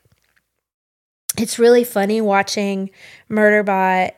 [1.37, 2.89] it's really funny watching
[3.29, 4.11] Murderbot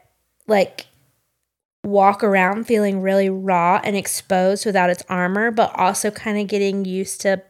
[0.48, 0.86] like
[1.84, 6.86] walk around feeling really raw and exposed without its armor, but also kind of getting
[6.86, 7.41] used to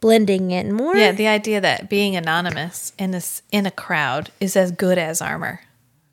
[0.00, 0.94] blending in more.
[0.96, 5.22] Yeah, the idea that being anonymous in this in a crowd is as good as
[5.22, 5.60] armor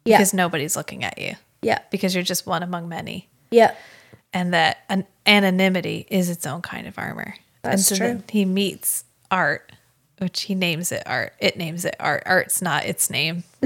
[0.05, 0.17] Yeah.
[0.17, 3.29] because nobody's looking at you yeah, because you're just one among many.
[3.51, 3.73] yeah,
[4.33, 7.35] and that an anonymity is its own kind of armor.
[7.63, 8.07] and That's so true.
[8.07, 9.71] then he meets Art,
[10.19, 11.33] which he names it Art.
[11.39, 12.23] It names it Art.
[12.25, 13.43] Art's not its name.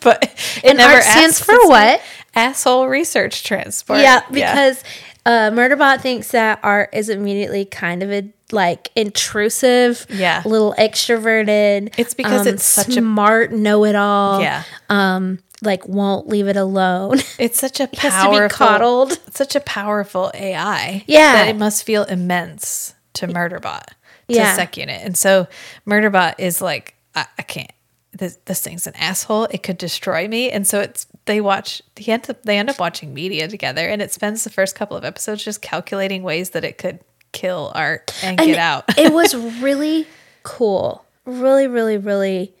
[0.00, 2.00] but it And never art stands for what?
[2.34, 4.00] Asshole research transport.
[4.00, 4.22] yeah.
[4.30, 4.82] Because
[5.26, 10.42] uh, Murderbot thinks that Art is immediately kind of a like intrusive, Yeah.
[10.44, 11.82] a little extroverted.
[11.84, 14.40] um, It's because it's such a- smart know-it-all.
[14.42, 14.62] Yeah.
[14.90, 17.18] um, like won't leave it alone.
[17.38, 17.98] It's such a has to
[18.30, 19.12] be powerful, coddled.
[19.26, 21.04] it's such a powerful AI.
[21.06, 21.32] Yeah.
[21.32, 23.94] that it must feel immense to Murderbot to
[24.28, 24.54] Yeah.
[24.54, 25.46] sec unit, and so
[25.86, 27.72] Murderbot is like, I, I can't.
[28.14, 29.44] This, this thing's an asshole.
[29.44, 31.80] It could destroy me, and so it's they watch.
[31.96, 34.96] He ends up they end up watching media together, and it spends the first couple
[34.98, 37.00] of episodes just calculating ways that it could
[37.32, 38.84] kill Art and, And get out.
[38.98, 40.06] it was really
[40.42, 41.06] cool.
[41.24, 42.52] Really, really, really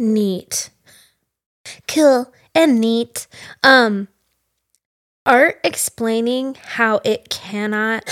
[0.00, 0.70] neat.
[1.88, 3.26] Cool and neat.
[3.62, 4.08] Um
[5.24, 8.04] art explaining how it cannot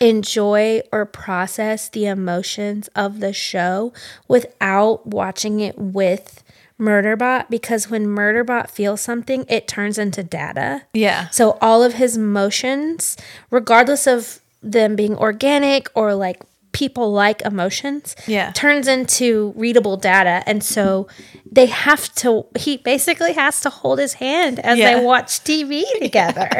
[0.00, 3.92] enjoy or process the emotions of the show
[4.28, 6.42] without watching it with
[6.78, 10.82] Murderbot because when Murderbot feels something, it turns into data.
[10.92, 13.16] yeah, So all of his motions,
[13.50, 16.42] regardless of them being organic or like
[16.76, 18.52] people like emotions, Yeah.
[18.52, 20.42] turns into readable data.
[20.46, 21.08] And so
[21.50, 24.94] they have to he basically has to hold his hand as Yeah.
[24.98, 26.50] they watch TV together.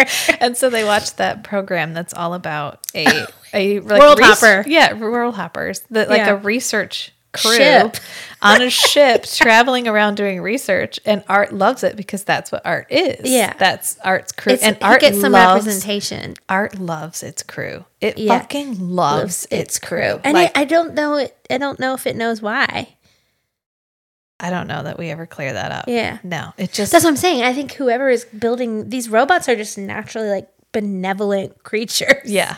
[0.41, 3.07] and so they watch that program that's all about a
[3.53, 4.65] a like World res- hopper.
[4.66, 5.82] Yeah, world hoppers.
[5.91, 6.31] That like Yeah.
[6.31, 7.97] a research crew Ship.
[8.43, 12.87] on a ship traveling around doing research, and Art loves it because that's what art
[12.91, 13.21] is.
[13.31, 13.53] Yeah.
[13.59, 16.35] that's Art's crew, It's, and Art gets some loves representation.
[16.49, 17.85] Art loves its crew.
[18.01, 18.39] It Yeah.
[18.39, 20.21] fucking loves its crew.
[20.25, 22.89] And like, I don't know it I don't know if it knows why.
[24.39, 25.85] I don't know that we ever clear that up.
[25.89, 26.19] Yeah.
[26.23, 27.43] no, it just That's what I'm saying.
[27.43, 32.23] I think whoever is building these robots are just naturally like benevolent creatures.
[32.27, 32.57] yeah.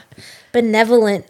[0.53, 1.27] Benevolent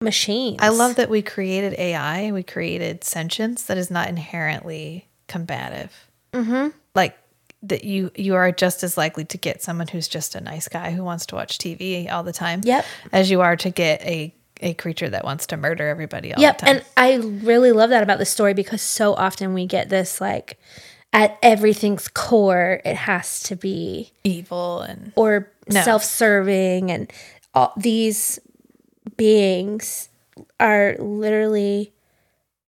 [0.00, 0.58] machines.
[0.60, 5.92] I love that we created AI, we created sentience that is not inherently combative.
[6.32, 6.68] Mm-hmm.
[6.94, 7.16] Like
[7.62, 10.90] that you you are just as likely to get someone who's just a nice guy
[10.92, 12.84] who wants to watch TV all the time, Yep.
[13.12, 16.58] as you are to get a a creature that wants to murder everybody all Yep,
[16.60, 16.76] the time.
[16.76, 20.58] and I really love that about the story because so often we get this like
[21.12, 25.82] at everything's core it has to be Evil and or No.
[25.82, 27.12] self-serving and
[27.54, 28.38] all these
[29.16, 30.08] beings
[30.60, 31.92] are literally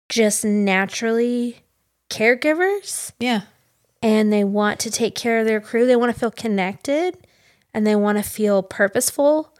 [0.08, 1.60] just naturally
[2.10, 3.42] caregivers yeah,
[4.02, 5.86] and they want to take care of their crew.
[5.86, 7.26] They want to feel connected
[7.74, 9.52] and they want to feel purposeful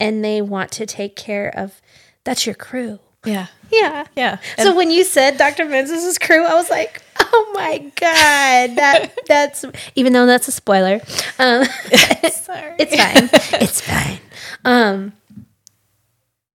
[0.00, 1.80] and they want to take care of
[2.24, 2.98] that's your crew.
[3.24, 3.46] Yeah.
[3.70, 4.04] Yeah.
[4.16, 4.38] Yeah.
[4.58, 5.64] so when you said Dr.
[5.64, 11.00] Mensah's crew, I was like, "Oh my god, that that's even though that's a spoiler,
[11.38, 11.64] um,
[12.32, 12.74] sorry.
[12.78, 14.18] it's fine, it's fine."
[14.64, 15.12] Um,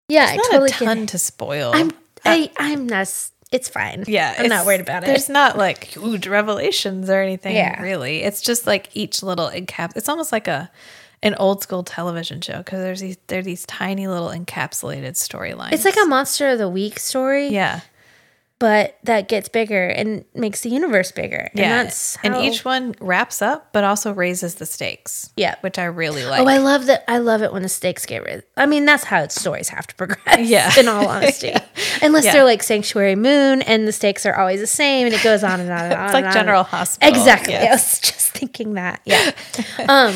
[0.07, 1.71] yeah, I not totally a ton to spoil.
[1.73, 1.91] I'm uh,
[2.25, 3.07] I I'm not.
[3.51, 4.03] It's fine.
[4.07, 5.07] yeah, I'm not worried about it.
[5.07, 7.55] There's not like huge revelations or anything.
[7.55, 7.81] Yeah.
[7.81, 8.23] really.
[8.23, 9.95] It's just like each little encap.
[9.95, 10.69] It's almost like a
[11.23, 15.71] an old school television show because there's these there are these tiny little encapsulated storylines.
[15.71, 17.81] It's like a monster of the week story, yeah,
[18.57, 21.49] but that gets bigger and makes the universe bigger.
[21.51, 25.31] And yeah, that's and each one wraps up, but also raises the stakes.
[25.35, 25.55] Yeah.
[25.59, 26.39] which I really like.
[26.41, 27.03] Oh, I love that.
[27.09, 28.43] I love it when the stakes get rid.
[28.55, 30.47] I mean, that's how stories have to progress.
[30.47, 30.71] Yeah.
[30.79, 31.51] In all honesty,
[32.01, 32.31] unless Yeah.
[32.31, 35.59] they're like Sanctuary Moon and the stakes are always the same and it goes on
[35.59, 36.05] and on and on.
[36.05, 36.33] it's like and on.
[36.33, 37.09] General Hospital.
[37.13, 37.55] Exactly.
[37.55, 38.01] I yes.
[38.01, 39.01] was just thinking that.
[39.03, 39.31] Yeah.
[39.89, 40.15] um,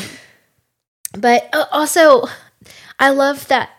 [1.18, 2.24] but uh, also,
[2.98, 3.70] I love that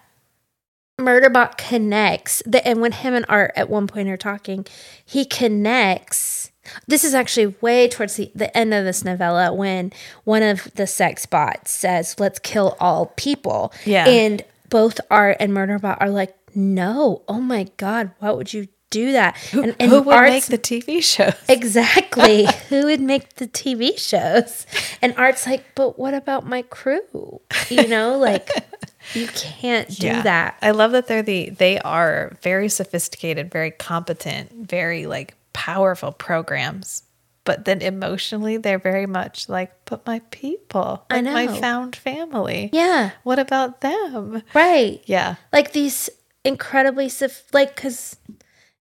[1.01, 2.41] Murderbot connects.
[2.45, 4.65] The, and when him and Art at one point are talking,
[5.05, 6.51] he connects.
[6.87, 9.91] This is actually way towards the, the end of this novella when
[10.23, 13.73] one of the sex bots says, Let's kill all people.
[13.85, 14.07] Yeah.
[14.07, 19.13] And both Art and Murderbot are like, No, oh my God, why would you do
[19.13, 19.35] that?
[19.53, 21.31] and, and Who would Art's make the TV show?
[21.49, 22.47] Exactly.
[22.69, 24.65] Who would make the TV shows?
[25.01, 27.41] And Art's like, but what about my crew?
[27.69, 28.49] You know, like
[29.13, 30.21] you can't do Yeah.
[30.23, 30.57] that.
[30.61, 37.03] I love that they're the they are very sophisticated, very competent, very like powerful programs.
[37.43, 42.69] But then emotionally they're very much like, but my people, I like my found family.
[42.71, 43.11] Yeah.
[43.23, 44.43] What about them?
[44.53, 45.01] Right.
[45.05, 45.35] Yeah.
[45.51, 46.09] Like these
[46.45, 48.15] incredibly soph- like cuz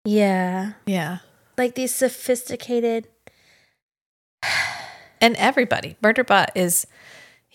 [0.05, 1.17] yeah, Yeah.
[1.57, 3.07] like these sophisticated
[5.19, 5.97] And everybody.
[6.03, 6.85] Murderbot is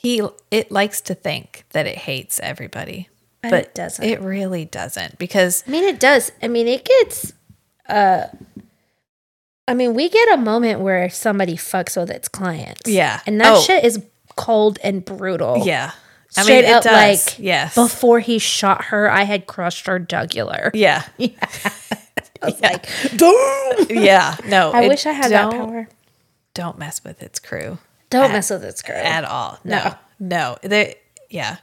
[0.03, 0.21] he
[0.51, 3.09] it likes to think that it hates everybody.
[3.43, 4.05] But it doesn't.
[4.05, 6.31] It really doesn't because I mean it does.
[6.43, 7.33] I mean it gets
[7.89, 8.27] uh
[9.69, 12.89] I mean we get a moment where somebody fucks with its clients.
[12.89, 13.21] Yeah.
[13.27, 13.61] And that Oh.
[13.61, 14.03] shit is
[14.37, 15.63] cold and brutal.
[15.65, 15.93] yeah.
[16.37, 16.43] I.
[16.43, 17.27] Straight mean, it up, does.
[17.27, 17.75] like, yes.
[17.75, 20.71] Before he shot her, I had crushed her jugular.
[20.73, 21.05] yeah.
[21.19, 24.37] I was like, "Damn!" Yeah.
[24.47, 24.71] No.
[24.73, 25.89] I wish I had that power.
[26.55, 27.79] Don't mess with its crew.
[28.13, 28.97] Don't at- mess with this girl.
[28.97, 29.59] at all.
[29.65, 30.57] No, no.
[30.63, 30.97] They,
[31.31, 31.57] yeah.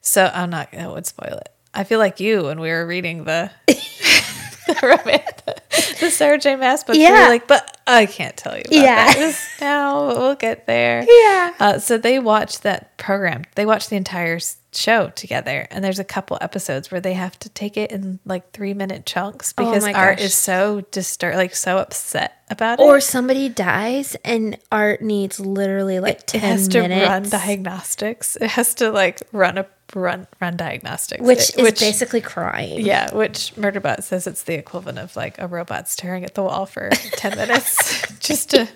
[0.00, 0.70] So I'm not.
[0.72, 1.48] That would spoil it.
[1.72, 6.56] I feel like you when we were reading the the romance, the Sarah J.
[6.56, 6.94] Maas book.
[6.96, 7.26] Yeah.
[7.28, 8.62] like, but I can't tell you.
[8.66, 8.94] About Yeah.
[9.06, 10.06] that just now.
[10.08, 11.04] but We'll get there.
[11.08, 11.54] Yeah.
[11.58, 13.42] Uh, so they watched that program.
[13.56, 14.38] They watched the entire
[14.76, 18.50] show together, and there's a couple episodes where they have to take it in like
[18.52, 22.82] three minute chunks Oh because my Art is so disturbed, like so upset about it.
[22.82, 28.36] Or somebody dies and Art needs literally like it 10 has to run diagnostics.
[28.36, 32.84] It has to like run a run run diagnostics, which It- is basically crying.
[32.84, 36.66] yeah, which Murderbot says it's the equivalent of like a robot staring at the wall
[36.66, 38.68] for ten minutes just to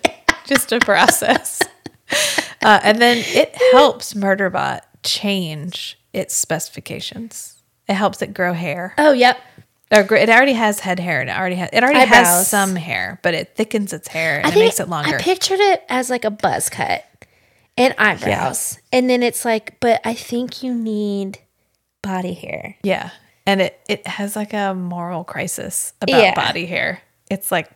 [0.45, 1.59] just to process.
[2.61, 7.61] Uh, and then it helps Murderbot change its specifications.
[7.87, 8.93] It helps it grow hair.
[8.97, 9.39] Oh, yep.
[9.91, 12.27] Or it already has head hair, and it already has it already Eyebrows.
[12.27, 15.15] has some hair, but it thickens its hair and it makes it longer.
[15.17, 17.03] I pictured it as like a buzz cut
[17.75, 18.77] and eyebrows.
[18.93, 21.39] And then it's like, but I think you need
[22.03, 22.75] body hair.
[22.83, 23.09] Yeah.
[23.47, 26.35] And it, it has like a moral crisis about Yeah.
[26.35, 27.01] body hair.
[27.31, 27.71] It's like,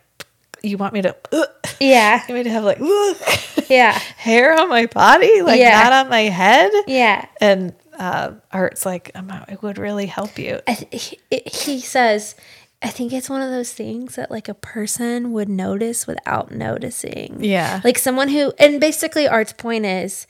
[0.64, 1.48] you want me to, ugh,
[1.80, 2.24] Yeah.
[2.28, 3.92] you want me to have like ugh, Yeah.
[4.18, 5.84] hair on my body, like Yeah.
[5.84, 6.72] not on my head?
[6.88, 7.26] Yeah.
[7.42, 10.60] And uh, Art's like, it would really help you.
[10.68, 12.36] I th- he, he says,
[12.82, 17.44] I think it's one of those things that like a person would notice without noticing.
[17.44, 17.82] Yeah.
[17.84, 20.28] Like someone who, and basically Art's point is,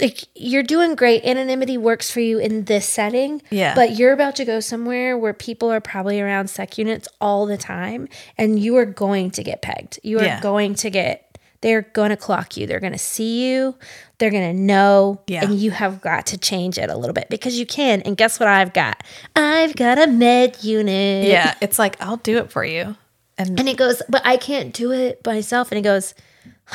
[0.00, 1.24] like you're doing great.
[1.24, 3.42] Anonymity works for you in this setting.
[3.50, 3.74] Yeah.
[3.74, 7.56] But you're about to go somewhere where people are probably around sec units all the
[7.58, 8.08] time,
[8.38, 10.00] and you are going to get pegged.
[10.02, 10.40] You are Yeah.
[10.40, 11.28] going to get.
[11.60, 12.66] They're going to clock you.
[12.66, 13.76] They're going to see you.
[14.18, 15.20] They're going to know.
[15.28, 15.44] Yeah.
[15.44, 18.00] And you have got to change it a little bit because you can.
[18.02, 19.04] And guess what I've got?
[19.36, 21.28] I've got a med unit.
[21.28, 21.54] Yeah.
[21.60, 22.96] It's like, I'll do it for you.
[23.38, 25.70] And And it goes, but I can't do it myself.
[25.70, 26.14] And it goes,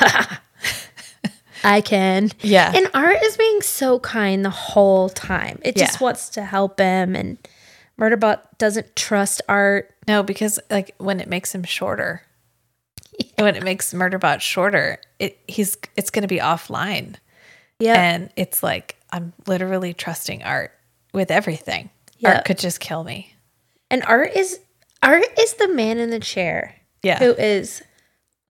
[1.64, 2.30] I can.
[2.40, 2.72] Yeah.
[2.74, 5.58] And Art is being so kind the whole time.
[5.64, 6.04] It just Yeah.
[6.04, 7.14] wants to help him.
[7.16, 7.38] And
[7.98, 9.94] Murderbot doesn't trust Art.
[10.06, 12.22] no, because like when it makes him shorter,
[13.36, 17.16] when it makes Murderbot shorter, it he's it's going to be offline.
[17.78, 18.00] Yeah.
[18.00, 20.72] And it's like, I'm literally trusting Art
[21.12, 21.90] with everything.
[22.18, 22.36] Yeah.
[22.36, 23.34] Art could just kill me.
[23.90, 24.60] And Art is
[25.02, 27.18] Art is the man in the chair Yeah.
[27.18, 27.82] who is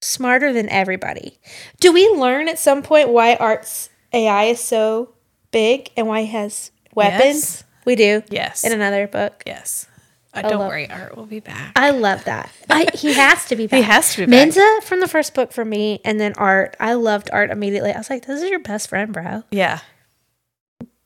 [0.00, 1.38] smarter than everybody.
[1.80, 5.14] Do we learn at some point why Art's AI is so
[5.50, 7.22] big and why he has weapons?
[7.22, 7.64] Yes.
[7.84, 8.22] We do.
[8.30, 8.64] Yes.
[8.64, 9.42] In another book.
[9.46, 9.86] yes.
[10.34, 11.72] Uh, don't love- worry, Art will be back.
[11.74, 12.52] I love that.
[12.68, 13.78] I, he has to be back.
[13.78, 14.48] He has to be back.
[14.50, 16.76] Mensah from the first book for me, and then Art.
[16.78, 17.92] I loved Art immediately.
[17.92, 19.42] I was like, this is your best friend, bro.
[19.50, 19.80] yeah.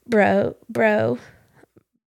[0.08, 1.18] Bro, bro.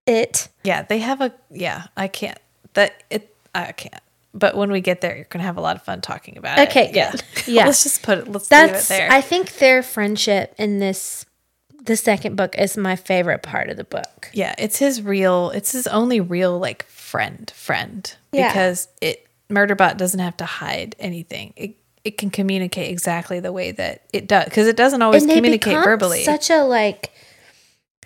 [0.07, 0.49] It.
[0.65, 0.83] Yeah.
[0.83, 2.39] They have a, yeah, I can't.
[2.75, 4.03] That, it, I can't.
[4.35, 6.69] But when we get there, you're to have a lot of fun talking about it.
[6.69, 7.13] Okay, Yeah.
[7.47, 7.67] Yeah.
[7.67, 9.11] let's just put it, let's leave it That's, there.
[9.11, 11.25] I think their friendship in this,
[11.83, 14.29] the second book is my favorite part of the book.
[14.35, 15.51] Yeah, it's his real.
[15.51, 18.49] It's his only real like friend friend Yeah.
[18.49, 21.55] because it Murderbot doesn't have to hide anything.
[21.57, 25.83] It it can communicate exactly the way that it does because it doesn't always communicate
[25.83, 26.23] verbally.
[26.25, 27.11] such a like,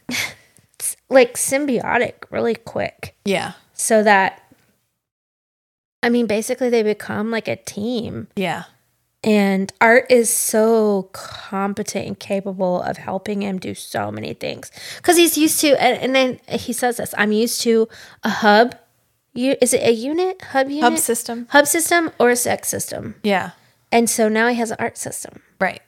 [1.09, 3.15] like symbiotic really quick.
[3.25, 4.42] yeah, So that,
[6.03, 8.29] I mean, basically they become like a team.
[8.37, 8.65] yeah,
[9.23, 15.17] And Art is so competent and capable of helping him do so many things because
[15.17, 15.81] he's used to.
[15.81, 17.89] And, and then he says this: "I'm used to
[18.25, 18.75] a hub.
[19.35, 21.47] You is it a unit hub unit hub system.
[21.51, 23.51] hub system or a sec system?" Yeah,
[23.93, 25.41] And so now he has an art system.
[25.61, 25.81] right.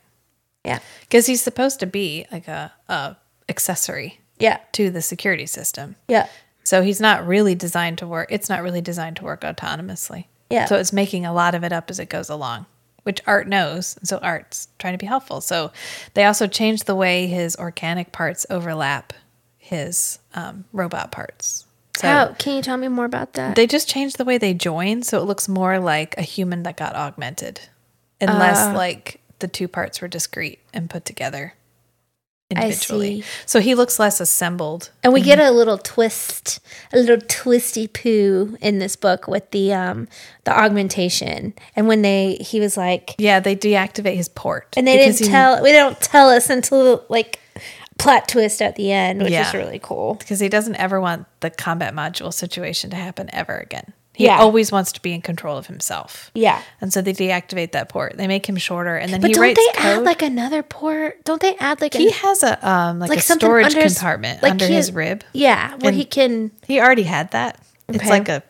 [0.65, 3.17] Yeah, Because he's supposed to be like a, a
[3.51, 5.97] accessory yeah, to the security system.
[6.09, 6.27] yeah,
[6.65, 8.29] So he's not really designed to work.
[8.31, 10.25] It's not really designed to work autonomously.
[10.51, 10.65] Yeah.
[10.67, 12.67] So it's making a lot of it up as it goes along,
[13.03, 13.97] which Art knows.
[14.03, 15.41] So Art's trying to be helpful.
[15.41, 15.73] So
[16.15, 19.13] they also changed the way his organic parts overlap
[19.59, 21.65] his um, robot parts.
[21.97, 23.55] So How can you tell me more about that?
[23.57, 26.77] they just changed the way they join, so it looks more like a human that
[26.77, 27.61] got augmented,
[28.21, 28.73] and less Ah.
[28.75, 31.55] like the two parts were discrete and put together
[32.51, 33.23] individually.
[33.23, 33.27] see.
[33.47, 34.91] So he looks less assembled.
[35.03, 36.61] And we get a little twist,
[36.93, 40.09] a little twisty poo in this book with the um
[40.45, 41.55] the augmentation.
[41.77, 45.27] And when they he was like Yeah, they deactivate his port, and they didn't he-
[45.27, 47.41] tell we don't tell us until like
[47.99, 49.47] plot twist at the end, which Yeah.
[49.49, 50.15] is really cool.
[50.15, 53.93] because he doesn't ever want the combat module situation to happen ever again.
[54.15, 54.39] He Yeah.
[54.39, 56.31] always wants to be in control of himself.
[56.35, 56.63] Yeah.
[56.81, 58.17] And so they deactivate that port.
[58.17, 59.99] They make him shorter, and then But he don't writes they code.
[59.99, 61.25] add like another port?
[61.25, 63.83] Don't they add like a he an, has a um like, like a storage under
[63.83, 65.25] his- compartment like under he- his rib.
[65.33, 67.59] yeah, where and- he can He already had that.
[67.89, 68.43] It's like a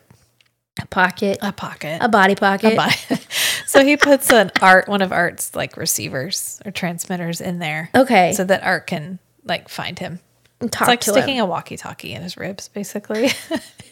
[0.81, 1.97] a pocket, a pocket.
[2.01, 2.75] a body pocket.
[2.75, 2.93] Bye.
[3.65, 7.89] so he puts an art one of art's like receivers or transmitters in there.
[7.95, 8.33] Okay.
[8.33, 10.19] So that art can like find him.
[10.59, 11.43] and It's like sticking him.
[11.43, 13.29] a walkie-talkie in his ribs, basically.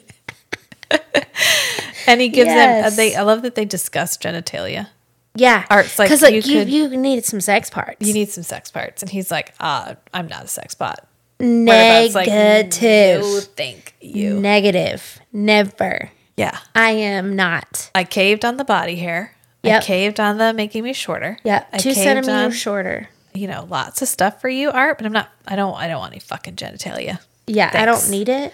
[2.08, 2.90] and he gives Yes.
[2.92, 2.96] them.
[2.98, 3.16] They.
[3.16, 4.88] I love that they discuss genitalia.
[5.36, 8.06] Yeah, Art's like, because like you you could- you needed some sex parts.
[8.06, 11.08] You need some sex parts, and he's like, "Ah, I'm not a sex bot."
[11.40, 14.40] Negative, no, thank you.
[14.40, 16.12] negative, never.
[16.38, 17.90] Yeah, I am not.
[17.96, 19.36] I caved on the body hair.
[19.64, 21.38] I caved on the making me shorter.
[21.44, 23.10] Yeah, I two centimeters on, shorter.
[23.34, 25.30] You know, lots of stuff for you, art, but I'm not.
[25.48, 25.74] I don't.
[25.76, 27.20] I don't want any fucking genitalia.
[27.48, 28.54] Yeah, I don't need it.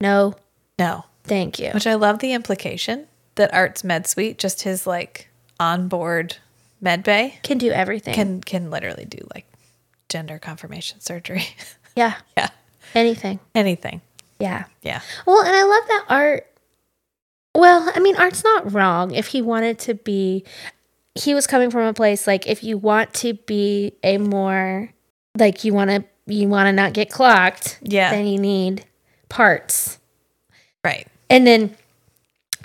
[0.00, 0.34] No,
[0.78, 1.04] No.
[1.24, 1.70] thank you.
[1.70, 5.28] Which I love the implication that Art's med suite, just his like
[5.58, 6.36] onboard
[6.80, 8.14] med bay, Can do everything.
[8.14, 9.46] can can literally do like
[10.08, 11.44] gender confirmation surgery.
[11.96, 12.50] yeah, yeah.
[12.94, 13.40] anything.
[13.54, 14.00] Anything.
[14.38, 14.64] Yeah.
[14.82, 15.00] Yeah.
[15.26, 16.46] Well, and I love that art.
[17.54, 19.12] Well, I mean, art's not wrong.
[19.12, 20.44] If he wanted to be,
[21.14, 24.90] he was coming from a place like if you want to be a more
[25.38, 28.10] like you want to you want to not get clocked, Yeah.
[28.10, 28.84] then you need
[29.30, 29.98] parts.
[30.86, 31.08] Right.
[31.28, 31.76] And then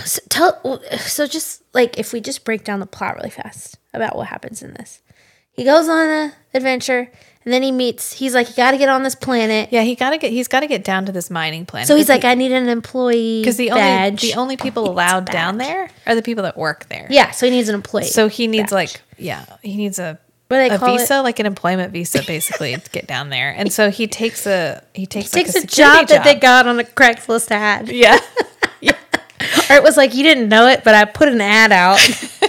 [0.06, 4.16] so tell so just like if we just break down the plot really fast about
[4.16, 5.02] what happens in this.
[5.52, 7.12] He goes on a adventure
[7.44, 9.70] and then he meets he's like you got to get on this planet.
[9.72, 11.88] Yeah, he gotta get he's gotta get down to this mining planet.
[11.88, 15.58] So he's like I need an employee because the only the only people allowed down
[15.58, 17.08] there are the people that work there.
[17.10, 18.06] Yeah, so he needs an employee.
[18.06, 18.72] So he needs badge.
[18.72, 20.20] like yeah, he needs a
[20.52, 21.22] what do a visa, it?
[21.22, 23.52] like an employment visa, basically to get down there.
[23.56, 26.36] And so he takes a he takes like Takes a, a security job, that they
[26.36, 27.90] got on a Craigslist ad.
[28.82, 28.98] Yeah.
[29.70, 32.00] or it was like, you didn't know it, but I put an ad out.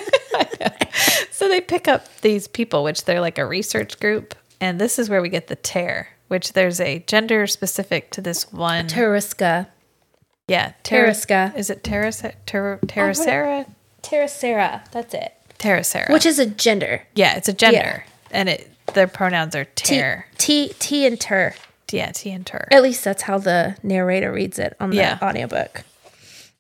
[1.43, 5.11] So they pick up these people, which they're like a research group, and this is
[5.11, 8.87] where we get the tear, which there's a gender specific to this one.
[8.87, 9.67] Tariska.
[10.47, 11.07] yeah, Ter-.
[11.07, 12.23] Is it Terrace?
[12.47, 13.67] Ter- oh, Terracera?
[14.03, 14.89] Terracera.
[14.93, 15.35] That's it.
[15.63, 16.11] Terracera.
[16.13, 17.03] Which is a gender.
[17.15, 20.27] yeah, it's a gender, and it their pronouns are T, tear.
[20.39, 21.55] T, T and ter.
[21.91, 25.19] yeah, T and ter, At least that's how the narrator reads it on the Yeah.
[25.23, 25.85] audiobook.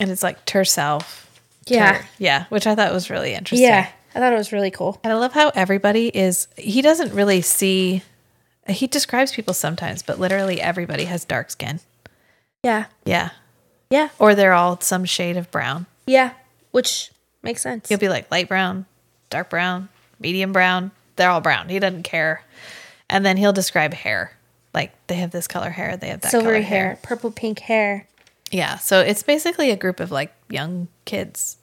[0.01, 1.29] and it's like terself.
[1.67, 1.99] Yeah.
[1.99, 3.69] ter- yeah, which I thought was really interesting.
[3.69, 3.89] Yeah.
[4.15, 4.99] I thought it was really cool.
[5.05, 8.03] And I love how everybody is, he doesn't really see,
[8.69, 11.81] he describes people sometimes, but literally everybody has dark skin.
[12.63, 12.87] Yeah.
[13.05, 13.31] Yeah.
[13.91, 14.09] Yeah.
[14.19, 15.87] Or they're all some shade of brown.
[16.07, 16.33] Yeah.
[16.73, 17.11] Which
[17.43, 17.89] makes sense.
[17.89, 18.87] He'll be like light brown,
[19.33, 19.89] dark brown,
[20.21, 20.93] medium brown.
[21.17, 21.69] They're all brown.
[21.69, 22.45] He doesn't care.
[23.11, 24.37] And then he'll describe hair.
[24.73, 28.07] Like they have this color hair, they have that Silvery color hair, purple pink hair.
[28.51, 31.57] Yeah, so it's basically a group of like young kids.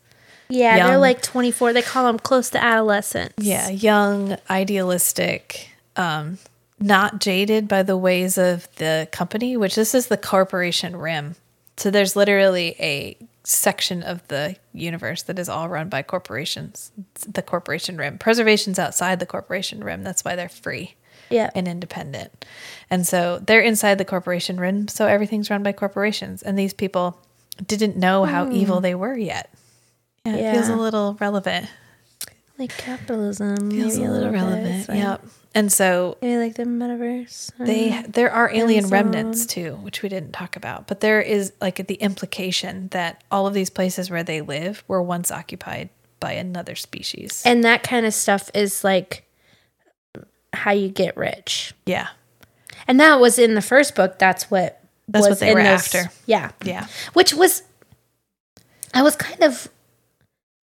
[0.50, 1.74] Yeah, they're like 24.
[1.74, 3.34] They call them close to adolescence.
[3.38, 6.40] Yeah, young, idealistic, um,
[6.80, 11.36] not jaded by the ways of the company, which this is the corporation rim.
[11.78, 13.18] So there's literally a
[13.50, 16.92] section of the universe that is all run by corporations.
[17.16, 18.18] It's the corporation rim.
[18.18, 20.04] Preservation's outside the corporation rim.
[20.04, 20.96] That's why they're free
[21.30, 21.50] Yeah.
[21.56, 22.46] and independent.
[22.90, 26.44] And so they're inside the corporation rim, so everything's run by corporations.
[26.44, 27.20] And these people
[27.66, 28.52] didn't know how hmm.
[28.54, 29.52] evil they were yet.
[30.26, 30.76] Yeah, it feels a.
[30.76, 31.68] Little relevant.
[32.60, 33.72] like capitalism.
[33.72, 34.90] Feels a little bit, relevant.
[34.90, 35.26] Yep.
[35.56, 37.52] And so Maybe like the metaverse.
[37.60, 38.92] They uh, there are alien Amazon.
[38.92, 40.86] remnants too, which we didn't talk about.
[40.88, 45.02] But there is like the implication that all of these places where they live were
[45.02, 45.90] once occupied
[46.20, 47.42] by another species.
[47.46, 49.26] and that kind of stuff is like
[50.54, 51.74] how you get rich.
[51.86, 52.10] yeah.
[52.88, 54.18] And that was in the first book.
[54.20, 56.12] That's what That's what they were those- after.
[56.26, 56.52] Yeah.
[56.64, 56.88] Yeah.
[57.14, 57.64] Which was
[58.94, 59.68] I was kind of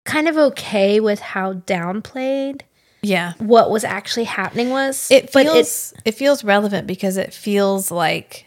[0.05, 2.63] kind of okay with how downplayed
[3.03, 3.35] Yeah.
[3.39, 5.11] what was actually happening was.
[5.11, 8.47] It feels it, feels relevant because it feels like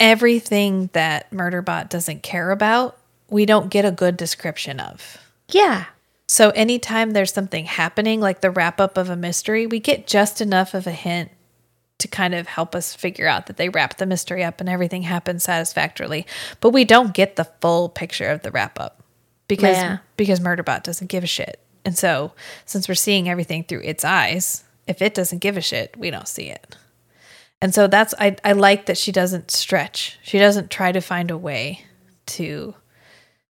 [0.00, 2.96] everything that Murderbot doesn't care about,
[3.30, 5.18] we don't get a good description of.
[5.48, 5.86] yeah.
[6.30, 10.42] So anytime there's something happening, like the wrap up of a mystery, we get just
[10.42, 11.30] enough of a hint
[12.00, 15.00] to kind of help us figure out that they wrap the mystery up and everything
[15.02, 16.26] happens satisfactorily.
[16.60, 19.02] But we don't get the full picture of the wrap up
[19.48, 19.98] because Yeah.
[20.18, 21.60] because Murderbot doesn't give a shit.
[21.88, 22.32] And so
[22.66, 26.28] since we're seeing everything through its eyes, if it doesn't give a shit, we don't
[26.28, 26.76] see it.
[27.62, 30.18] And so that's I I like that she doesn't stretch.
[30.22, 31.86] She doesn't try to find a way
[32.36, 32.74] to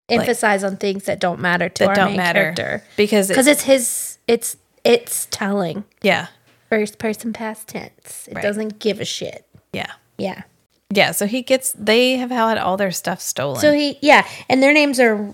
[0.10, 2.84] Emphasize on things that don't matter to that our don't main matter character.
[2.98, 5.86] because Because it, it's his it's it's telling.
[6.02, 6.28] yeah
[6.70, 8.28] First person past tense.
[8.28, 8.42] It Right.
[8.44, 9.46] doesn't give a shit.
[9.72, 10.42] yeah Yeah.
[10.92, 13.62] Yeah, so he gets they have had all their stuff stolen.
[13.62, 15.34] So he yeah, and their names are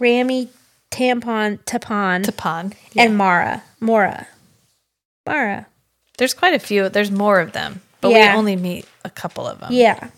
[0.00, 0.48] Rami,
[0.90, 2.72] Tampon, Tapan, Tapan.
[2.96, 3.62] and Mara.
[3.80, 4.26] Mora.
[5.26, 5.66] Mara.
[6.16, 6.88] There's quite a few.
[6.88, 8.32] There's more of them, but Yeah.
[8.32, 9.68] we only meet a couple of them.
[9.72, 10.08] Yeah.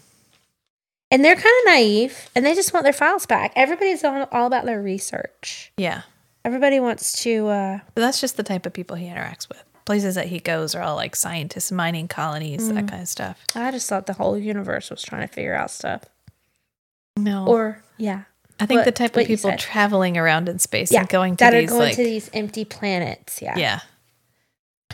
[1.11, 3.53] And they're kind of naive and they just want their files back.
[3.57, 5.73] Everybody's all, all about their research.
[5.77, 6.03] Yeah.
[6.45, 9.63] Everybody wants to uh But that's just the type of people he interacts with.
[9.85, 12.75] Places that he goes are all like scientists, mining colonies, Mm.
[12.77, 13.43] that kind of stuff.
[13.57, 16.03] I just thought the whole universe was trying to figure out stuff.
[17.17, 17.45] No.
[17.47, 18.23] Or yeah.
[18.61, 21.01] I think what- the type of people traveling around in space Yeah.
[21.01, 23.41] and going to that these are going like to these empty planets.
[23.43, 23.57] Yeah.
[23.57, 23.81] Yeah.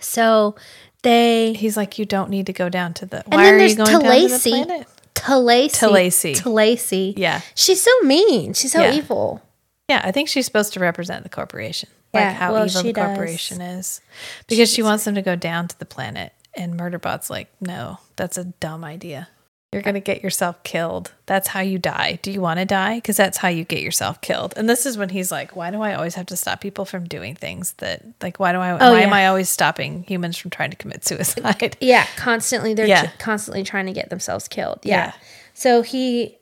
[0.00, 0.56] So
[1.02, 3.64] they He's like, you don't need to go down to the And why then are
[3.66, 4.86] you going down to the planet?
[5.14, 5.70] Tlacey.
[5.72, 6.36] Tlacey.
[6.36, 7.14] Tlacey.
[7.16, 7.40] Yeah.
[7.54, 8.52] She's so mean.
[8.54, 8.92] She's so Yeah.
[8.94, 9.42] evil.
[9.88, 11.88] Yeah, I think she's supposed to represent the corporation.
[12.12, 13.06] Yeah, like how well, evil she the does.
[13.06, 14.00] corporation is.
[14.48, 16.32] Because she wants them to go down to the planet.
[16.54, 19.28] And Murderbot's like, no, that's a dumb idea.
[19.76, 21.12] You're going to get yourself killed.
[21.26, 22.18] That's how you die.
[22.22, 22.96] Do you want to die?
[22.96, 24.54] Because that's how you get yourself killed.
[24.56, 27.04] And this is when he's like, why do I always have to stop people from
[27.04, 29.12] doing things that, like, why do I, Oh, why am.
[29.12, 31.76] I always stopping humans from trying to commit suicide?
[31.80, 33.06] Yeah, constantly they're Yeah.
[33.08, 34.80] ch- constantly trying to get themselves killed.
[34.82, 34.96] Yeah.
[35.06, 35.12] Yeah.
[35.54, 36.38] So he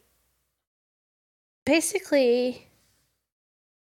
[1.66, 2.66] basically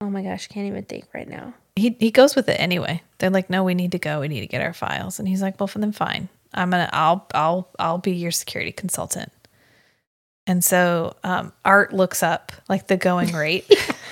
[0.02, 1.54] Oh my gosh, can't even think right now.
[1.78, 3.02] he he goes with it anyway.
[3.20, 4.20] They're like, no, we need to go.
[4.20, 5.18] We need to get our files.
[5.20, 6.28] And he's like, well, for them, fine.
[6.54, 9.32] I'm gonna, I'll, I'll, I'll be your security consultant.
[10.46, 13.70] And so, um, Art looks up like the going rate.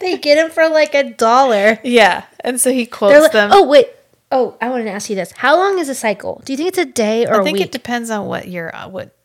[0.00, 1.78] They get him for like a dollar.
[1.84, 3.50] yeah, and so he quotes like, them.
[3.52, 3.88] Oh wait.
[4.30, 5.32] Oh, I want to ask you this.
[5.32, 6.40] How long is a cycle?
[6.44, 8.88] Do you think it's a day or I think it depends on what you're, uh,
[8.88, 9.16] what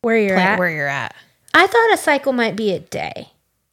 [0.00, 0.58] where you're plant at?
[0.58, 1.14] where you're at.
[1.52, 3.28] I thought a cycle might be a day.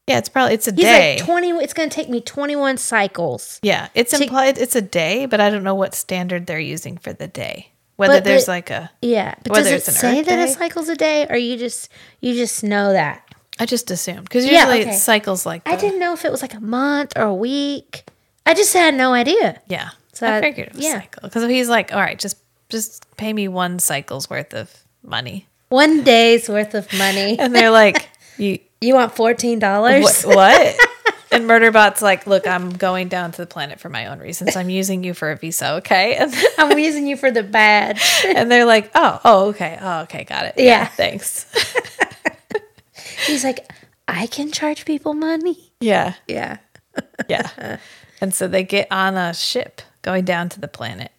[0.08, 1.16] Yeah, it's probably it's a He's day.
[1.18, 3.60] like 20 it's going to take me 21 cycles.
[3.64, 6.98] yeah, it's to- implied it's a day, but I don't know what standard they're using
[6.98, 7.71] for the day.
[8.02, 10.52] Whether But the- there's like a, Yeah, but Whether does it say that day?
[10.52, 13.22] cycle's a day, or you just you just know that?
[13.60, 14.90] I just assumed because Yeah, usually okay.
[14.96, 18.06] it cycles like I didn't know if it was like a month or a week.
[18.46, 19.62] I just had no idea.
[19.68, 19.90] Yeah.
[20.14, 21.00] So I I- figured it was yeah.
[21.02, 21.22] cycle.
[21.30, 22.38] Because he's like, all right, just
[22.70, 24.72] just pay me one cycle's worth of
[25.04, 25.48] money.
[25.70, 27.38] One day's worth of money.
[27.40, 30.24] And they're like, you You want fourteen dollars?
[30.24, 30.36] what?
[30.36, 30.76] what?
[31.32, 34.56] And Murderbot's like, look, I'm going down to the planet for my own reasons.
[34.58, 36.16] I'm using you for a visa, okay?
[36.20, 38.04] And, I'm using you for the badge.
[38.26, 40.56] and they're like, oh, oh, okay, oh, okay, got it.
[40.58, 40.86] Yeah.
[40.88, 41.46] thanks.
[43.26, 43.72] He's like,
[44.08, 45.72] I can charge people money.
[45.80, 46.58] yeah, Yeah.
[47.30, 47.78] yeah.
[48.20, 51.12] And so they get on a ship going down to the planet,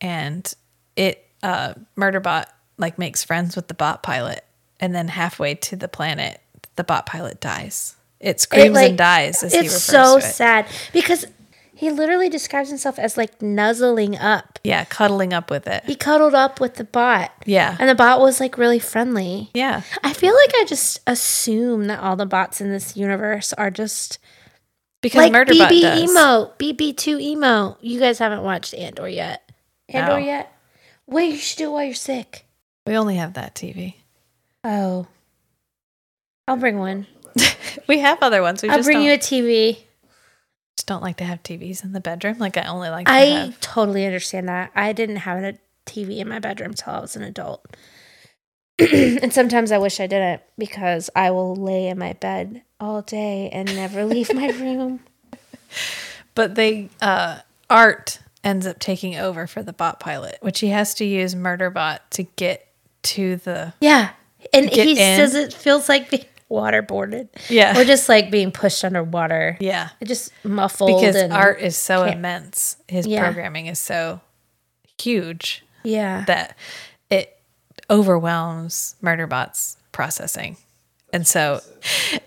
[0.00, 0.52] and
[0.94, 2.46] it uh, Murderbot
[2.78, 4.44] like makes friends with the bot pilot,
[4.80, 6.40] and then halfway to the planet,
[6.76, 7.95] the bot pilot dies.
[8.20, 10.30] It screams like- and dies as he It's refers so to it.
[10.30, 11.26] sad because
[11.78, 14.58] He literally describes himself as like nuzzling up.
[14.64, 15.84] Yeah, cuddling up with it.
[15.84, 17.32] He cuddled up with the bot.
[17.44, 17.76] Yeah.
[17.78, 19.50] And the bot was like really friendly.
[19.52, 19.82] Yeah.
[20.02, 24.18] I feel like I just assume that all the bots in this universe are just
[25.02, 26.00] Because like Murderbot BB does.
[26.10, 27.76] emo, BB2 emo.
[27.82, 29.52] You guys haven't watched Andor yet.
[29.90, 30.16] Andor No.
[30.16, 30.50] yet?
[31.06, 32.46] Wait, you should do it while you're sick.
[32.86, 33.96] We only have that TV.
[34.64, 35.08] Oh.
[36.48, 37.06] I'll bring one.
[37.88, 38.62] We have other ones.
[38.62, 39.78] We I'll bring you a TV.
[40.76, 42.38] just don't like to have TVs in the bedroom.
[42.38, 43.60] Like I only like to I have.
[43.60, 44.72] totally understand that.
[44.74, 45.54] I didn't have a
[45.86, 47.64] TV in my bedroom till I was an adult.
[48.78, 53.50] and sometimes I wish I didn't because I will lay in my bed all day
[53.52, 55.00] and never leave my room.
[56.34, 57.38] But they uh
[57.70, 62.00] Art ends up taking over for the bot pilot, which he has to use Murderbot
[62.10, 62.66] to get
[63.04, 64.10] to the Yeah.
[64.52, 64.96] And he in.
[64.96, 66.10] says it feels like
[66.50, 67.28] waterboarded.
[67.48, 67.78] Yeah.
[67.78, 69.56] Or just like being pushed underwater.
[69.60, 69.88] Yeah.
[70.00, 71.00] It just muffled.
[71.00, 72.76] Because Art is so immense.
[72.88, 73.22] His Yeah.
[73.22, 74.20] programming is so
[74.98, 76.24] huge Yeah.
[76.26, 76.56] that
[77.10, 77.36] it
[77.90, 80.56] overwhelms Murderbot's processing.
[81.12, 81.60] And so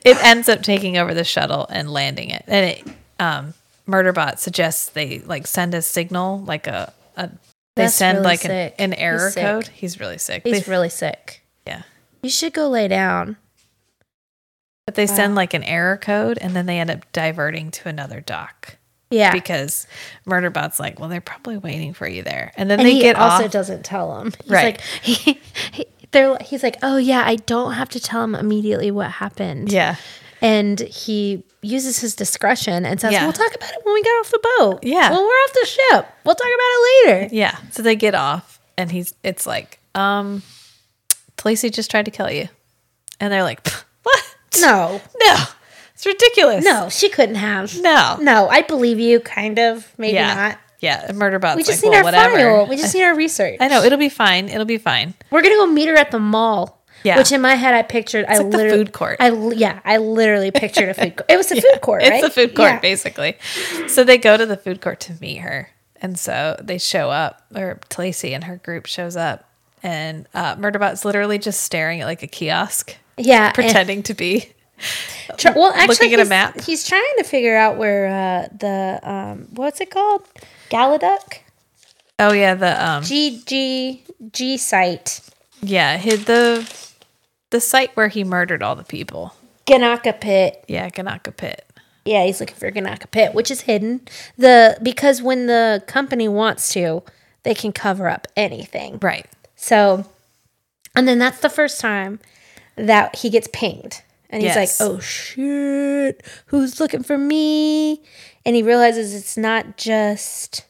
[0.04, 2.44] it ends up taking over the shuttle and landing it.
[2.48, 2.84] And it
[3.20, 3.54] um
[3.88, 7.28] Murderbot suggests they like send a signal, like a, a
[7.76, 9.68] they That's send really like an, an error He's code.
[9.70, 10.42] He's really sick.
[10.44, 11.42] He's They- really sick.
[11.66, 11.84] yeah.
[12.22, 13.38] You should go lay down.
[14.90, 18.22] But they send like an error code and then they end up diverting to another
[18.22, 18.78] dock.
[19.12, 19.32] Yeah.
[19.32, 19.86] Because
[20.26, 22.52] Murderbot's like, well, they're probably waiting for you there.
[22.58, 23.52] And then and they he get also off.
[23.52, 24.34] doesn't tell him.
[24.44, 24.64] He's Right.
[24.64, 25.40] like he,
[25.74, 29.72] he they're he's like, "Oh yeah, I don't have to tell him immediately what happened."
[29.72, 29.96] Yeah.
[30.42, 33.26] And he uses his discretion and says, Yeah.
[33.26, 35.12] "We'll talk about it when we get off the boat." Yeah.
[35.12, 36.08] When we're off the ship.
[36.26, 37.36] We'll talk about it later.
[37.36, 37.56] Yeah.
[37.70, 40.42] So they get off and he's it's like, um,
[41.46, 42.48] Lacey just tried to kill you.
[43.20, 43.68] And they're like,
[44.04, 44.36] what?
[44.60, 45.02] No.
[45.22, 45.36] No.
[45.94, 46.64] It's ridiculous.
[46.64, 47.78] No, she couldn't have.
[47.82, 48.18] No.
[48.22, 50.34] No, I believe you kind of, maybe yeah.
[50.34, 50.60] not.
[50.80, 51.06] Yeah.
[51.10, 52.58] And Murderbot's We just like, need well, our whatever.
[52.60, 52.68] file.
[52.68, 53.58] We just need our research.
[53.60, 53.84] I know.
[53.84, 54.48] It'll be fine.
[54.48, 55.14] It'll be fine.
[55.30, 56.78] We're gonna go meet her at the mall.
[57.04, 57.18] Yeah.
[57.18, 58.26] Which in my head I pictured.
[58.26, 59.18] I like the literally food court.
[59.20, 61.30] I yeah, I literally pictured a food court.
[61.32, 62.14] It was a food court, right?
[62.14, 62.80] It's a food court, Yeah.
[62.80, 63.38] basically.
[63.88, 65.70] So they go to the food court to meet her.
[66.02, 69.50] And so they show up, or Lacey and her group shows up.
[69.84, 74.50] And uh, Murderbot's literally just staring at like a kiosk, Yeah, pretending to be.
[75.38, 76.62] Tr- well, actually, looking at a map.
[76.62, 80.26] He's trying to figure out where uh, the um, what's it called,
[80.70, 81.40] Galaduck
[82.20, 85.22] Oh yeah, the um, G G G site,
[85.62, 86.70] yeah, hid the
[87.50, 89.34] the site where he murdered all the people.
[89.66, 90.66] Ganaka Pit.
[90.68, 91.66] Yeah, Ganaka Pit.
[92.04, 94.02] Yeah, he's looking for Ganaka Pit, which is hidden.
[94.38, 97.04] The because when the company wants to,
[97.44, 99.00] they can cover up anything.
[99.02, 99.26] Right.
[99.56, 100.06] So,
[100.96, 102.20] and then that's the first time
[102.88, 104.02] that he gets pinged.
[104.32, 104.80] And he's Yes.
[104.80, 108.04] like, oh shit, who's looking for me?
[108.46, 110.66] And he realizes it's not just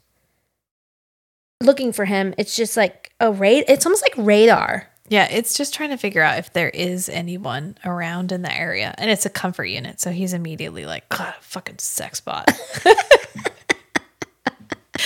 [1.61, 3.65] looking for him, it's just like a raid.
[3.67, 4.87] It's almost like radar.
[5.09, 8.93] Yeah, it's just trying to figure out if there is anyone around in the area,
[8.97, 9.99] and it's a comfort unit.
[9.99, 12.47] So he's immediately like, "God, a fucking sex bot."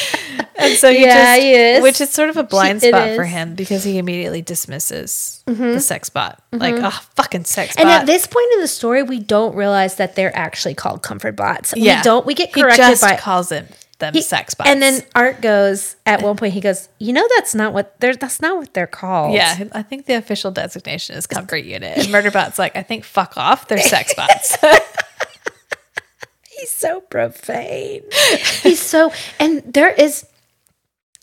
[0.56, 1.84] and so he Yeah, just, he is.
[1.84, 5.62] which is sort of a blind It spot for him because he immediately dismisses mm-hmm.
[5.62, 6.62] the sex bot, mm-hmm.
[6.62, 9.96] like, "Oh, fucking sex And bot." at this point in the story, we don't realize
[9.96, 11.74] that they're actually called comfort bots.
[11.76, 13.68] yeah, We don't, we get corrected he just by calls him
[14.00, 16.54] them He- sex bots, And then Art goes at one point.
[16.54, 18.16] He goes, "You know, that's not what they're.
[18.16, 21.98] That's not what they're called." Yeah, I think the official designation is comfort unit.
[21.98, 23.68] And Murderbot's like, I think fuck off.
[23.68, 24.58] They're sex bots.
[26.64, 28.04] he's so profane.
[28.64, 30.26] he's so, and there is.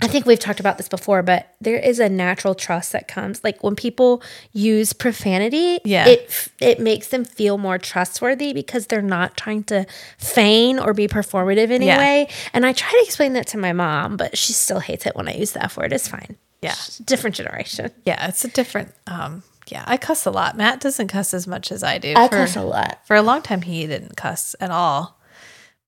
[0.03, 3.45] I think we've talked about this before, but there is a natural trust that comes
[3.45, 4.23] like when people
[4.53, 5.79] use profanity.
[5.85, 6.09] Yeah.
[6.09, 9.85] it it makes them feel more trustworthy because they're not trying to
[10.17, 11.99] feign or be performative in any Yeah.
[11.99, 12.29] way.
[12.55, 15.29] And I try to explain that to my mom, but she still hates it when
[15.29, 15.93] I use the F word.
[15.93, 16.37] It's fine.
[16.63, 16.75] Yeah.
[17.05, 17.91] different generation.
[18.07, 18.95] yeah, it's a different.
[19.07, 20.57] Um, yeah, I cuss a lot.
[20.57, 22.15] Matt doesn't cuss as much as I do.
[22.17, 23.01] I for, cuss a lot.
[23.07, 25.20] For a long time, he didn't cuss at all,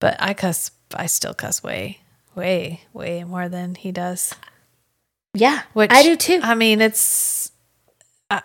[0.03, 0.69] but I cuss.
[0.93, 2.01] I still cuss way,
[2.35, 4.35] way, way more than he does.
[5.33, 6.41] Yeah, Which I do too.
[6.43, 7.53] I mean, it's.
[8.29, 8.41] Uh,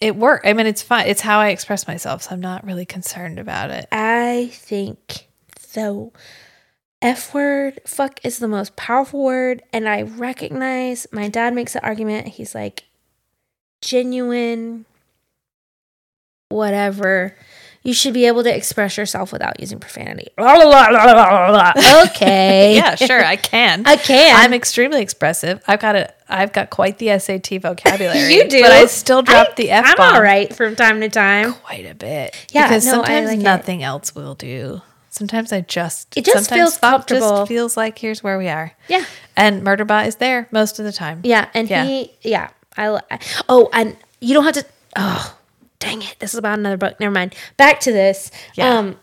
[0.00, 0.48] it worked.
[0.48, 1.06] I mean, it's fine.
[1.06, 3.86] It's how I express myself, so I'm not really concerned about it.
[3.92, 5.28] I think
[5.74, 6.10] the
[7.00, 9.62] F word, fuck, is the most powerful word.
[9.72, 12.26] And I recognize my dad makes the argument.
[12.26, 12.82] He's like,
[13.80, 14.86] genuine,
[16.48, 17.36] whatever.
[17.82, 20.28] You should be able to express yourself without using profanity.
[20.38, 22.74] okay.
[22.76, 23.84] Yeah, sure, I can.
[23.86, 24.36] I can.
[24.36, 25.62] I'm extremely expressive.
[25.66, 26.12] I've got a.
[26.28, 28.18] I've got quite the SAT vocabulary.
[28.34, 28.62] You do.
[28.62, 29.94] but I still drop I- the F.
[29.98, 31.54] I'm all right from time to time.
[31.54, 32.36] quite a bit.
[32.50, 33.42] Yeah, because no, sometimes like it.
[33.42, 34.82] nothing else will do.
[35.08, 37.38] Sometimes I just It just feels comfortable.
[37.38, 38.72] Just feels like here's where we are.
[38.88, 39.04] Yeah.
[39.36, 41.20] And Murderbot is there most of the time.
[41.24, 41.84] Yeah, and Yeah.
[41.84, 43.00] he, yeah, I.
[43.48, 44.64] Oh, and you don't have to.
[44.96, 45.36] Oh,
[45.80, 46.16] dang it!
[46.20, 47.00] This is about another book.
[47.00, 47.34] Never mind.
[47.56, 48.30] Back to this.
[48.54, 48.78] Yeah.
[48.78, 48.96] Um,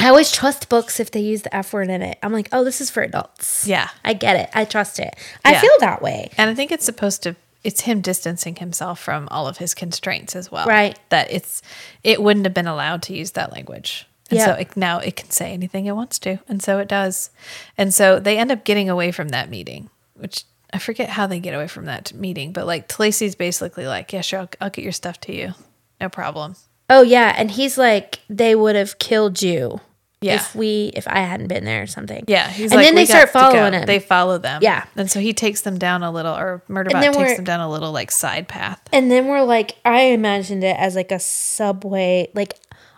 [0.00, 2.18] I always trust books if they use the F word in it.
[2.22, 3.66] I'm like, oh, this is for adults.
[3.66, 3.88] Yeah.
[4.04, 4.48] I get it.
[4.54, 5.14] I trust it.
[5.44, 5.60] I Yeah.
[5.60, 6.30] feel that way.
[6.38, 10.36] And I think it's supposed to it's him distancing himself from all of his constraints
[10.36, 10.66] as well.
[10.66, 10.96] Right.
[11.08, 11.60] That it's
[12.04, 14.06] it wouldn't have been allowed to use that language.
[14.30, 14.44] And Yeah.
[14.46, 16.38] so it, now it can say anything it wants to.
[16.48, 17.30] And so it does.
[17.76, 21.40] And so they end up getting away from that meeting, which I forget how they
[21.40, 24.82] get away from that meeting, but like Tlacey's basically like, yeah, sure, I'll, I'll get
[24.82, 25.54] your stuff to you.
[26.00, 26.56] No problem.
[26.90, 29.80] Oh yeah, and he's like, they would have killed you.
[30.20, 30.34] Yeah.
[30.34, 32.24] If we, if I hadn't been there or something.
[32.26, 32.48] Yeah.
[32.50, 33.86] He's and like, then they start got to go." following him.
[33.86, 34.62] They follow them.
[34.62, 34.84] Yeah.
[34.96, 37.92] And so he takes them down a little, or Murderbot takes them down a little
[37.92, 38.80] like side path.
[38.92, 42.32] And then we're like, I imagined it as like a subway.
[42.34, 42.54] Like,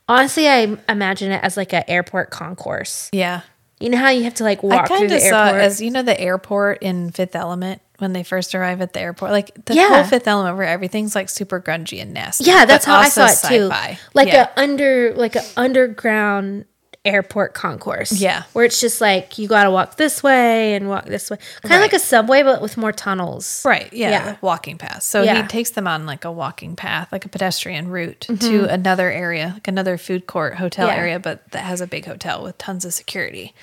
[0.09, 3.11] honestly, I imagine it as like an airport concourse.
[3.13, 3.43] Yeah.
[3.81, 5.63] You know how you have to like I walk through kind the of saw airport?
[5.63, 9.31] as you know the airport in Fifth Element when they first arrive at the airport,
[9.31, 9.89] like the Yeah.
[9.89, 12.45] whole Fifth Element where everything's like super grungy and nasty.
[12.45, 13.69] yeah, that's how I saw it too.
[13.69, 13.99] sci-fi.
[14.15, 14.49] Like yeah.
[14.57, 16.65] a under, like a underground
[17.05, 18.13] airport concourse.
[18.13, 18.43] Yeah.
[18.53, 21.65] where it's just like you got to walk this way and walk this way, kind
[21.65, 21.81] of Right.
[21.81, 23.63] like a subway but with more tunnels.
[23.65, 24.37] right, yeah, Yeah.
[24.43, 25.03] walking path.
[25.03, 25.41] So Yeah.
[25.41, 28.65] he takes them on like a walking path, like a pedestrian route to Mm-hmm.
[28.67, 30.97] another area, like another food court hotel Yeah.
[30.97, 33.55] area, but that has a big hotel with tons of security.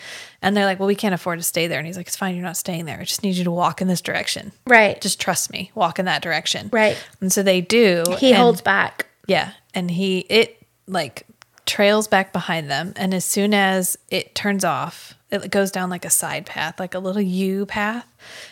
[0.41, 2.35] And they're like, "Well, we can't afford to stay there." And he's like, "It's fine,
[2.35, 2.99] you're not staying there.
[2.99, 4.51] I just need you to walk in this direction.
[4.65, 4.99] Right.
[4.99, 5.69] Just trust me.
[5.75, 6.97] Walk in that direction." Right.
[7.21, 8.03] And so they do.
[8.19, 9.05] He and- holds back.
[9.27, 10.57] Yeah, and he it
[10.87, 11.26] like
[11.67, 16.05] trails back behind them, and as soon as it turns off, it goes down like
[16.05, 18.07] a side path, like a little U path,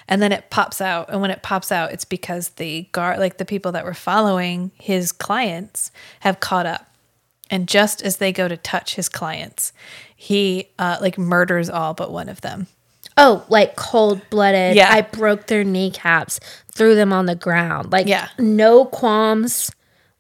[0.08, 1.10] and then it pops out.
[1.10, 4.72] And when it pops out, it's because the guard, like the people that were following
[4.76, 6.92] his clients, have caught up.
[7.50, 9.72] And just as they go to touch his clients,
[10.16, 12.68] he uh, like murders all but one of them.
[13.18, 14.76] Oh, like cold blooded.
[14.76, 14.90] Yeah.
[14.92, 16.40] I broke their kneecaps,
[16.74, 17.92] threw them on the ground.
[17.94, 18.28] Like, Yeah.
[18.38, 19.72] no qualms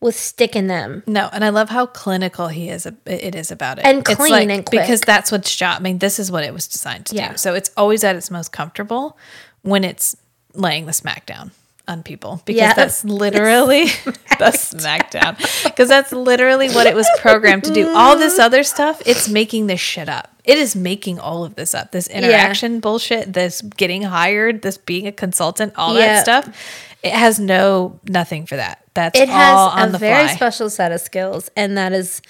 [0.05, 1.03] with sticking them.
[1.05, 2.85] No, and I love how clinical he is.
[2.85, 4.81] It is about it, And It's clean and quick.
[4.81, 5.81] because that's what's shot.
[5.81, 7.31] I mean, this is what it was designed to Yeah.
[7.31, 7.37] do.
[7.37, 9.17] So it's always at its most comfortable
[9.63, 10.15] when it's
[10.53, 11.51] laying the smackdown
[11.87, 12.73] on people because Yeah.
[12.73, 17.93] that's literally the smackdown because that's literally what it was programmed to do.
[17.95, 18.41] All this mm-hmm.
[18.43, 20.29] other stuff, it's making this shit up.
[20.43, 21.91] It is making all of this up.
[21.91, 26.23] This interaction bullshit, this getting hired, this being a consultant, all Yeah.
[26.23, 26.55] that stuff.
[27.03, 28.84] It has no nothing for that.
[28.95, 30.35] That's It has a very fly.
[30.35, 32.21] special set of skills, and that is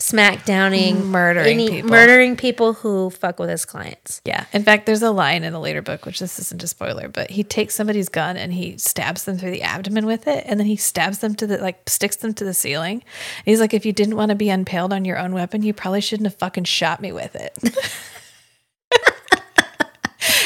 [0.00, 1.88] smackdowning, mm, Murdering people.
[1.90, 4.20] murdering people who fuck with his clients.
[4.24, 4.44] Yeah.
[4.52, 7.30] In fact, there's a line in a later book, which this isn't a spoiler, but
[7.30, 10.44] he takes somebody's gun and he stabs them through the abdomen with it.
[10.46, 12.94] And then he stabs them to the, like, sticks them to the ceiling.
[13.02, 15.72] And he's like, if you didn't want to be impaled on your own weapon, you
[15.72, 17.56] probably shouldn't have fucking shot me with it.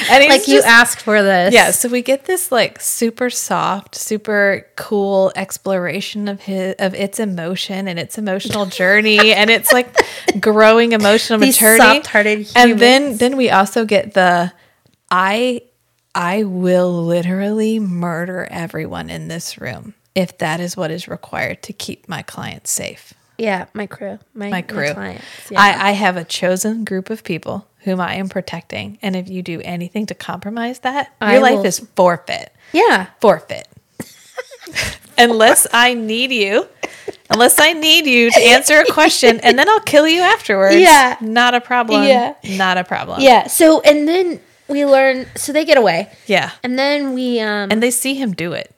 [0.11, 1.53] and Like you asked for this.
[1.55, 7.19] yeah, so we get this like super soft, super cool exploration of his of its
[7.21, 9.95] emotion and its emotional journey, and it's like
[10.41, 11.83] growing emotional These maturity.
[11.83, 14.53] soft-hearted and then then we also get the
[15.11, 15.63] I
[16.15, 21.73] I will literally murder everyone in this room if that is what is required to
[21.73, 23.15] keep my clients safe.
[23.37, 23.67] yeah.
[23.73, 24.93] My crew, my, My crew.
[24.93, 25.23] clients.
[25.49, 25.61] Yeah.
[25.61, 29.43] I, I have a chosen group of people whom I am protecting, and if you
[29.43, 33.07] do anything to compromise that, your I life will- is forfeit yeah.
[33.21, 33.69] forfeit.
[35.19, 36.67] unless I need you,
[37.31, 40.77] unless I need you to answer a question, and then I'll kill you afterwards.
[40.77, 41.17] Yeah.
[41.21, 42.05] not a problem.
[42.05, 42.35] Yeah.
[42.45, 43.21] not a problem.
[43.21, 43.47] Yeah.
[43.47, 45.27] So and then we learn.
[45.37, 46.53] So they get away, yeah.
[46.63, 47.71] and then we um.
[47.71, 48.75] And they see him do it,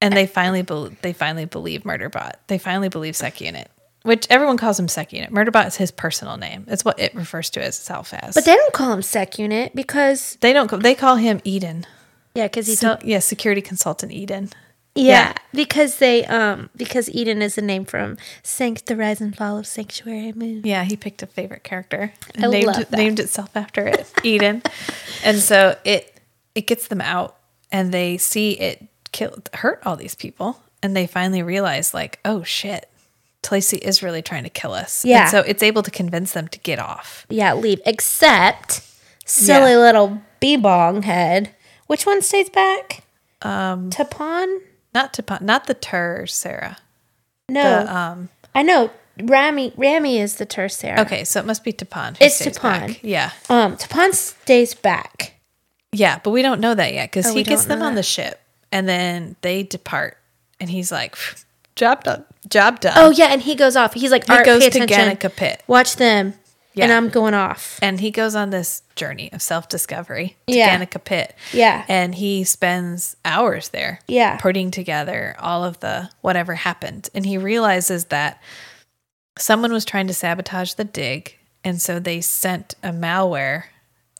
[0.00, 2.32] and they finally bel they finally believe Murderbot.
[2.46, 3.70] They finally believe Sec Unit,
[4.04, 5.32] which everyone calls him Sec Unit.
[5.32, 6.64] Murderbot is his personal name.
[6.68, 8.34] It's what it refers to as itself as.
[8.34, 10.70] but they don't call him sec unit because they don't.
[10.82, 11.84] They call him Eden.
[12.34, 14.50] yeah, because he Se- yeah, security consultant Eden.
[14.94, 15.34] yeah, yeah.
[15.52, 19.66] because they um because Eden is a name from Sanct the Rise and Fall of
[19.66, 20.62] Sanctuary Moon.
[20.64, 22.96] Yeah, he picked a favorite character and I named love it, that.
[22.96, 24.62] named itself after it, Eden.
[25.24, 26.20] And so it
[26.54, 27.36] it gets them out,
[27.72, 32.42] and they see it killed hurt all these people, and they finally realize like, oh
[32.42, 32.88] shit,
[33.44, 35.04] Tlacey is really trying to kill us.
[35.04, 35.22] Yeah.
[35.22, 37.26] And so it's able to convince them to get off.
[37.28, 38.80] Yeah, leave except
[39.26, 39.78] silly Yeah.
[39.78, 41.54] little bee bong head.
[41.86, 43.02] Which one stays back?
[43.42, 44.58] Um, Tapan?
[44.94, 46.78] Not to not the Tur, Sarah.
[47.48, 48.90] No, The, um, I know.
[49.22, 51.00] Rami Rami is the Tur Sarah.
[51.02, 52.16] okay, so it must be Tapan.
[52.18, 52.98] who It's back.
[53.02, 55.34] Yeah, Um, Tapan stays back.
[55.92, 58.00] yeah, but we don't know that yet because Oh, he gets them on that.
[58.00, 58.40] the ship,
[58.72, 60.16] and then they depart,
[60.58, 61.14] and he's like,
[61.76, 62.92] job done, job done.
[62.96, 63.94] Oh yeah, and he goes off.
[63.94, 65.30] He's like, He Art, goes pay to attention.
[65.30, 65.62] Pit.
[65.66, 66.34] Watch them.
[66.76, 67.78] and I'm going off.
[67.82, 70.76] and he goes on this journey of self-discovery to Yeah.
[70.78, 71.34] Ganaka Pit.
[71.52, 71.84] Yeah.
[71.88, 74.00] And he spends hours there.
[74.08, 74.36] Yeah.
[74.38, 77.10] Putting together all of the whatever happened.
[77.14, 78.40] And he realizes that
[79.38, 81.36] someone was trying to sabotage the dig.
[81.62, 83.64] And so they sent a malware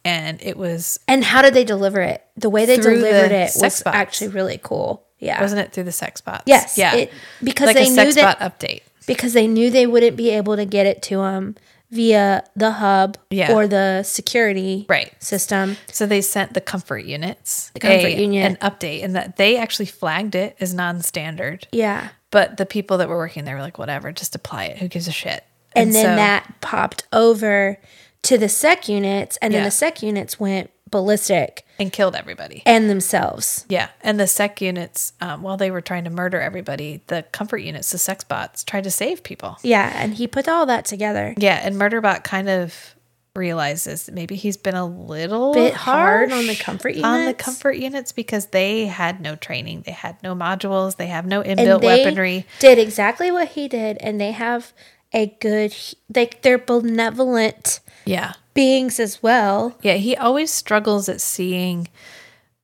[0.05, 2.25] and it was And how did they deliver it?
[2.37, 3.97] The way they delivered the it was bots.
[3.97, 5.05] actually really cool.
[5.25, 5.41] Yeah.
[5.41, 6.45] wasn't it through the sex bots?
[6.47, 6.77] Yes.
[6.79, 6.95] Yeah.
[6.95, 8.83] It, because like they a knew sex that bot update.
[9.07, 11.57] because they knew they wouldn't be able to get it to them
[11.91, 13.53] via the hub Yeah.
[13.53, 15.13] or the security Right.
[15.23, 15.77] system.
[15.93, 18.59] So they sent the comfort units the comfort unit.
[18.61, 21.69] an update and that they actually flagged it as non-standard.
[21.73, 22.09] Yeah.
[22.31, 24.79] But the people that were working there were like, whatever, just apply it.
[24.79, 25.45] Who gives a shit?
[25.77, 27.79] And, then so- that popped over
[28.23, 32.63] to the sec units and then the sec units went ballistic and killed everybody.
[32.67, 33.65] and themselves.
[33.69, 37.59] Yeah, and the sec units, um, while they were trying to murder everybody, the comfort
[37.59, 39.59] units, the sex bots, tried to save people.
[39.63, 41.35] Yeah, and he put all that together.
[41.37, 42.95] Yeah, and Murderbot kind of
[43.37, 47.45] realizes that maybe he's been a little Bit hard on the comfort on the units.
[47.45, 51.59] comfort units because they had no training, they had no modules, they have no And
[51.59, 52.47] inbuilt they weaponry.
[52.61, 54.73] did exactly what he did and they have
[55.13, 55.75] a good
[56.09, 59.77] they they're benevolent Yeah, beings as well.
[59.83, 59.95] yeah.
[59.95, 61.89] He always struggles at seeing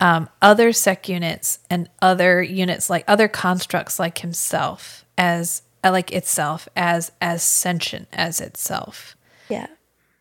[0.00, 6.10] um, other sec units and other units like other constructs like himself as uh, like
[6.12, 9.16] itself as as sentient as itself.
[9.48, 9.66] Yeah.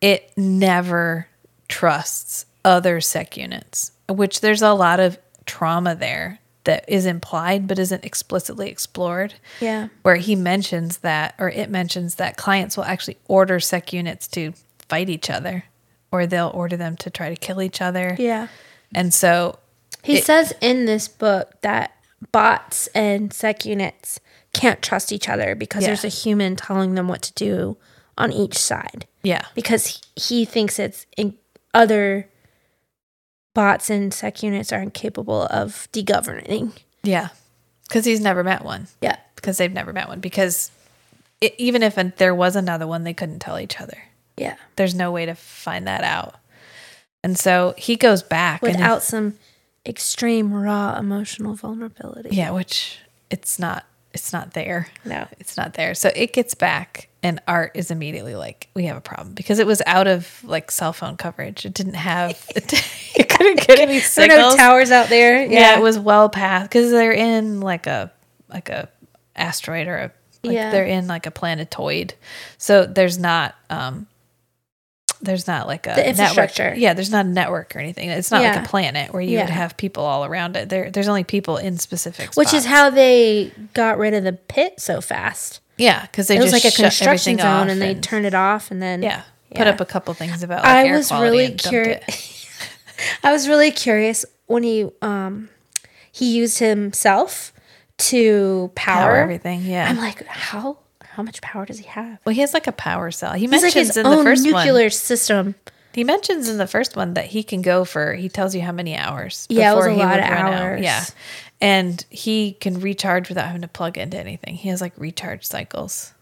[0.01, 1.27] it never
[1.67, 7.79] trusts other sec units, which there's a lot of trauma there that is implied but
[7.79, 9.35] isn't explicitly explored.
[9.61, 9.87] Yeah.
[10.01, 14.53] Where he mentions that, or it mentions that clients will actually order sec units to
[14.89, 15.63] fight each other,
[16.11, 18.15] or they'll order them to try to kill each other.
[18.19, 18.47] Yeah.
[18.93, 19.59] And so,
[20.01, 21.91] He It- says in this book that
[22.31, 24.19] bots and sec units
[24.53, 25.87] can't trust each other because Yeah.
[25.89, 27.75] there's a human telling them what to do
[28.17, 29.05] on each side.
[29.23, 31.35] yeah, Because he, thinks it's in
[31.73, 32.27] other
[33.53, 36.71] bots and sec units are incapable of degoverning.
[37.03, 37.29] yeah,
[37.87, 38.87] because he's never met one.
[39.01, 39.17] Yeah.
[39.35, 40.19] Because they've never met one.
[40.21, 40.71] Because
[41.41, 43.97] it, even if there was another one, they couldn't tell each other.
[44.39, 44.55] Yeah.
[44.75, 46.35] there's no way to find that out.
[47.23, 49.35] And so he goes back Without some
[49.85, 52.29] extreme raw emotional vulnerability.
[52.31, 52.99] yeah, which
[53.29, 54.87] it's not it's not there.
[55.05, 55.27] No.
[55.39, 55.93] It's not there.
[55.93, 59.67] So it gets back and Art is immediately like, we have a problem because it
[59.67, 61.63] was out of like cell phone coverage.
[61.63, 65.45] It didn't have it couldn't get any are no towers out there.
[65.45, 65.77] yeah.
[65.77, 68.11] it was well past because they're in like a
[68.49, 68.89] like a
[69.35, 70.11] asteroid or a
[70.43, 70.71] like Yeah.
[70.71, 72.13] they're in like a planetoid.
[72.57, 74.07] So there's not um
[75.21, 76.07] there's not like a The network.
[76.19, 76.73] infrastructure.
[76.77, 78.09] Yeah, there's not a network or anything.
[78.09, 78.55] It's not Yeah.
[78.55, 80.69] like a planet where you would have people all around it.
[80.69, 84.79] There there's only people in specific Which is how they got rid of the pit
[84.79, 85.59] so fast.
[85.77, 88.81] Yeah, because they It was like a construction zone and they turned it off and
[88.81, 89.21] then yeah
[89.55, 89.73] put Yeah.
[89.73, 92.03] up a couple things about like I was really curious.
[92.07, 92.45] it.
[93.23, 95.49] I was really curious when he um
[96.11, 97.53] he used himself
[97.97, 99.61] to power, Power everything.
[99.63, 99.87] Yeah.
[99.89, 100.77] I'm like, how
[101.11, 102.19] how much power does he have?
[102.25, 103.33] well, he has like a power cell.
[103.33, 104.89] He He's like mentions his in the own first nuclear one.
[104.91, 105.55] system.
[105.93, 108.13] He mentions in the first one that he can go for.
[108.13, 109.47] He tells you how many hours.
[109.49, 110.53] Yeah, it was before a he lot of run out.
[110.53, 110.81] hours.
[110.81, 111.03] Yeah,
[111.59, 114.55] and he can recharge without having to plug into anything.
[114.55, 116.13] He has like recharge cycles.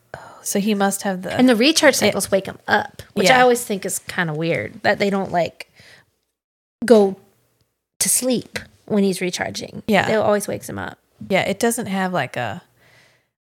[0.42, 3.64] So he must have the And the recharge cycles wake him up, which I always
[3.66, 5.70] think is kind of weird that they don't like
[6.86, 7.18] go
[8.00, 9.84] to sleep when he's recharging.
[9.88, 10.10] Yeah.
[10.10, 10.98] It always wakes him up.
[11.30, 12.62] Yeah, it doesn't have like a.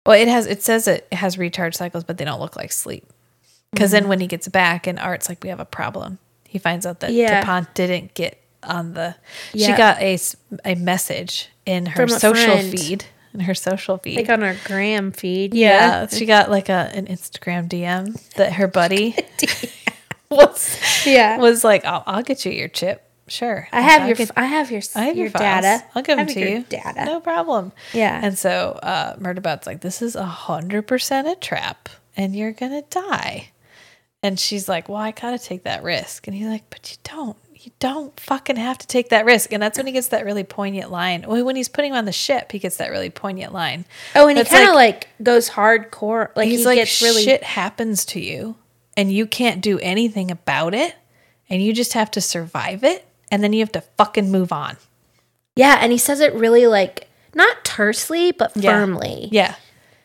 [0.07, 0.47] Well, it has.
[0.47, 3.05] It says it has recharge cycles, but they don't look like sleep.
[3.71, 4.01] Because Mm-hmm.
[4.03, 6.17] then when he gets back and Art's like, we have a problem.
[6.47, 7.65] He finds out that Yeah.
[7.75, 9.15] Didn't get on the.
[9.51, 9.77] She Yeah.
[9.77, 12.71] got a message in her social friend.
[12.71, 13.05] feed.
[13.34, 14.15] In her social feed.
[14.17, 15.53] Like on her gram feed.
[15.53, 19.15] yeah, she got like a an Instagram DM that her buddy
[20.31, 21.38] was Yeah.
[21.38, 23.03] was like, I'll, I'll get you your chip.
[23.27, 25.83] Sure, I have I'll your get- I have your I have your, your, data.
[25.93, 26.63] I'll give I them to your you.
[26.63, 27.05] Data.
[27.05, 27.73] No problem.
[27.93, 28.19] Yeah.
[28.23, 32.83] And so uh, Murderbot's like, this is a hundred percent a trap, and you're gonna
[32.83, 33.49] die.
[34.23, 36.27] And she's like, well, I gotta take that risk.
[36.27, 37.37] And he's like, but you don't.
[37.59, 39.51] You don't fucking have to take that risk.
[39.51, 41.23] And that's when he gets that really poignant line.
[41.23, 43.83] When he's putting him on the ship, he gets that really poignant line.
[44.15, 46.29] Oh, and he kind of like, goes hardcore.
[46.35, 48.55] Like he's he like, gets really shit happens to you,
[48.95, 50.95] and you can't do anything about it,
[51.49, 54.77] and you just have to survive it, and then you have to fucking move on.
[55.55, 58.71] Yeah, and he says it really like not tersely, but Yeah.
[58.71, 59.29] firmly.
[59.31, 59.55] Yeah.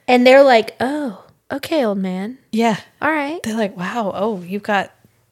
[0.09, 2.39] And they're like, "Oh, okay, old man.
[2.51, 2.79] Yeah.
[3.01, 4.91] All right." they're like, wow, oh, you've got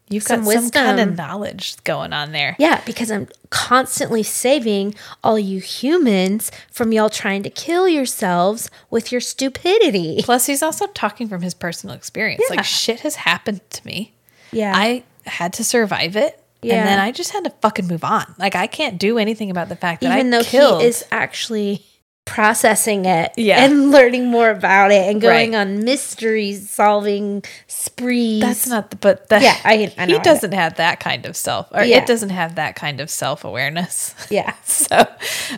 [0.08, 1.08] you've Some got some kind wisdom.
[1.10, 2.56] of knowledge going on there.
[2.58, 9.12] Yeah, because I'm constantly saving all you humans from y'all trying to kill yourselves with
[9.12, 10.20] your stupidity.
[10.24, 12.42] Plus, he's also talking from his personal experience.
[12.50, 12.56] Yeah.
[12.56, 14.12] Like shit has happened to me,
[14.50, 14.72] Yeah.
[14.74, 16.39] I had to survive it.
[16.62, 16.74] Yeah.
[16.80, 18.34] And then I just had to fucking move on.
[18.38, 20.82] Like I can't do anything about the fact that Even I though killed.
[20.82, 21.84] he is actually
[22.26, 23.64] processing it Yeah.
[23.64, 25.60] and learning more about it and going Right.
[25.60, 28.40] on mystery solving sprees.
[28.42, 30.22] That's not the but the Yeah, I- I know, he know.
[30.24, 31.98] doesn't have that kind of self or Yeah.
[31.98, 34.14] it doesn't have that kind of self awareness.
[34.30, 34.54] Yeah.
[34.64, 35.06] so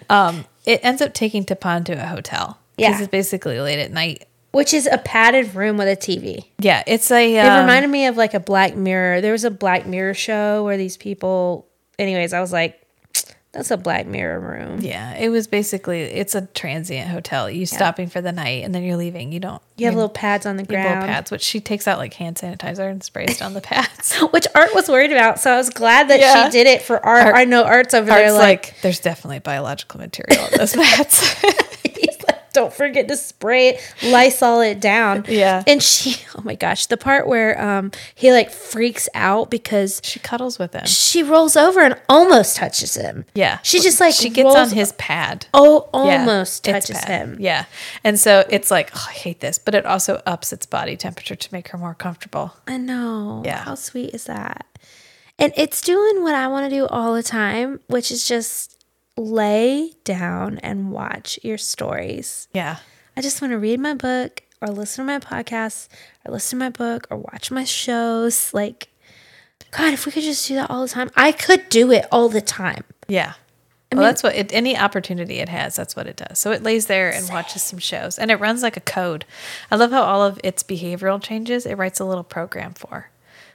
[0.09, 2.59] um it ends up taking Tapan to a hotel.
[2.79, 2.89] Yeah.
[2.89, 4.25] Because it's basically late at night.
[4.53, 6.45] Which is a padded room with a TV.
[6.59, 9.21] Yeah, it's a It um, reminded me of like a Black Mirror.
[9.23, 11.67] There was a Black Mirror show where these people.
[11.99, 12.79] Anyways, I was like,
[13.53, 14.81] that's a Black Mirror room.
[14.81, 17.49] Yeah, it was basically it's a transient hotel.
[17.51, 19.31] You stopping for the night and then you're leaving.
[19.33, 21.61] You don't You have little pads on the you have little ground, pads, which she
[21.61, 24.17] takes out like hand sanitizer and sprays down the pads.
[24.33, 25.39] which Art was worried about.
[25.39, 26.45] So I was glad that Yeah.
[26.47, 27.27] she did it for Art.
[27.27, 31.35] Art- I know Art's over there like, like, there's definitely biological material in those pads.
[32.53, 35.25] Don't forget to spray it, Lysol it down.
[35.29, 35.63] Yeah.
[35.67, 40.19] And she, oh my gosh, the part where um he like freaks out because she
[40.21, 40.87] cuddles with him.
[40.87, 43.25] she rolls over and almost touches him.
[43.35, 45.47] Yeah, She just like she gets on his pad.
[45.55, 47.37] Oh, almost its touches him.
[47.41, 47.65] Yeah.
[48.05, 51.35] And so it's like, oh, I hate this, but it also ups its body temperature
[51.37, 52.55] to make her more comfortable.
[52.67, 53.43] I know.
[53.45, 53.65] Yeah.
[53.65, 54.67] How sweet is that?
[55.39, 58.72] And it's doing what I want to do all the time, which is just
[59.17, 62.49] lay down and watch your stories.
[62.53, 62.79] Yeah.
[63.17, 65.89] I just want to read my book or listen to my podcast
[66.25, 68.55] or listen to my book or watch my shows.
[68.55, 68.89] Like,
[69.71, 72.29] God, if we could just do that all the time, I could do it all
[72.29, 72.85] the time.
[73.09, 73.35] Yeah.
[73.91, 76.39] I well, that's what it, any opportunity it has, that's what it does.
[76.39, 79.27] So it lays there and watches some shows and it runs like a code.
[79.71, 83.11] I love how all of its behavioral changes, it writes a little program for.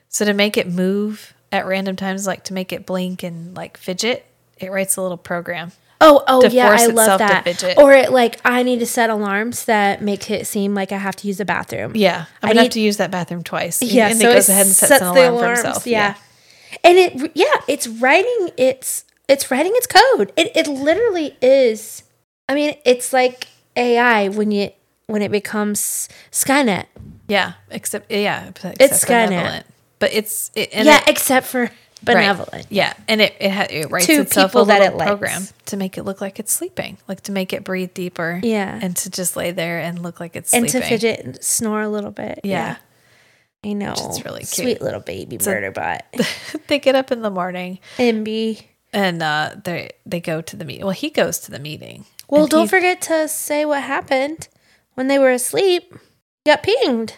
[0.10, 3.78] So to make it move at random times, like to make it blink and like
[3.78, 4.28] fidget,
[4.60, 5.72] it writes a little program.
[6.00, 7.76] Oh, oh yeah, I love that.
[7.78, 11.16] Or it like I need to set alarms that make it seem like I have
[11.18, 11.94] to use the bathroom.
[11.96, 12.26] Yeah.
[12.44, 13.82] I'm going to have need- to use that bathroom twice.
[13.82, 15.88] Yeah, And so it goes ahead and sets, sets an the alarm for alarms, himself.
[15.88, 16.16] Yeah.
[16.84, 20.32] and it yeah, it's writing its it's writing its code.
[20.38, 22.04] It it literally is.
[22.48, 24.70] I mean, it's like AI when you
[25.08, 26.86] when it becomes Skynet.
[27.28, 27.54] Yeah.
[27.72, 28.50] Except, yeah.
[28.50, 29.28] Except It's Skynet.
[29.30, 29.66] benevolent.
[30.00, 31.72] But it's, it, and yeah, it- except for
[32.06, 32.14] Right.
[32.16, 32.68] benevolent.
[32.70, 35.10] Yeah, and it it, ha- it writes To itself a people that little it likes.
[35.10, 38.40] program to make it look like it's sleeping, like to make it breathe deeper.
[38.44, 38.80] Yeah.
[38.82, 40.82] and to just lay there and look like it's And sleeping.
[40.82, 42.42] to fidget and snore a little bit.
[42.44, 42.78] Yeah.
[43.66, 43.94] I know.
[43.98, 44.50] It's really cute.
[44.50, 46.06] Sweet little baby a- murder bot.
[46.68, 48.64] they get up in the morning MB.
[48.94, 50.84] and uh, they they go to the meeting.
[50.86, 52.06] Well, he goes to the meeting.
[52.30, 54.48] Well, don't he- forget to say what happened
[54.94, 55.94] when they were asleep.
[56.46, 57.16] Got pinged.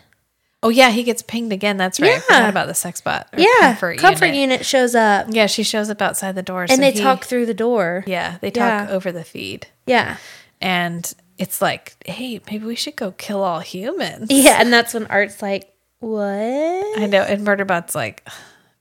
[0.61, 1.77] Oh yeah, he gets pinged again.
[1.77, 2.09] That's right.
[2.09, 2.19] I Yeah.
[2.19, 3.29] forgot about the sex bot.
[3.37, 3.45] Yeah,
[3.79, 4.35] comfort, unit.
[4.35, 4.65] unit.
[4.65, 7.45] shows up, Yeah, she shows up outside the door, and so they he- talk through
[7.45, 8.03] the door.
[8.07, 8.93] Yeah, they talk Yeah.
[8.93, 10.17] over the feed, Yeah,
[10.59, 14.27] and it's like, hey, maybe we should go kill all humans.
[14.29, 18.27] yeah, and that's when Art's like, "What?" I know, and Murderbot's like,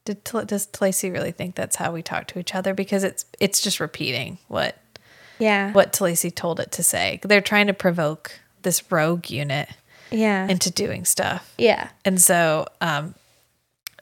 [0.04, 2.74] did does Tlacey really think that's how we talk to each other?
[2.74, 4.76] Because it's it's just repeating what
[5.38, 7.20] Yeah, what Tlacey told it to say.
[7.22, 9.68] They're trying to provoke this rogue unit
[10.10, 13.14] yeah, into doing stuff, yeah, and so um,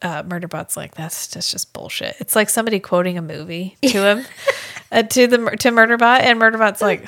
[0.03, 2.17] uh, Murderbot's like, that's just just bullshit.
[2.21, 4.27] It's like somebody quoting a movie to him,
[4.93, 7.07] uh, to the to Murderbot, and Murderbot's like.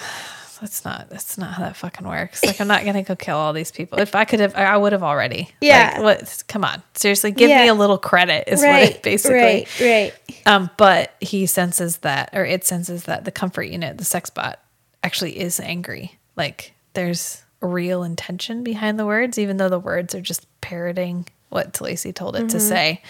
[0.60, 1.08] That's not.
[1.08, 2.44] That's not how that fucking works.
[2.44, 4.00] Like, I'm not gonna go kill all these people.
[4.00, 5.48] If I could have, I would have already.
[5.60, 5.98] Yeah.
[5.98, 6.44] Like, what?
[6.48, 6.82] Come on.
[6.94, 8.48] Seriously, give me a little credit.
[8.48, 9.36] Is what it basically.
[9.38, 10.14] right, right.
[10.46, 14.58] Um, but he senses that, or it senses that the comfort unit, the sex bot,
[15.04, 16.18] actually is angry.
[16.34, 21.72] Like there's real intention behind the words, even though the words are just parroting what
[21.72, 23.02] Tlacey told it to say.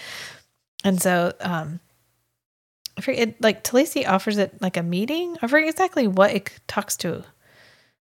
[0.83, 1.79] And so, um,
[2.97, 5.37] I forget, like Tlacey offers it like a meeting.
[5.41, 7.23] I forget exactly what it talks to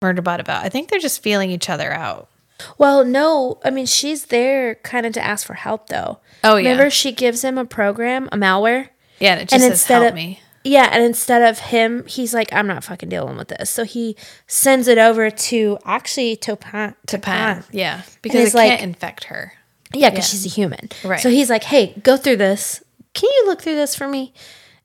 [0.01, 0.65] Murderbot about.
[0.65, 2.29] I think they're just feeling each other out.
[2.77, 6.19] Well, no, I mean she's there kind of to ask for help, though.
[6.43, 8.89] Oh yeah, Remember, she gives him a program, a malware.
[9.19, 9.33] yeah.
[9.33, 10.39] And it just and says instead help of- me.
[10.63, 14.15] Yeah, and instead of him, he's like, "I'm not fucking dealing with this." So he
[14.47, 16.95] sends it over to actually Tapan.
[17.07, 19.53] To Pan, yeah, because it's it can't like- infect her.
[19.93, 20.31] Yeah, because Yeah.
[20.31, 20.89] she's a human.
[21.03, 21.19] Right.
[21.19, 22.81] So he's like, hey, go through this.
[23.13, 24.33] Can you look through this for me?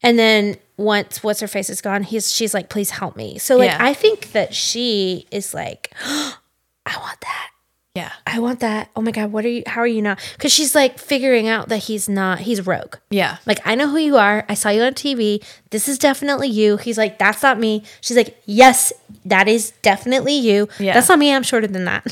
[0.03, 3.39] And then once what's her face is gone, he's she's like, please help me.
[3.39, 3.79] So like Yeah.
[3.81, 7.51] I think that she is like, I want that.
[7.99, 8.91] Yeah, I want that.
[8.95, 10.19] Oh my god, what are you how are you not?
[10.37, 12.97] Because she's like figuring out that he's not he's rogue.
[13.11, 13.39] yeah.
[13.45, 14.45] Like, I know who you are.
[14.49, 15.43] I saw you on TV.
[15.71, 16.77] This is definitely you.
[16.77, 17.83] He's like, that's not me.
[18.01, 18.93] She's like, yes,
[19.25, 20.69] that is definitely you.
[20.79, 20.95] Yeah.
[20.95, 21.35] That's not me.
[21.35, 22.05] I'm shorter than that.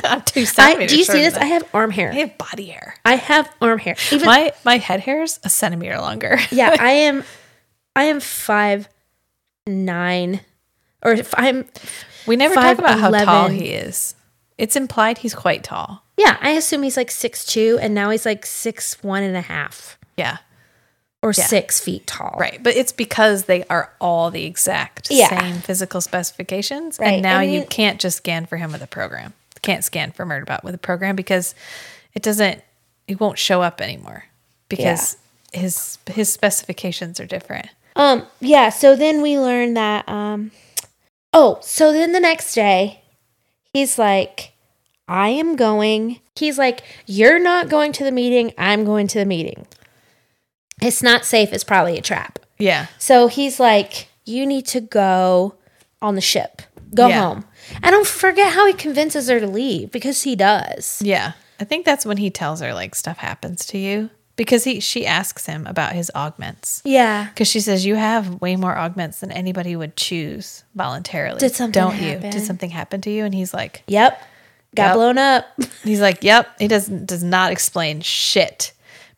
[0.04, 0.92] I'm two I, centimeters.
[0.92, 1.34] do you see this?
[1.34, 2.12] I have arm hair.
[2.12, 2.94] I have body hair.
[3.04, 3.96] I have arm hair.
[4.12, 6.38] Even My my head hair's a centimeter longer.
[6.52, 7.24] yeah, I am.
[7.96, 8.88] I am five
[9.66, 10.40] nine,
[11.02, 11.64] or if I'm.
[12.26, 14.14] We never talk about how tall he is.
[14.58, 16.02] It's implied he's quite tall.
[16.16, 19.42] Yeah, I assume he's like six two, and now he's like six one and a
[19.42, 20.38] half Yeah.
[21.22, 21.44] or Yeah.
[21.46, 22.36] six feet tall.
[22.38, 22.62] Right.
[22.62, 25.28] But it's because they are all the exact Yeah.
[25.40, 26.98] same physical specifications.
[26.98, 27.14] Right.
[27.14, 29.34] And now And you can't just scan for him with a program.
[29.62, 31.54] Can't scan for Murderbot with a program because
[32.14, 32.62] it doesn't
[33.08, 34.24] it won't show up anymore
[34.68, 35.16] because
[35.52, 37.68] his his specifications are different.
[37.94, 38.26] Um.
[38.40, 38.70] Yeah.
[38.70, 40.08] So then we learn that.
[40.08, 40.50] Um.
[41.32, 41.58] Oh.
[41.62, 43.02] So then the next day,
[43.76, 44.52] he's like,
[45.08, 48.52] "I am going." He's like, "You're not going to the meeting.
[48.58, 49.66] I'm going to the meeting."
[50.82, 51.52] It's not safe.
[51.52, 52.38] It's probably a trap.
[52.58, 52.86] Yeah.
[52.98, 55.54] So he's like, "You need to go
[56.02, 56.62] on the ship.
[56.94, 57.20] Go Yeah.
[57.22, 57.44] home."
[57.82, 61.00] I don't forget how he convinces her to leave because he does.
[61.02, 61.32] Yeah.
[61.58, 65.06] I think that's when he tells her like stuff happens to you because he she
[65.06, 66.82] asks him about his augments.
[66.84, 67.28] Yeah.
[67.28, 71.38] Because she says you have way more augments than anybody would choose voluntarily.
[71.38, 72.18] Did something don't you?
[72.18, 73.24] Did something happen to you?
[73.24, 74.22] And he's like, Yep.
[74.74, 74.94] Got Yep.
[74.94, 75.46] blown up.
[75.84, 76.48] he's like, yep.
[76.58, 78.72] He doesn't does not explain shit.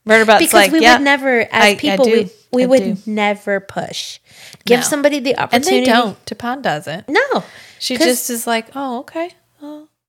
[0.07, 1.01] Murderbot's because like, we yep.
[1.01, 2.13] would never as I- I people do.
[2.13, 2.97] we, we I would do.
[3.07, 4.21] never push
[4.65, 4.85] give No.
[4.87, 6.25] somebody the and opportunity they don't.
[6.25, 7.09] Tapan doesn't.
[7.09, 7.45] no
[7.79, 9.31] She just is like, oh, okay.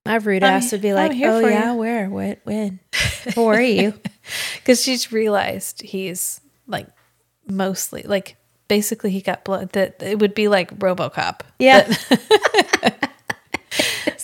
[0.06, 2.80] My rude I'm- ass would be like oh yeah you." where what when
[3.34, 3.94] who are you
[4.56, 6.86] Because she's realized he's like
[7.46, 8.36] mostly like
[8.68, 11.40] basically he got blood that it would be like RoboCop.
[11.58, 11.92] yeah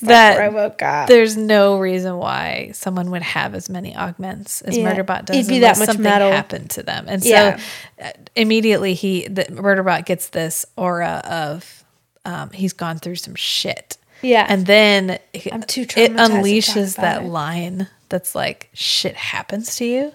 [0.03, 4.93] That robocop there's no reason why someone would have as many augments as Yeah.
[4.94, 5.36] Murderbot does.
[5.36, 6.31] It'd be that much something metal.
[6.31, 7.57] happened to them, and Yeah.
[7.57, 7.62] so
[8.05, 11.85] uh, immediately he the Murderbot gets this aura of
[12.24, 13.97] um, he's gone through some shit.
[14.22, 14.47] Yeah.
[14.48, 15.18] and then
[15.52, 17.26] I'm too it to unleashes that it.
[17.26, 20.12] line that's like shit happens to you,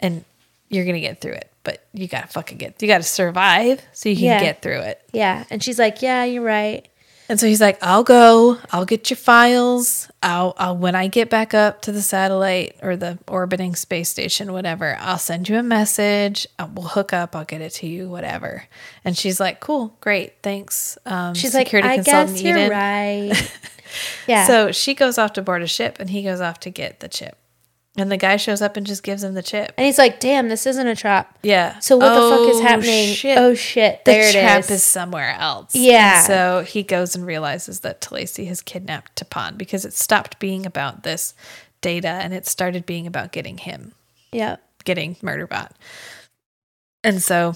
[0.00, 0.24] and
[0.68, 1.50] you're gonna get through it.
[1.62, 4.40] But you gotta fucking get you gotta survive so you can Yeah.
[4.40, 5.00] get through it.
[5.12, 6.86] yeah and she's like yeah you're right
[7.28, 8.58] And so he's like, "I'll go.
[8.70, 10.08] I'll get your files.
[10.22, 14.52] I'll, I'll when I get back up to the satellite or the orbiting space station,
[14.52, 14.96] whatever.
[15.00, 16.46] I'll send you a message.
[16.58, 17.34] I, we'll hook up.
[17.34, 18.64] I'll get it to you, whatever."
[19.04, 23.32] And she's like, "Cool, great, thanks." Um, she's like i guess you're right
[24.26, 27.00] yeah So she goes off to board a ship, and he goes off to get
[27.00, 27.38] the chip.
[27.96, 29.72] And the guy shows up and just gives him the chip.
[29.76, 31.78] and he's like damn this isn't a trap Yeah.
[31.78, 33.38] so what the fuck is Oh, happening shit.
[33.38, 34.70] oh shit the there it trap is.
[34.70, 35.74] is somewhere else.
[35.76, 36.16] Yeah.
[36.18, 40.66] And so he goes and realizes that Tlacey has kidnapped Tapan because it stopped being
[40.66, 41.34] about this
[41.82, 43.92] data and it started being about getting him,
[44.32, 45.70] yeah getting Murderbot.
[47.04, 47.54] And so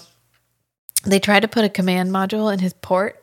[1.04, 3.17] they try to put a command module in his port.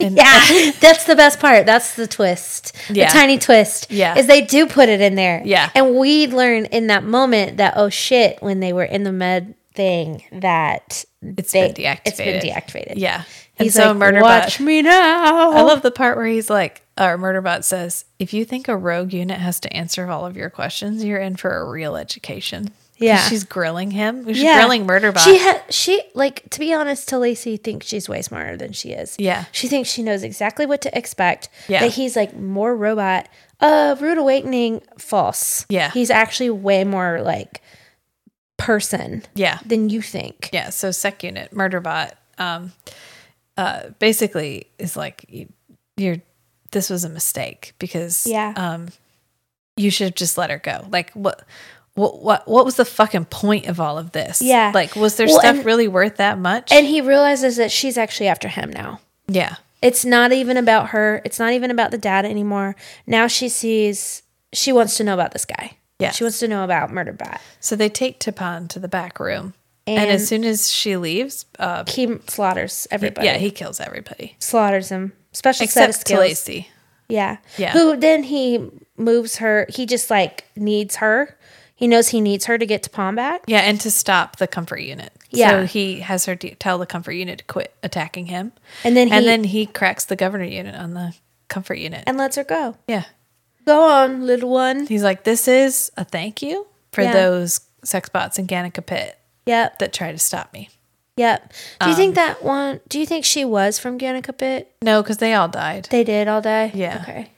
[0.00, 1.66] And yeah, that's the best part.
[1.66, 2.74] That's the twist.
[2.90, 3.06] Yeah.
[3.08, 3.90] The tiny twist.
[3.90, 4.16] Yeah.
[4.18, 5.42] Is they do put it in there.
[5.44, 5.70] Yeah.
[5.74, 9.54] And we learn in that moment that, oh shit, when they were in the med
[9.74, 12.00] thing, that It's they, been deactivated.
[12.06, 12.94] It's been deactivated.
[12.96, 13.24] Yeah.
[13.56, 14.22] And He's so like, Murderbot.
[14.22, 15.52] watch me now.
[15.52, 19.12] I love the part where he's like, or Murderbot says, if you think a rogue
[19.12, 22.72] unit has to answer all of your questions, you're in for a real education.
[23.04, 23.18] Yeah.
[23.28, 24.26] She's grilling him.
[24.26, 24.54] She's Yeah.
[24.56, 25.18] grilling Murderbot.
[25.24, 29.14] She had she like to be honest, Tlacey thinks she's way smarter than she is.
[29.18, 29.44] Yeah.
[29.52, 31.48] She thinks she knows exactly what to expect.
[31.68, 31.80] Yeah.
[31.80, 33.28] That he's like more robot.
[33.60, 35.66] Uh Rude Awakening, false.
[35.68, 35.90] Yeah.
[35.90, 37.60] He's actually way more like
[38.56, 39.58] person yeah.
[39.66, 40.50] than you think.
[40.52, 42.72] Yeah, so sec unit murderbot um
[43.56, 45.48] uh basically is like you,
[45.96, 46.16] you're
[46.72, 48.52] this was a mistake because Yeah.
[48.56, 48.88] um
[49.76, 50.86] you should have just let her go.
[50.90, 51.44] Like what
[51.94, 54.42] what what what was the fucking point of all of this?
[54.42, 54.72] Yeah.
[54.74, 56.72] Like was there Well, stuff and- really worth that much?
[56.72, 59.00] And he realizes that she's actually after him now.
[59.28, 59.56] yeah.
[59.82, 61.20] It's not even about her.
[61.26, 62.74] It's not even about the dad anymore.
[63.06, 64.22] Now she sees
[64.52, 65.76] she wants to know about this guy.
[65.98, 66.10] Yeah.
[66.10, 67.38] She wants to know about Murderbot.
[67.60, 69.52] So they take Tapan to the back room.
[69.86, 73.26] And, And, as soon as she leaves, uh he slaughters everybody.
[73.26, 74.36] yeah, he kills everybody.
[74.38, 75.12] slaughters him.
[75.32, 76.08] Special set of Except.
[76.20, 76.66] Tlacey.
[77.10, 77.36] Yeah.
[77.58, 77.72] Yeah.
[77.72, 78.66] Who then he
[78.96, 79.66] moves her.
[79.68, 81.33] He just like needs her.
[81.76, 83.42] He knows he needs her to get to Palm back.
[83.46, 85.12] Yeah, and to stop the comfort unit.
[85.30, 85.50] Yeah.
[85.50, 88.52] So he has her de- tell the comfort unit to quit attacking him.
[88.84, 91.14] And then he and then he cracks the governor unit on the
[91.48, 92.04] comfort unit.
[92.06, 92.76] and lets her go.
[92.86, 93.04] yeah.
[93.66, 94.86] Go on, little one.
[94.86, 97.12] He's like, this is a thank you for Yeah.
[97.14, 99.78] those sex bots in Ganaka Pit Yep.
[99.78, 100.68] that try to stop me.
[101.16, 101.52] Yep.
[101.80, 104.70] Do you Um, think that one do you think she was from Ganaka Pit?
[104.82, 105.88] No, because they all died.
[105.90, 106.72] They did all die.
[106.74, 107.00] Yeah.
[107.02, 107.30] Okay.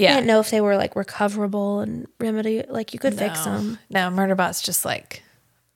[0.00, 0.14] I yeah.
[0.14, 3.78] didn't know if they were like recoverable and remedy like you could fix them.
[3.90, 5.22] No, Murderbot's just like,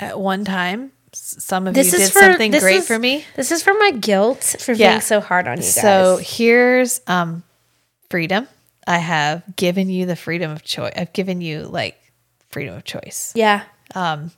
[0.00, 3.24] at one time, some of This you did for- something this great is- for me.
[3.36, 4.90] This is for my guilt for Yeah.
[4.92, 5.74] being so hard on you guys.
[5.74, 7.42] So here's um
[8.10, 8.48] freedom.
[8.86, 10.92] I have given you the freedom of choice.
[10.96, 11.96] I've given you like
[12.50, 13.32] freedom of choice.
[13.34, 13.62] yeah.
[13.94, 14.30] Um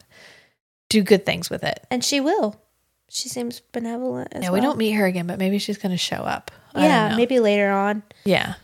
[0.89, 1.85] do good things with it.
[1.91, 2.61] And she will.
[3.09, 4.61] She seems benevolent as Yeah, well.
[4.61, 6.51] we don't meet her again, but maybe she's gonna show up.
[6.75, 8.03] I Yeah, maybe later on.
[8.25, 8.55] Yeah.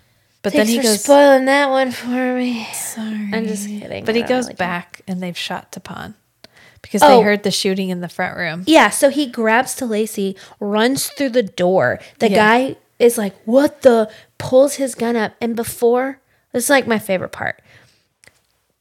[0.43, 1.05] But Thanks then he for goes.
[1.05, 2.66] spoiling that one for me.
[2.73, 3.31] Sorry.
[3.32, 4.05] I'm just kidding.
[4.05, 4.66] But I he goes really care.
[4.66, 6.14] back and they've shot Tapan
[6.82, 7.19] because Oh.
[7.19, 8.64] they heard the shooting in the front room.
[8.66, 12.01] Yeah, so he grabs Tlacey, runs through the door.
[12.19, 12.36] The Yeah.
[12.36, 16.19] guy is like, "What the?" Pulls his gun up, and before
[16.52, 17.62] this is like my favorite part.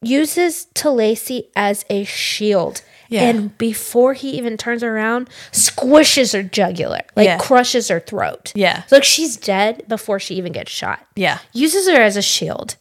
[0.01, 2.81] Uses Tlacey as a shield.
[3.11, 3.23] Yeah.
[3.23, 7.37] And before he even turns around, squishes her jugular, like Yeah.
[7.37, 8.51] crushes her throat.
[8.55, 8.83] Yeah.
[8.83, 11.05] It's like she's dead before she even gets shot.
[11.15, 11.39] Yeah.
[11.53, 12.77] Uses her as a shield.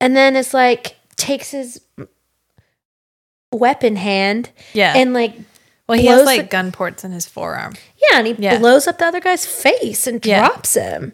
[0.00, 1.80] And then it's like takes his
[3.52, 4.94] weapon hand Yeah.
[4.96, 5.34] and like
[5.86, 7.74] well, he has like the- gun ports in his forearm.
[8.10, 8.58] yeah, and he Yeah.
[8.58, 10.46] blows up the other guy's face and Yeah.
[10.48, 11.12] drops him.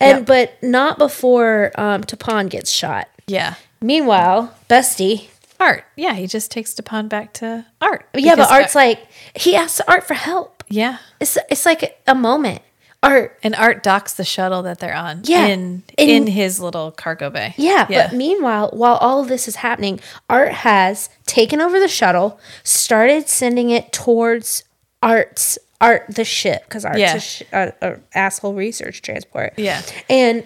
[0.00, 0.26] And Yep.
[0.26, 3.08] but not before um Tapan gets shot.
[3.26, 3.54] Yeah.
[3.80, 5.28] Meanwhile, Bestie.
[5.62, 5.84] Art.
[5.96, 6.14] Yeah.
[6.14, 8.06] He just takes Tapan back to Art.
[8.14, 9.06] Yeah, but Art's Art- like
[9.36, 10.64] he asks Art for help.
[10.68, 10.98] Yeah.
[11.20, 12.62] It's it's like a moment.
[13.04, 15.22] Art And Art docks the shuttle that they're on.
[15.24, 15.46] Yeah.
[15.46, 17.52] In In- in his little cargo bay.
[17.56, 18.08] Yeah, Yeah.
[18.08, 19.98] but meanwhile, while all of this is happening,
[20.30, 24.62] Art has taken over the shuttle, started sending it towards
[25.02, 27.16] Art's Art the ship because Art's Yeah.
[27.16, 29.54] a, sh- a, a asshole research transport.
[29.56, 29.82] Yeah.
[30.08, 30.44] and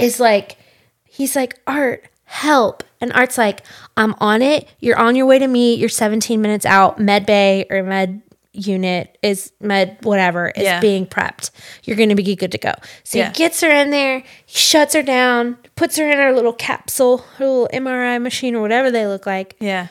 [0.00, 0.56] is like,
[1.04, 3.60] he's like Art, help, and Art's like,
[3.96, 4.68] I'm on it.
[4.80, 5.74] You're on your way to me.
[5.74, 6.98] You're 17 minutes out.
[7.00, 10.80] Med bay or med unit is med whatever is Yeah.
[10.80, 11.50] being prepped.
[11.84, 12.72] You're going to be good to go.
[13.04, 13.26] So Yeah.
[13.28, 17.18] he gets her in there, he shuts her down, puts her in her little capsule,
[17.36, 19.88] her little MRI machine or whatever they look like, Yeah.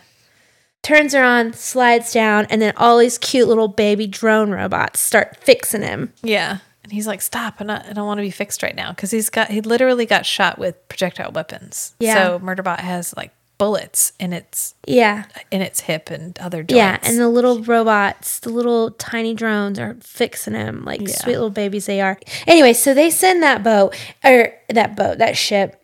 [0.82, 5.38] turns her on, slides down, and then all these cute little baby drone robots start
[5.42, 6.12] fixing him.
[6.24, 6.58] Yeah.
[6.84, 7.56] And he's like, stop.
[7.60, 8.94] I'm not, I don't want to be fixed right now.
[8.94, 11.94] Cause he's got, he literally got shot with projectile weapons.
[12.00, 12.16] Yeah.
[12.16, 15.26] So Murderbot has like bullets in its, Yeah.
[15.52, 16.74] in its hip and other joints.
[16.78, 21.16] Yeah, and the little robots, the little tiny drones are fixing him like Yeah.
[21.16, 22.20] sweet little babies they are.
[22.48, 25.82] Anyway, so they send that boat or that boat, that ship,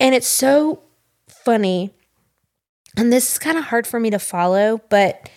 [0.00, 0.80] and it's so
[1.28, 1.92] funny.
[2.96, 5.28] And this is kind of hard for me to follow, but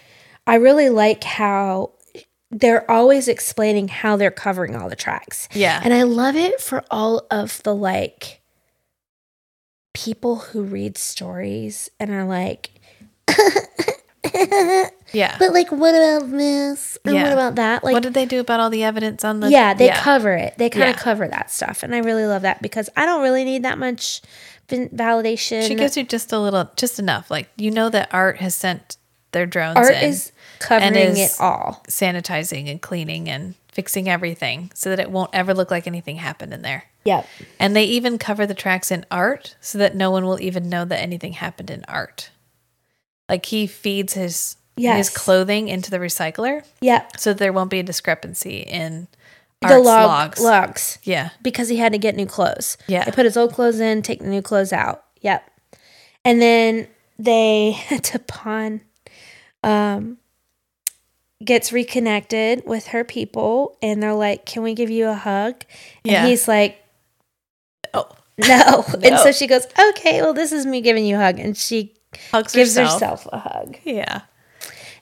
[0.45, 1.91] I really like how
[2.49, 5.49] they're always explaining how they're covering all the tracks.
[5.53, 5.81] Yeah.
[5.83, 8.41] And I love it for all of the like
[9.97, 12.69] people who read stories and are like
[15.13, 15.35] yeah.
[15.39, 16.97] But like, what about this?
[17.05, 17.23] And Yeah.
[17.23, 17.83] what about that?
[17.83, 19.49] Like, what did they do about all the evidence on the?
[19.49, 20.53] yeah, they cover it.
[20.57, 21.01] They kind of Yeah.
[21.01, 24.21] cover that stuff, and I really love that because I don't really need that much
[24.69, 25.65] validation.
[25.67, 27.31] She gives you just a little, just enough.
[27.31, 28.97] Like you know that Art has sent
[29.31, 29.77] their drones.
[29.77, 31.83] Art is covering is- it all.
[31.87, 36.53] sanitizing and cleaning and fixing everything so that it won't ever look like anything happened
[36.53, 36.83] in there.
[37.07, 37.25] Yep.
[37.59, 40.83] And they even cover the tracks in art so that no one will even know
[40.85, 42.29] that anything happened in art.
[43.29, 44.97] Like he feeds his Yes.
[44.97, 47.05] his clothing into the recycler Yeah.
[47.17, 49.07] so there won't be a discrepancy in
[49.61, 50.07] The log,
[50.37, 50.39] logs.
[50.39, 50.97] logs.
[51.03, 51.29] Yeah.
[51.41, 52.77] because he had to get new clothes.
[52.87, 53.03] Yeah.
[53.05, 55.03] They put his old clothes in, take the new clothes out.
[55.21, 55.49] Yep.
[56.23, 58.81] And then they Tapan
[59.63, 60.17] um
[61.43, 65.55] gets reconnected with her people and they're like, Can we give you a hug?
[66.05, 66.25] And Yeah.
[66.27, 66.83] he's like,
[68.43, 68.99] Oh, No.
[69.09, 71.39] And so she goes, Okay, well this is me giving you a hug.
[71.39, 71.93] And she
[72.31, 73.23] hugs gives herself.
[73.23, 73.77] herself a hug.
[73.83, 74.21] Yeah.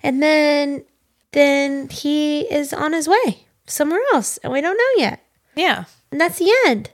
[0.03, 0.83] And then
[1.31, 5.21] then he is on his way somewhere else and we don't know yet.
[5.55, 5.85] Yeah.
[6.11, 6.91] And that's the end.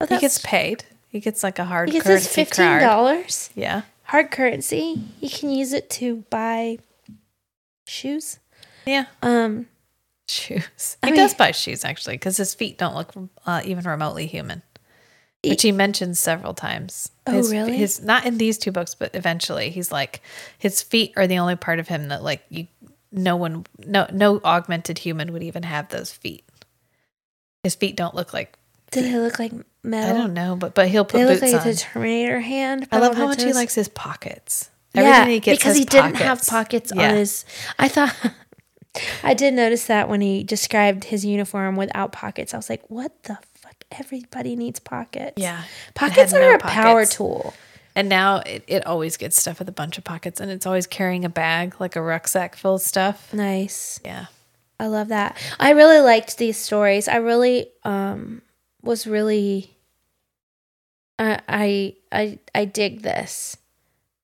[0.00, 0.84] Well, He gets paid.
[1.08, 1.98] He gets like a hard currency.
[1.98, 2.80] He gets his currency fifteen card.
[2.82, 3.82] dollars Yeah.
[4.04, 4.94] hard currency.
[5.20, 6.78] He can use it to buy
[7.86, 8.38] shoes.
[8.86, 9.06] Yeah.
[9.22, 9.66] Um,
[10.30, 10.98] Shoes.
[11.02, 13.12] I He mean- does buy shoes actually because his feet don't look
[13.46, 14.62] uh, even remotely human,
[15.44, 17.10] which he mentions several times.
[17.26, 17.76] Oh, his, really?
[17.76, 20.20] His not in these two books, but eventually he's like
[20.58, 22.66] his feet are the only part of him that like you
[23.12, 26.44] no one no no augmented human would even have those feet.
[27.62, 28.56] His feet don't look like
[28.90, 29.52] do they look like
[29.82, 30.16] metal?
[30.16, 31.68] I don't know, but but he'll put They look boots like on.
[31.68, 32.88] the Terminator hand.
[32.90, 34.70] I love how much he likes his pockets.
[34.94, 36.48] Yeah, he gets because he didn't have pockets.
[36.48, 37.10] pockets Yeah.
[37.10, 37.44] on his.
[37.78, 38.14] I thought.
[39.22, 42.54] I did notice that when he described his uniform without pockets.
[42.54, 43.38] I was like, "What the?
[43.92, 45.62] Everybody needs pockets." Yeah.
[45.94, 47.54] Pockets are no a power tool.
[47.94, 50.86] And now it, it always gets stuff with a bunch of pockets and it's always
[50.86, 53.34] carrying a bag, like a rucksack full of stuff.
[53.34, 53.98] Nice.
[54.04, 54.26] Yeah.
[54.78, 55.36] I love that.
[55.58, 57.08] I really liked these stories.
[57.08, 58.42] I really um
[58.82, 59.74] was really
[61.18, 63.56] I I I, I dig this.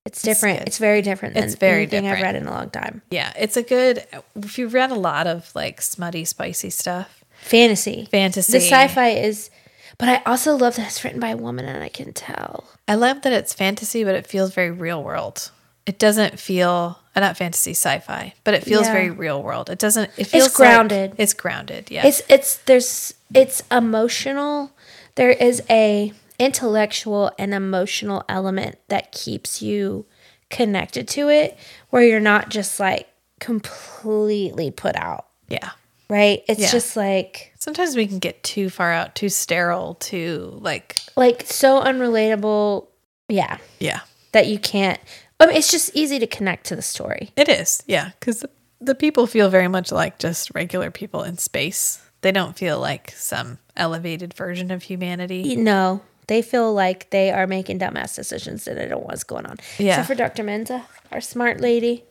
[0.06, 0.60] It's different.
[0.60, 0.68] good.
[0.68, 3.02] It's very different than It's very anything I've read in a long time.
[3.10, 3.32] Yeah.
[3.38, 4.06] It's a good,
[4.36, 8.08] if you've read a lot of like smutty, spicy stuff, Fantasy.
[8.10, 8.52] fantasy.
[8.52, 9.50] The sci-fi is
[9.98, 12.64] but I also love that it's written by a woman and I can tell.
[12.88, 15.52] I love that it's fantasy, but it feels very real world.
[15.86, 18.92] It doesn't feel, uh, not fantasy, sci fi, but it feels Yeah.
[18.92, 19.70] very real world.
[19.70, 21.14] It doesn't, it feels like- grounded.
[21.16, 21.90] it's grounded.
[21.92, 22.06] Yeah.
[22.06, 24.72] It's it's there's it's emotional.
[25.16, 30.06] there is a intellectual and emotional element that keeps you
[30.50, 31.56] connected to it
[31.90, 33.06] where you're not just like
[33.38, 35.70] completely put out, Yeah.
[36.08, 36.42] Right?
[36.48, 36.70] It's Yeah.
[36.70, 41.80] just like Sometimes we can get too far out, too sterile, too like like so
[41.82, 42.88] unrelatable,
[43.28, 44.00] yeah, yeah.
[44.32, 45.00] that you can't
[45.40, 47.30] I mean, it's just easy to connect to the story.
[47.36, 47.82] It is.
[47.86, 48.44] Yeah, cuz
[48.80, 52.00] the, people feel very much like just regular people in space.
[52.20, 55.56] They don't feel like some elevated version of humanity.
[55.56, 59.46] No, they feel like they are making dumbass decisions and they don't know what's going
[59.46, 59.56] on.
[59.78, 60.00] Yeah.
[60.00, 60.44] Except for Dr.
[60.44, 60.82] Mensah,
[61.12, 62.04] our smart lady.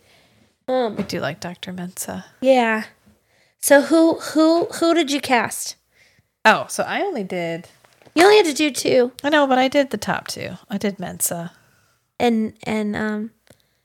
[0.67, 1.73] Um, we do like Dr.
[1.73, 2.23] Mensah.
[2.41, 2.85] Yeah.
[3.63, 5.77] So who who who did you cast?
[6.43, 7.69] Oh, so I only did
[8.13, 9.13] You only had to do two.
[9.23, 10.57] I know, but I did the top two.
[10.69, 11.51] I did Mensah
[12.19, 13.31] And and um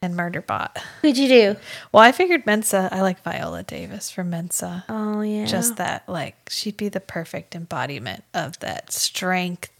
[0.02, 0.78] and Murderbot.
[1.00, 1.56] who'd you do?
[1.92, 2.88] Well, I figured Mensah.
[2.90, 4.82] I like Viola Davis from Mensah.
[4.88, 5.44] Oh yeah.
[5.46, 9.70] Just that, like, she'd be the perfect embodiment of that strength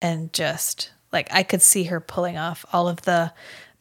[0.00, 3.32] and just like I could see her pulling off all of the.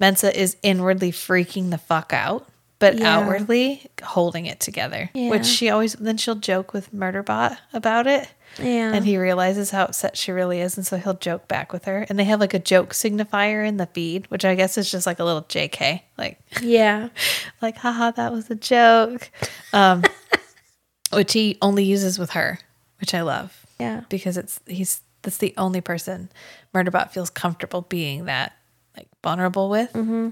[0.02, 2.50] Mensah is inwardly freaking the fuck out,
[2.80, 3.18] but Yeah.
[3.20, 5.10] outwardly holding it together.
[5.14, 5.30] Yeah.
[5.30, 8.30] Which she always then she'll joke with Murderbot about it.
[8.60, 8.94] yeah.
[8.94, 12.06] And he realizes how upset she really is, and so he'll joke back with her.
[12.10, 15.06] And they have like a joke signifier in the feed, which I guess is just
[15.06, 17.10] like a little JK, like yeah.
[17.62, 19.30] like haha, that was a joke,
[19.74, 20.04] um,
[21.12, 22.60] which he only uses with her,
[23.00, 24.02] which I love Yeah.
[24.10, 26.30] because it's he's that's the only person
[26.74, 28.54] Murderbot feels comfortable being that
[28.96, 29.92] like vulnerable with.
[29.94, 30.30] Mm-hmm.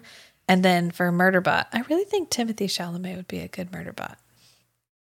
[0.48, 4.15] And then for Murderbot, I really think Timothée Chalamet would be a good Murderbot.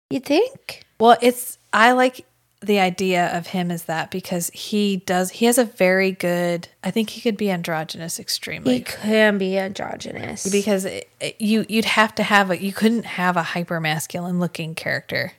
[0.10, 0.84] You think?
[1.00, 2.26] Well, it's I like
[2.60, 6.92] the idea of him as that because he does he has a very good I
[6.92, 10.48] think he could be androgynous extremely He can be androgynous.
[10.52, 14.40] because it, it- you you'd have to have a you couldn't have a hyper masculine
[14.40, 15.32] looking character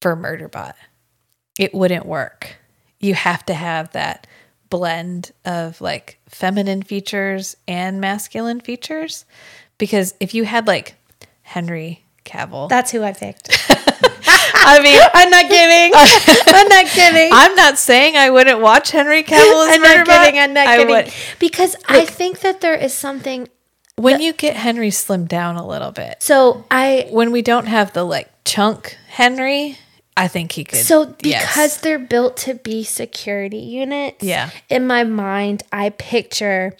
[0.00, 0.72] for Murderbot.
[1.58, 2.56] It wouldn't work.
[2.98, 4.26] You have to have that
[4.72, 9.26] blend of like feminine features and masculine features
[9.76, 10.94] because if you had like
[11.42, 13.50] Henry Cavill That's who I picked.
[13.68, 15.92] I mean I'm not kidding.
[16.54, 17.30] I'm not kidding.
[17.34, 20.40] I'm not saying I wouldn't watch Henry Cavill as I'm not kidding.
[20.40, 21.12] I'm not kidding.
[21.38, 23.48] Because I think that there is something.
[23.96, 27.92] When you get Henry slimmed down a little bit, So I when we don't have
[27.92, 29.76] the like chunk Henry,
[30.16, 30.80] I think he could.
[30.80, 31.76] So because yes.
[31.78, 34.50] they're built to be security units, Yeah.
[34.68, 36.76] In my mind, I picture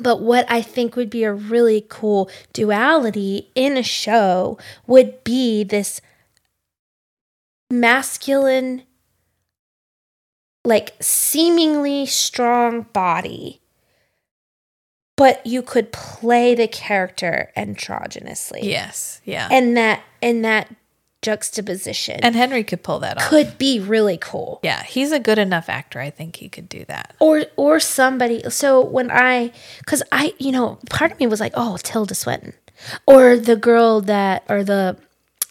[0.00, 5.64] but what I think would be a really cool duality in a show would be
[5.64, 6.00] this
[7.70, 8.82] masculine
[10.64, 13.60] like seemingly strong body
[15.16, 20.74] but you could play the character androgynously yes, yeah, and that and that
[21.24, 23.28] juxtaposition and Henry could pull that off.
[23.28, 25.98] could be really cool Yeah, he's a good enough actor.
[26.00, 27.14] I think he could do that.
[27.18, 31.52] or or somebody so when i because i you know part of me was like
[31.56, 32.52] oh tilda swinton
[33.06, 34.96] or the girl that or the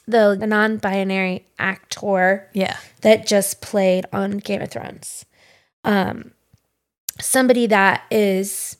[0.06, 5.26] the non-binary actor Yeah, that just played on game of thrones
[5.86, 6.32] um
[7.20, 8.76] somebody that is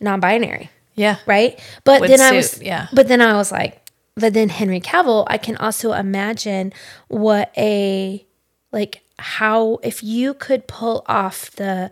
[0.00, 2.86] non-binary yeah, right but Would then i was yeah.
[2.92, 3.81] but then i was like
[4.16, 6.72] but then henry cavill i can also imagine
[7.08, 8.26] what a
[8.72, 11.90] like how if you could pull off the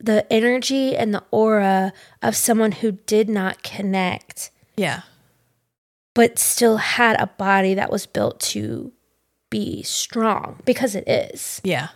[0.00, 1.92] the energy and the aura
[2.22, 5.02] of someone who did not connect yeah,
[6.14, 8.92] but still had a body that was built to
[9.50, 11.88] be strong because it is yeah.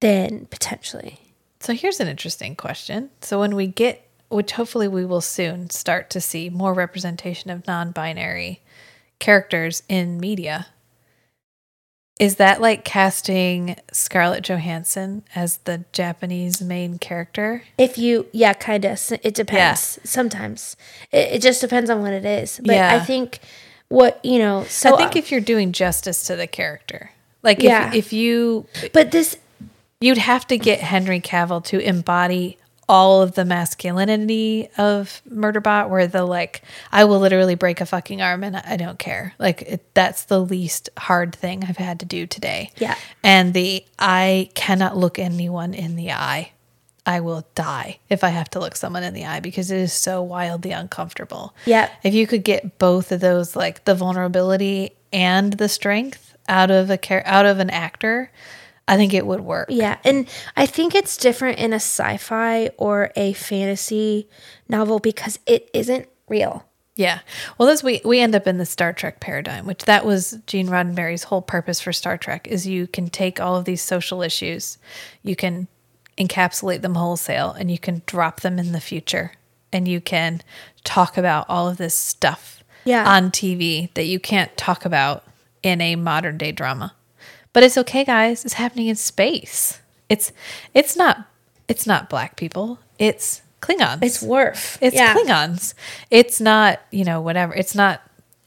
[0.00, 1.20] then potentially
[1.60, 3.10] So here's an interesting question.
[3.20, 7.66] So when we get, which hopefully we will soon start to see more representation of
[7.66, 8.60] non-binary
[9.18, 10.66] characters in media,
[12.20, 17.64] is that like casting Scarlett Johansson as the Japanese main character?
[17.78, 19.00] If you, yeah, kind of.
[19.22, 19.98] It depends.
[20.04, 20.76] Sometimes
[21.10, 22.60] it, it just depends on what it is.
[22.64, 22.94] But Yeah.
[22.94, 23.40] I think
[23.88, 24.64] what you know.
[24.64, 27.10] So I think if you're doing justice to the character,
[27.42, 27.88] like Yeah.
[27.88, 29.36] if if you but this,
[30.00, 32.58] you'd have to get Henry Cavill to embody
[32.92, 36.60] all of the masculinity of Murderbot, where the like,
[36.92, 39.32] I will literally break a fucking arm and I don't care.
[39.38, 42.70] Like it, that's the least hard thing I've had to do today.
[42.76, 42.98] Yeah.
[43.22, 46.52] And the I cannot look anyone in the eye.
[47.06, 49.94] I will die if I have to look someone in the eye because it is
[49.94, 51.54] so wildly uncomfortable.
[51.64, 51.88] Yeah.
[52.02, 56.90] If you could get both of those, like the vulnerability and the strength out of
[56.90, 58.30] a care out of an actor,
[58.88, 59.68] I think it would work.
[59.70, 64.28] yeah, and I think it's different in a sci-fi or a fantasy
[64.68, 66.64] novel because it isn't real.
[66.94, 67.20] Yeah.
[67.56, 70.68] Well, this we we end up in the Star Trek paradigm, which that was Gene
[70.68, 74.76] Roddenberry's whole purpose for Star Trek is you can take all of these social issues,
[75.22, 75.68] you can
[76.18, 79.32] encapsulate them wholesale and you can drop them in the future
[79.72, 80.42] and you can
[80.84, 83.08] talk about all of this stuff Yeah.
[83.10, 85.24] on TV that you can't talk about
[85.62, 86.94] in a modern day drama.
[87.52, 88.44] But it's okay, guys.
[88.44, 89.80] It's happening in space.
[90.08, 90.32] It's
[90.74, 91.26] it's not
[91.68, 92.78] it's not black people.
[92.98, 94.02] It's Klingons.
[94.02, 94.76] It's Worf.
[94.82, 95.14] It's yeah.
[95.14, 95.72] Klingons.
[96.10, 97.54] It's not, you know, whatever.
[97.54, 98.02] It's not.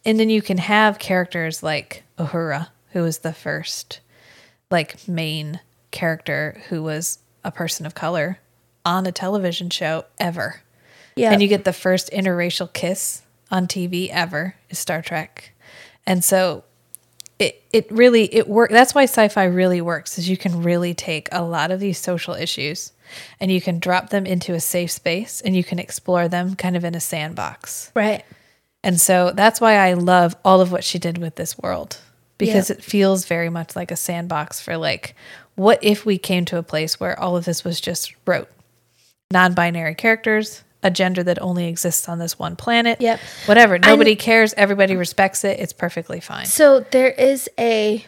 [0.06, 4.02] And then you can have characters like Uhura, who was the first,
[4.70, 8.40] like, main character who was a person of color
[8.86, 10.62] on a television show ever.
[11.16, 11.32] Yeah.
[11.32, 15.54] And you get the first interracial kiss on TV ever is Star Trek.
[16.06, 16.66] And so
[17.40, 21.28] it it really it work that's why sci-fi really works is you can really take
[21.32, 22.94] a lot of these social issues
[23.40, 26.76] and you can drop them into a safe space and you can explore them kind
[26.76, 27.92] of in a sandbox.
[27.96, 28.24] right.
[28.84, 31.98] And so that's why I love all of what she did with this world
[32.38, 32.76] because Yeah.
[32.78, 35.16] it feels very much like a sandbox for like
[35.56, 38.50] what if we came to a place where all of this was just rote
[39.32, 43.20] non-binary characters a gender that only exists on this one planet Yep.
[43.48, 48.06] whatever nobody cares everybody respects it it's perfectly fine So there is a.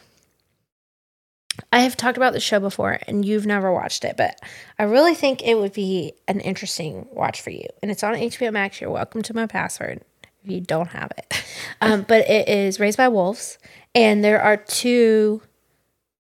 [1.74, 4.40] I have talked about the show before, and you've never watched it, but
[4.78, 7.66] I really think it would be an interesting watch for you.
[7.82, 8.80] And it's on HBO Max.
[8.80, 10.02] You're welcome to my password
[10.44, 11.44] if you don't have it.
[11.82, 13.60] Um, but it is Raised by Wolves,
[13.94, 15.42] and there are two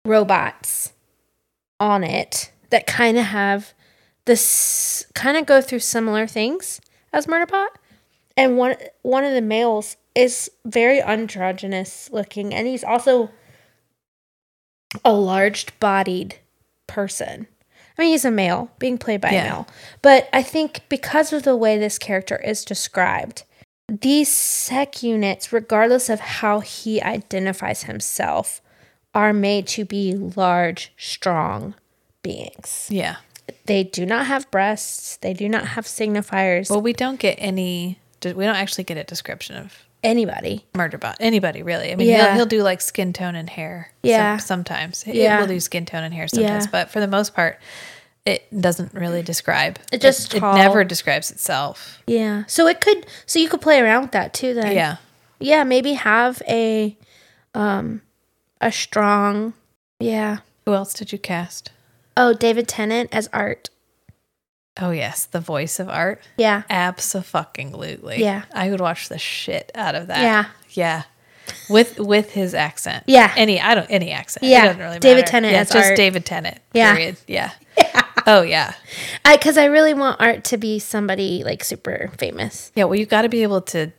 [0.07, 0.93] robots
[1.79, 3.74] on it that kind of have
[4.27, 6.81] this kind of go through similar things
[7.13, 7.69] as Murderbot
[8.37, 13.31] and one one of the males is very androgynous looking and he's also
[15.05, 16.37] a large bodied
[16.87, 17.47] person.
[17.99, 19.45] I mean he's a male being played by Yeah.
[19.45, 19.69] a male.
[20.03, 23.45] But i think because of the way this character is described
[23.89, 28.63] these sec units regardless of how he identifies himself
[29.15, 31.75] are made to be large strong
[32.23, 32.89] beings.
[32.91, 33.17] Yeah
[33.67, 37.99] they do not have breasts they do not have signifiers well we don't get any
[38.23, 41.15] we don't actually get a description of anybody Murderbot.
[41.21, 41.91] Anybody really?
[41.93, 42.27] I mean, Yeah.
[42.29, 43.91] he'll, he'll do like skin tone and hair.
[44.03, 44.37] some- Yeah.
[44.39, 45.39] sometimes He- Yeah.
[45.39, 46.71] he'll do skin tone and hair sometimes, Yeah.
[46.71, 47.59] but for the most part,
[48.27, 49.79] it doesn't really describe.
[49.93, 50.55] It just it, tall.
[50.57, 52.03] never describes itself.
[52.07, 52.45] Yeah.
[52.47, 54.75] So it could so you could play around with that too then.
[54.75, 54.97] Yeah,
[55.39, 56.97] Yeah, maybe have a
[57.55, 58.01] um
[58.61, 59.53] a strong
[60.01, 60.39] yeah.
[60.67, 61.71] who else did you cast?
[62.17, 63.71] Oh, David Tennant as Art.
[64.81, 66.21] Oh yes, the voice of art.
[66.37, 66.63] Yeah.
[66.69, 68.21] Absolutely.
[68.21, 68.45] Yeah.
[68.53, 70.23] I would watch the shit out of that.
[70.23, 70.47] Yeah.
[70.71, 71.03] yeah.
[71.71, 73.05] With with his accent.
[73.07, 73.33] Yeah.
[73.37, 74.47] Any I don't any accent.
[74.47, 74.65] Yeah.
[74.65, 75.27] It doesn't really David.
[75.27, 75.97] Tennant Yeah, as just Art.
[75.97, 76.59] David Tennant.
[76.73, 76.95] Yeah.
[76.95, 77.17] Period.
[77.29, 77.53] Yeah.
[78.27, 78.75] Oh yeah.
[79.41, 82.73] Cuz I really want Art to be somebody like super famous.
[82.75, 82.85] Yeah.
[82.85, 83.93] Well, you got to be able to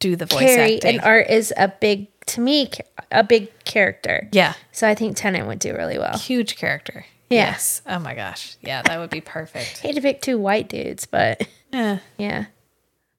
[0.00, 0.96] do the voice Carrie acting.
[0.96, 2.70] and Art is a big to me
[3.10, 4.28] a big character.
[4.32, 4.52] yeah.
[4.72, 6.18] So I think Tennant would do really well.
[6.18, 7.06] Huge character.
[7.30, 7.50] Yeah.
[7.50, 7.80] Yes.
[7.86, 8.56] Oh my gosh.
[8.60, 9.78] Yeah, that would be perfect.
[9.78, 11.46] Hate to pick two white dudes, but eh.
[11.72, 11.98] yeah.
[12.18, 12.44] yeah.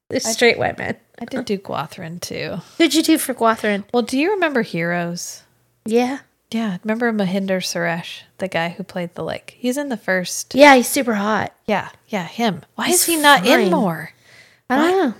[0.08, 0.96] They're straight white men.
[1.18, 2.58] I did do Gurathin too.
[2.76, 3.84] Who'd you do for Gurathin?
[3.92, 5.42] Well, do you remember Heroes?
[5.86, 6.18] Yeah.
[6.50, 6.76] Yeah.
[6.84, 9.56] Remember Mohinder Suresh, the guy who played the lake?
[9.56, 10.54] He's in the first.
[10.54, 11.54] Yeah, he's super hot.
[11.66, 11.88] Yeah.
[12.08, 12.26] Yeah.
[12.26, 12.62] Him.
[12.74, 13.60] Why He's is he not fine.
[13.60, 14.10] in more?
[14.68, 15.14] I don't know.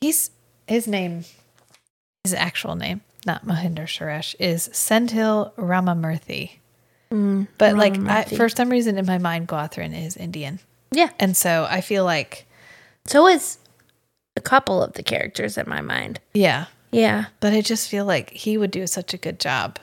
[0.00, 0.30] He's
[0.68, 1.24] his name,
[2.22, 6.58] his actual name, not Mohinder Suresh, is Sendhil Ramamurthy.
[7.10, 10.60] But like, I, for some reason in my mind, Gurathin is Indian,
[10.92, 11.10] Yeah.
[11.18, 12.46] and so I feel like,
[13.06, 13.58] So is
[14.36, 16.20] a couple of the characters in my mind.
[16.34, 17.26] yeah, Yeah.
[17.40, 19.78] but I just feel like he would do such a good job.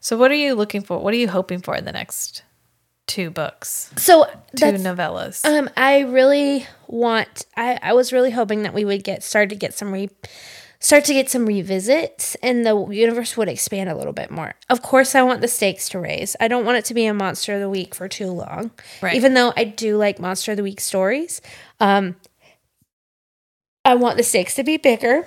[0.00, 0.98] So, what are you looking for?
[0.98, 2.42] What are you hoping for in the next
[3.06, 4.24] two books, So
[4.56, 5.44] two novellas?
[5.44, 7.44] um, I really want.
[7.56, 10.08] I I was really hoping that we would get started to get some re,
[10.80, 14.54] start to get some revisits, and the universe would expand a little bit more.
[14.68, 16.34] Of course, I want the stakes to raise.
[16.40, 18.70] I don't want it to be a monster of the week for too long.
[19.02, 19.14] Right.
[19.14, 21.42] Even though I do like monster of the week stories,
[21.78, 22.16] um,
[23.84, 25.26] I want the stakes to be bigger,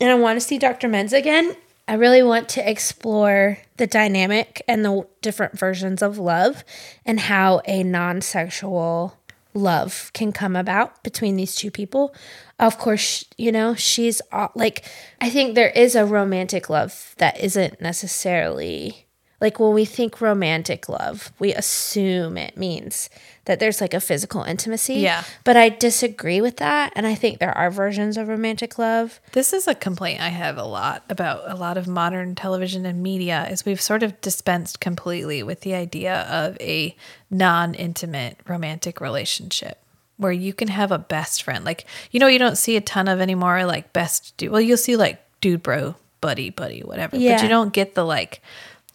[0.00, 0.88] and I want to see Dr.
[0.88, 1.56] Menz again.
[1.88, 6.62] I really want to explore the dynamic and the different versions of love
[7.06, 9.17] and how a non sexual
[9.58, 12.14] love can come about between these two people.
[12.58, 14.84] Of course, you know, she's uh, like,
[15.20, 19.08] I think there is a romantic love that isn't necessarily
[19.40, 23.08] like when we think romantic love, we assume it means
[23.48, 24.94] that there's like a physical intimacy.
[24.94, 25.24] Yeah.
[25.42, 26.92] But I disagree with that.
[26.94, 29.20] And I think there are versions of romantic love.
[29.32, 33.02] This is a complaint I have a lot about a lot of modern television and
[33.02, 36.94] media is we've sort of dispensed completely with the idea of a
[37.30, 39.78] non-intimate romantic relationship.
[40.18, 41.64] where you can have a best friend.
[41.64, 44.50] Like, you know, you don't see a ton of anymore, like best dude.
[44.50, 47.16] Well, you'll see like dude, bro, buddy, buddy, whatever.
[47.16, 47.36] Yeah.
[47.36, 48.42] But you don't get the like,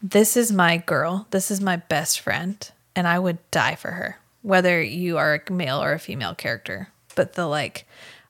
[0.02, 4.20] this is my girl, this is my best friend, and I would die for her,
[4.44, 6.90] whether you are a male or a female character.
[7.16, 7.88] But the like,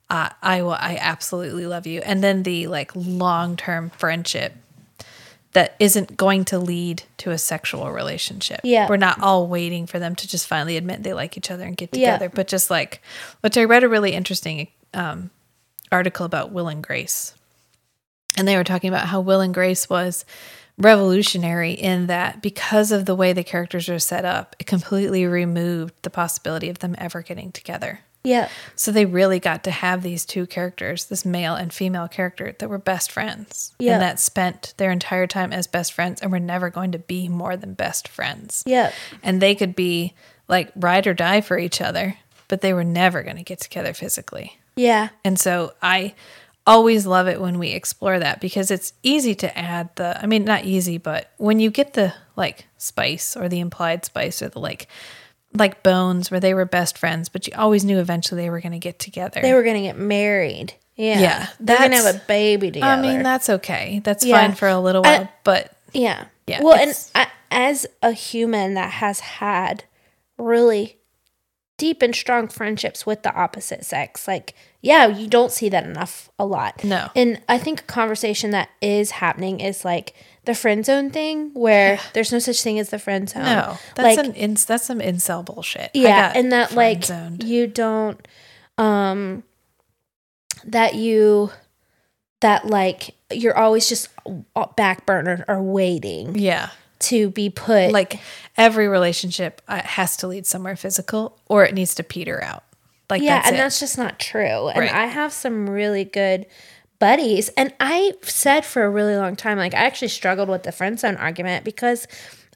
[0.10, 2.00] uh, I will, I absolutely love you.
[2.02, 4.54] And then the like long term friendship
[5.54, 8.62] that isn't going to lead to a sexual relationship.
[8.64, 8.88] Yeah.
[8.90, 11.78] We're not all waiting for them to just finally admit they like each other and
[11.78, 12.14] get Yeah.
[12.14, 13.02] together, but just like,
[13.42, 15.30] which I read a really interesting um,
[15.92, 17.36] article about Will and Grace.
[18.36, 20.26] And they were talking about how Will and Grace was
[20.78, 25.94] revolutionary in that because of the way the characters are set up, it completely removed
[26.02, 28.00] the possibility of them ever getting together.
[28.24, 28.48] Yeah.
[28.76, 32.70] So they really got to have these two characters, this male and female character, that
[32.70, 33.74] were best friends.
[33.80, 33.94] Yeah.
[33.94, 37.28] And that spent their entire time as best friends and were never going to be
[37.28, 38.64] more than best friends.
[38.66, 38.94] Yeah.
[39.22, 40.14] And they could be
[40.48, 42.18] like ride or die for each other,
[42.48, 44.58] but they were never going to get together physically.
[44.76, 45.10] Yeah.
[45.26, 46.16] And so I
[46.66, 50.46] always love it when we explore that because it's easy to add the I mean
[50.46, 54.60] not easy, but when you get the like spice or the implied spice or the
[54.60, 54.88] like
[55.56, 58.72] like bones where they were best friends, but you always knew eventually they were going
[58.72, 59.40] to get together.
[59.42, 60.74] They were going to get married.
[60.96, 61.20] Yeah.
[61.20, 62.92] Yeah, They're going to have a baby together.
[62.92, 64.02] I mean, that's okay.
[64.04, 64.40] That's Yeah.
[64.40, 66.26] fine for a little I- while, but Yeah.
[66.48, 69.84] Yeah, Well, and I, as a human that has had
[70.38, 70.98] really
[71.78, 76.30] deep and strong friendships with the opposite sex, like, yeah, you don't see that enough
[76.38, 76.84] a lot.
[76.84, 77.10] No.
[77.16, 80.14] And I think a conversation that is happening is like
[80.46, 83.44] the friend zone thing where there's no such thing as the friend zone.
[83.44, 83.78] no.
[83.96, 85.92] That's like, an ins that's some incel bullshit.
[85.94, 87.06] Yeah and that like
[87.44, 88.28] you don't
[88.78, 89.44] um
[90.66, 91.50] that you
[92.42, 94.10] that like you're always just
[94.76, 96.70] back burner or waiting yeah.
[97.04, 98.20] To be put Like
[98.58, 102.64] every relationship uh, has to lead somewhere physical or it needs to peter out.
[103.10, 103.60] Like yeah that's and it.
[103.60, 104.92] that's just not true and Right.
[104.92, 106.46] i have some really good
[107.00, 110.72] buddies and i said for a really long time like i actually struggled with the
[110.72, 112.08] friend zone argument because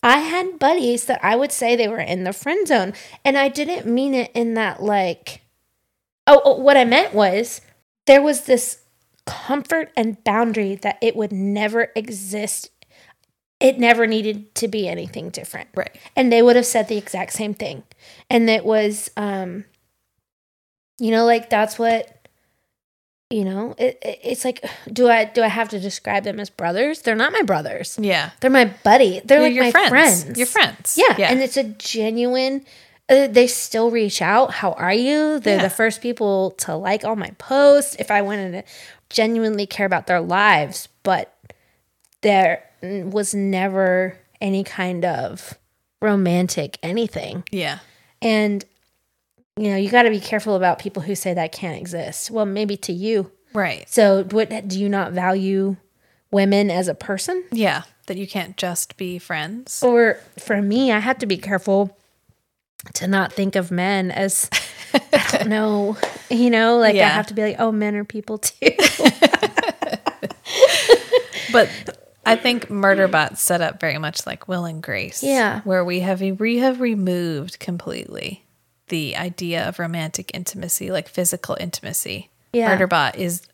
[0.01, 2.93] i had buddies that i would say they were in the friend zone
[3.25, 5.41] and i didn't mean it in that like
[6.27, 7.59] oh, oh what i meant was
[8.05, 8.79] there was this
[9.25, 12.71] comfort and boundary that it would never exist
[13.59, 15.95] it never needed to be anything different right.
[16.15, 17.83] and they would have said the exact same thing
[18.29, 19.65] and it was um
[20.99, 22.27] you know like that's what
[23.29, 24.63] you know it, it- it's like
[24.93, 28.31] do i do i have to describe them as brothers they're not my brothers Yeah.
[28.39, 30.23] they're my buddy they're You're like your my friends.
[30.23, 30.95] friends Your friends.
[30.97, 31.31] yeah, Yeah.
[31.31, 32.65] and it's a genuine
[33.09, 35.63] uh, they still reach out how are you they're Yeah.
[35.63, 38.63] the first people to like all my posts if i wanted to
[39.09, 41.33] genuinely care about their lives but
[42.21, 45.57] there was never any kind of
[46.01, 47.79] romantic anything yeah.
[48.21, 48.65] and
[49.57, 52.29] you know, you got to be careful about people who say that can't exist.
[52.29, 53.31] Well, maybe to you.
[53.53, 53.89] Right.
[53.89, 55.77] So, what do you not value
[56.31, 57.43] women as a person?
[57.51, 57.83] Yeah.
[58.05, 59.81] That you can't just be friends.
[59.83, 61.97] Or for me, I had to be careful
[62.93, 64.49] to not think of men as
[64.93, 65.97] I don't know,
[66.29, 68.71] you know, like I have to be like, oh, men are people too.
[71.49, 71.69] But
[72.27, 75.23] I think Murderbot set up very much like Will and Grace.
[75.23, 75.61] Yeah.
[75.61, 78.43] Where we have we have removed completely
[78.87, 82.29] the idea of romantic intimacy, like physical intimacy.
[82.53, 82.77] Yeah.
[82.77, 83.47] Murderbot is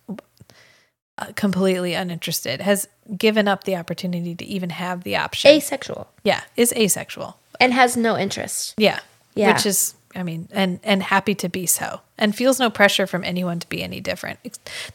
[1.17, 2.87] uh, completely uninterested, has
[3.17, 5.51] given up the opportunity to even have the option.
[5.51, 7.37] Asexual yeah, is asexual.
[7.59, 8.73] and has no interest.
[8.77, 8.99] Yeah.
[9.35, 9.53] Yeah.
[9.53, 12.01] Which is I mean, and and happy to be so.
[12.17, 14.39] And feels no pressure from anyone to be any different.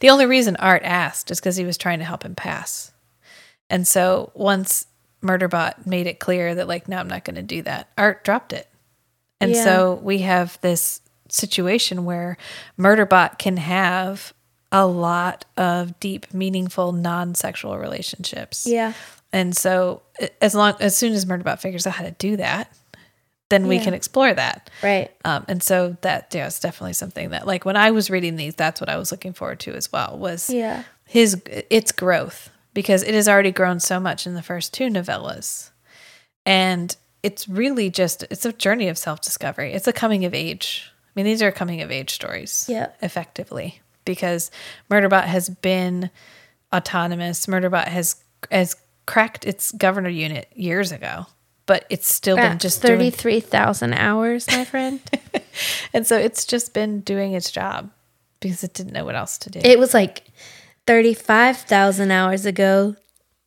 [0.01, 2.93] The only reason Art asked is because he was trying to help him pass.
[3.71, 4.87] And so once
[5.23, 8.69] Murderbot made it clear that like, no, I'm not gonna do that, Art dropped it.
[9.41, 9.65] And Yeah.
[9.65, 12.37] so we have this situation where
[12.79, 14.33] Murderbot can have
[14.73, 18.67] a lot of deep, meaningful, non-sexual relationships.
[18.67, 18.93] Yeah.
[19.33, 20.03] And so
[20.41, 22.73] as long as soon as Murderbot figures out how to do that,
[23.51, 23.85] then we Yeah.
[23.85, 24.69] can explore that.
[24.83, 25.11] Right.
[25.25, 28.55] Um, and so that yeah, it's definitely something that like when I was reading these,
[28.55, 30.83] that's what I was looking forward to as well was Yeah.
[31.07, 31.41] his
[31.71, 35.71] its growth because it has already grown so much in the first two novellas.
[36.47, 39.73] And it's really just it's a journey of self-discovery.
[39.73, 40.89] It's a coming of age.
[41.05, 42.67] I mean, these are coming of age stories.
[42.69, 42.91] Yeah.
[43.03, 43.81] Effectively.
[44.05, 44.53] Because
[44.89, 46.09] Murderbot has been
[46.73, 47.47] autonomous.
[47.47, 48.23] Murderbot has
[48.53, 48.77] has
[49.07, 51.27] cracked its governor unit years ago.
[51.67, 55.01] But it's still been just doing 33,000 hours, my friend.
[55.93, 57.91] and so it's just been doing its job
[58.39, 59.59] because it didn't know what else to do.
[59.65, 60.31] it was like
[60.89, 62.97] 35,000 hours ago.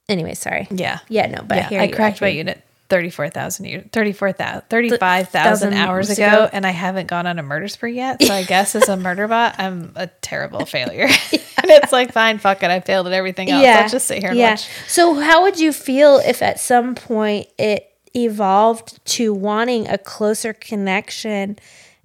[0.08, 0.68] Anyway, sorry.
[0.70, 1.00] yeah.
[1.10, 6.28] Yeah, no, but yeah, I cracked my unit 34,000 years, 34,000, 35,000 thousand hours ago,
[6.28, 6.50] ago.
[6.52, 8.22] and I haven't gone on a murder spree yet.
[8.22, 11.06] So I guess as a murder bot, I'm a terrible failure.
[11.32, 12.70] and it's like, fine, fuck it.
[12.70, 13.66] I failed at everything else.
[13.66, 14.68] I'll just sit here and watch.
[14.88, 20.54] So how would you feel if at some point it evolved to wanting a closer
[20.54, 21.58] connection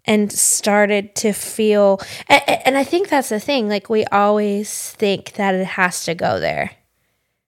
[0.06, 5.32] and started to feel and, and I think that's the thing like we always think
[5.34, 6.70] that it has to go there.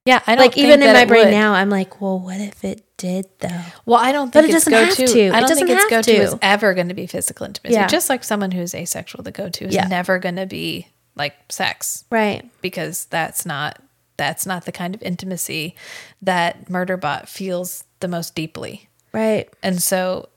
[0.05, 1.31] Yeah, I don't Like even in my brain would.
[1.31, 3.61] now I'm like, well what if it did though?
[3.85, 5.07] Well, I don't But think it it's doesn't go have to.
[5.07, 5.29] to.
[5.35, 7.73] I don't think its go to is ever going to be physical intimacy.
[7.75, 7.87] Yeah.
[7.87, 9.87] Just like someone who's asexual, the go to is Yeah.
[9.87, 12.49] never going to be like sex Right.
[12.61, 13.81] because that's not
[14.17, 15.75] that's not the kind of intimacy
[16.21, 18.89] that Murderbot feels the most deeply.
[19.13, 19.49] Right.
[19.63, 20.27] And so,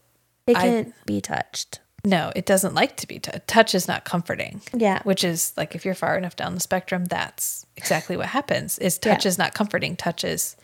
[0.46, 1.80] They can't be touched.
[2.04, 4.60] No, it doesn't like to be t- touch is not comforting.
[4.74, 5.00] Yeah.
[5.04, 8.78] which is like if you're far enough down the spectrum, that's exactly what happens.
[8.80, 9.28] Is touch Yeah.
[9.28, 9.94] is not comforting.
[9.96, 10.56] Touch is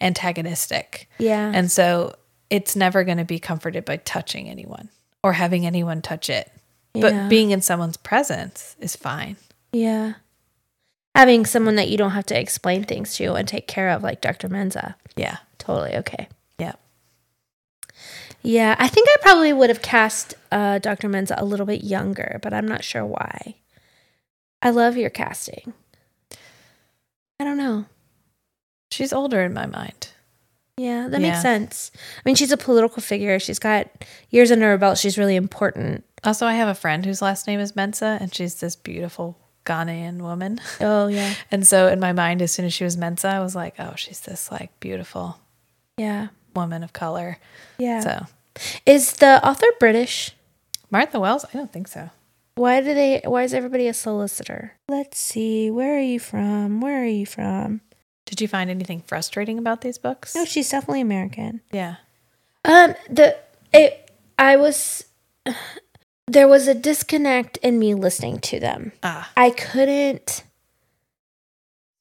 [0.00, 1.08] antagonistic.
[1.18, 1.52] Yeah.
[1.54, 2.14] And so
[2.48, 4.88] it's never going to be comforted by touching anyone
[5.22, 6.50] or having anyone touch it.
[6.94, 9.36] But being in someone's presence is fine.
[9.70, 10.14] Yeah.
[11.14, 14.22] Having someone that you don't have to explain things to and take care of like
[14.22, 14.48] Dr.
[14.48, 14.94] Mensah.
[15.14, 15.36] Yeah.
[15.58, 16.28] Totally okay.
[16.58, 16.72] Yeah.
[18.48, 21.08] Yeah, I think I probably would have cast uh, Dr.
[21.08, 23.56] Mensah a little bit younger, but I'm not sure why.
[24.62, 25.72] I love your casting.
[27.40, 27.86] I don't know.
[28.92, 30.10] She's older in my mind.
[30.76, 31.30] Yeah, that Yeah.
[31.30, 31.90] makes sense.
[31.94, 33.40] I mean, she's a political figure.
[33.40, 33.88] She's got
[34.30, 34.98] years under her belt.
[34.98, 36.04] She's really important.
[36.22, 40.18] Also, I have a friend whose last name is Mensah, and she's this beautiful Ghanaian
[40.18, 40.60] woman.
[40.80, 41.34] Oh, yeah.
[41.50, 43.94] And so, in my mind, as soon as she was Mensah, I was like, oh,
[43.96, 45.38] she's this like beautiful
[45.96, 46.28] Yeah.
[46.54, 47.38] woman of color.
[47.78, 48.00] Yeah.
[48.00, 48.26] So,
[48.84, 50.32] Is the author British?
[50.90, 52.10] Martha Wells, I don't think so.
[52.54, 54.72] Why do they why is everybody a solicitor?
[54.88, 55.70] Let's see.
[55.70, 56.80] Where are you from?
[56.80, 57.82] Where are you from?
[58.24, 60.34] Did you find anything frustrating about these books?
[60.34, 61.60] No, she's definitely American.
[61.70, 61.96] Yeah.
[62.64, 63.36] Um, the
[63.72, 65.04] it I was
[66.26, 68.92] there was a disconnect in me listening to them.
[69.02, 70.42] Ah, I couldn't.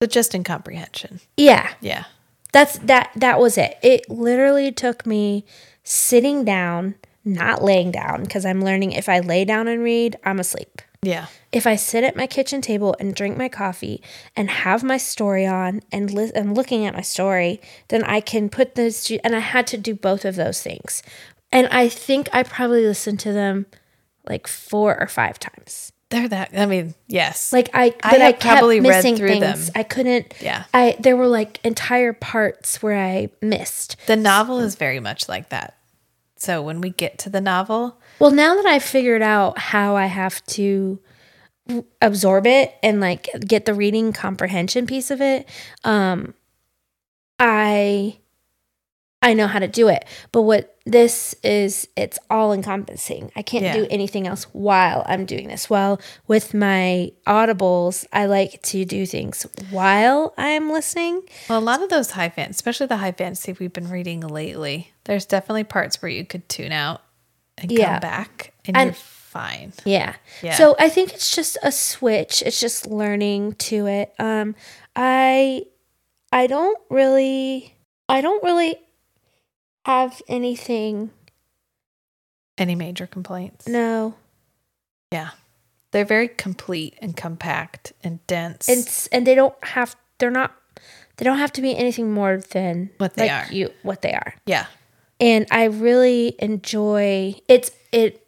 [0.01, 1.19] so just in comprehension.
[1.37, 2.05] Yeah, Yeah.
[2.53, 3.11] that's that.
[3.15, 3.77] That was it.
[3.83, 5.45] It literally took me
[5.85, 10.39] sitting down, not laying down, because I'm learning if I lay down and read, I'm
[10.39, 10.81] asleep.
[11.01, 11.27] Yeah.
[11.51, 14.01] If I sit at my kitchen table and drink my coffee
[14.35, 18.49] and have my story on and li- and looking at my story, then I can
[18.49, 19.19] put those two.
[19.23, 21.03] And I had to do both of those things,
[21.51, 23.67] and I think I probably listened to them
[24.27, 25.91] like four or five times.
[26.11, 27.51] They're that, I mean, yes.
[27.51, 29.67] Like I, I I, probably read through things.
[29.67, 29.73] them.
[29.75, 30.33] I couldn't.
[30.39, 30.65] Yeah.
[30.73, 33.95] I there were like entire parts where I missed.
[34.05, 35.77] the novel is very much like that.
[36.37, 40.05] So when we get to the novel, Well, now that I've figured out how I
[40.05, 40.99] have to
[42.01, 45.49] absorb it and like get the reading comprehension piece of it,
[45.83, 46.35] um
[47.39, 48.19] I
[49.23, 50.05] I know how to do it.
[50.31, 53.31] But what this is it's all encompassing.
[53.35, 53.73] I can't Yeah.
[53.73, 55.67] do anything else while I'm doing this.
[55.69, 61.23] Well, with my audibles, I like to do things while I'm listening.
[61.49, 64.91] well, a lot of those high fan, especially the high fantasy we've been reading lately,
[65.05, 67.01] there's definitely parts where you could tune out
[67.57, 67.93] and Yeah.
[67.93, 69.73] come back and, And- you're fine.
[69.85, 70.13] Yeah.
[70.43, 70.53] Yeah.
[70.55, 72.43] So I think it's just a switch.
[72.45, 74.13] It's just learning to it.
[74.19, 74.55] Um
[74.95, 75.63] I
[76.31, 77.75] I don't really
[78.07, 78.77] I don't really
[79.85, 81.11] have anything
[82.57, 83.67] Any major complaints?
[83.67, 84.15] no.
[85.11, 85.29] Yeah.
[85.91, 88.67] They're very complete and compact and dense.
[88.67, 90.53] It's and they don't have they're not
[91.17, 93.53] they don't have to be anything more than What they like are.
[93.53, 94.35] You what they are.
[94.45, 94.65] yeah.
[95.21, 98.27] And I really enjoy it's it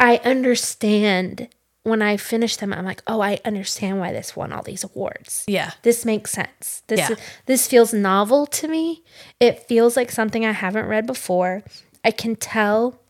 [0.00, 1.48] I understand
[1.84, 5.44] when I finish them I'm like, "Oh, I understand why this won all these awards."
[5.46, 5.72] Yeah.
[5.82, 6.82] this makes sense.
[6.86, 7.16] This Yeah.
[7.46, 9.02] this feels novel to me.
[9.40, 11.62] It feels like something I haven't read before.
[12.04, 13.00] I can tell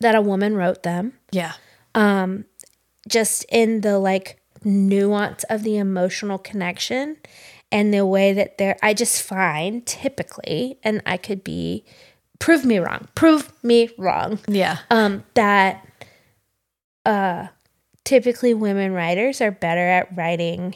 [0.00, 1.12] that a woman wrote them.
[1.30, 1.52] Yeah.
[1.94, 2.44] Um
[3.08, 7.16] just in the like nuance of the emotional connection
[7.72, 11.84] and the way that they're I just find typically and I could be
[12.38, 13.08] prove me wrong.
[13.14, 14.78] Prove me wrong Yeah.
[14.90, 15.86] um, that
[17.04, 17.48] uh,
[18.04, 20.74] typically women writers are better at writing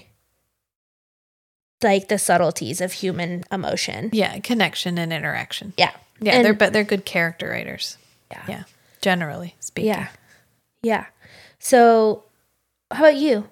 [1.82, 4.10] like the subtleties of human emotion.
[4.12, 4.38] Yeah.
[4.40, 5.72] Connection and interaction.
[5.76, 5.92] Yeah.
[6.20, 6.32] Yeah.
[6.32, 7.98] And- they're but they're good character writers.
[8.30, 8.44] Yeah.
[8.48, 8.62] Yeah.
[9.02, 9.88] Generally speaking.
[9.90, 10.08] Yeah.
[10.82, 11.06] Yeah.
[11.58, 12.24] So,
[12.90, 13.48] how about you?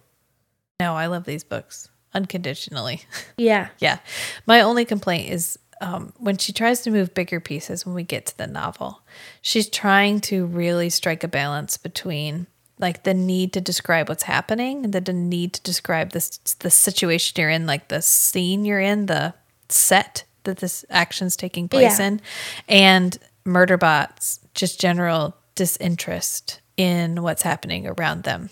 [0.80, 3.02] No, I love these books unconditionally.
[3.36, 3.68] Yeah.
[3.78, 3.98] yeah.
[4.46, 8.26] My only complaint is um, when she tries to move bigger pieces when we get
[8.26, 9.00] to the novel,
[9.42, 12.46] she's trying to really strike a balance between
[12.78, 16.70] like the need to describe what's happening and the, the need to describe this the
[16.70, 19.34] situation you're in, like the scene you're in, the
[19.68, 22.06] set that this action's taking place Yeah.
[22.06, 22.20] in,
[22.68, 28.50] and Murderbot's just general disinterest in what's happening around them.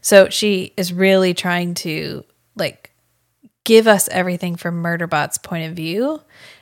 [0.00, 2.24] So she is really trying to
[2.54, 2.92] like
[3.64, 6.20] give us everything from Murderbot's point of view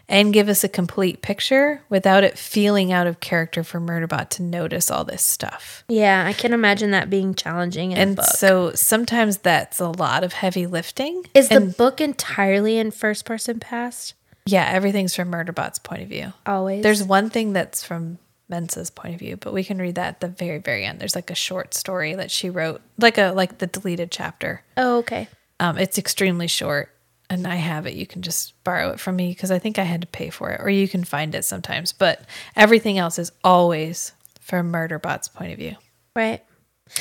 [0.08, 4.42] and give us a complete picture without it feeling out of character for Murderbot to
[4.42, 5.84] notice all this stuff.
[5.88, 10.66] Yeah, I can imagine that being challenging And so sometimes that's a lot of heavy
[10.66, 11.24] lifting.
[11.34, 14.14] Is the book entirely in first person past?
[14.46, 16.32] yeah, everything's from Murderbot's point of view.
[16.46, 16.82] Always.
[16.82, 18.18] There's one thing that's from
[18.50, 21.00] Mensah's point of view, but we can read that at the very, very end.
[21.00, 24.62] There's like a short story that she wrote, like a like the deleted chapter.
[24.76, 25.28] Oh, okay.
[25.60, 26.93] Um, it's extremely short,
[27.30, 27.94] and I have it.
[27.94, 30.50] You can just borrow it from me because I think I had to pay for
[30.50, 31.92] it, or you can find it sometimes.
[31.92, 32.22] But
[32.56, 35.76] everything else is always from Murderbot's point of view.
[36.14, 36.42] Right.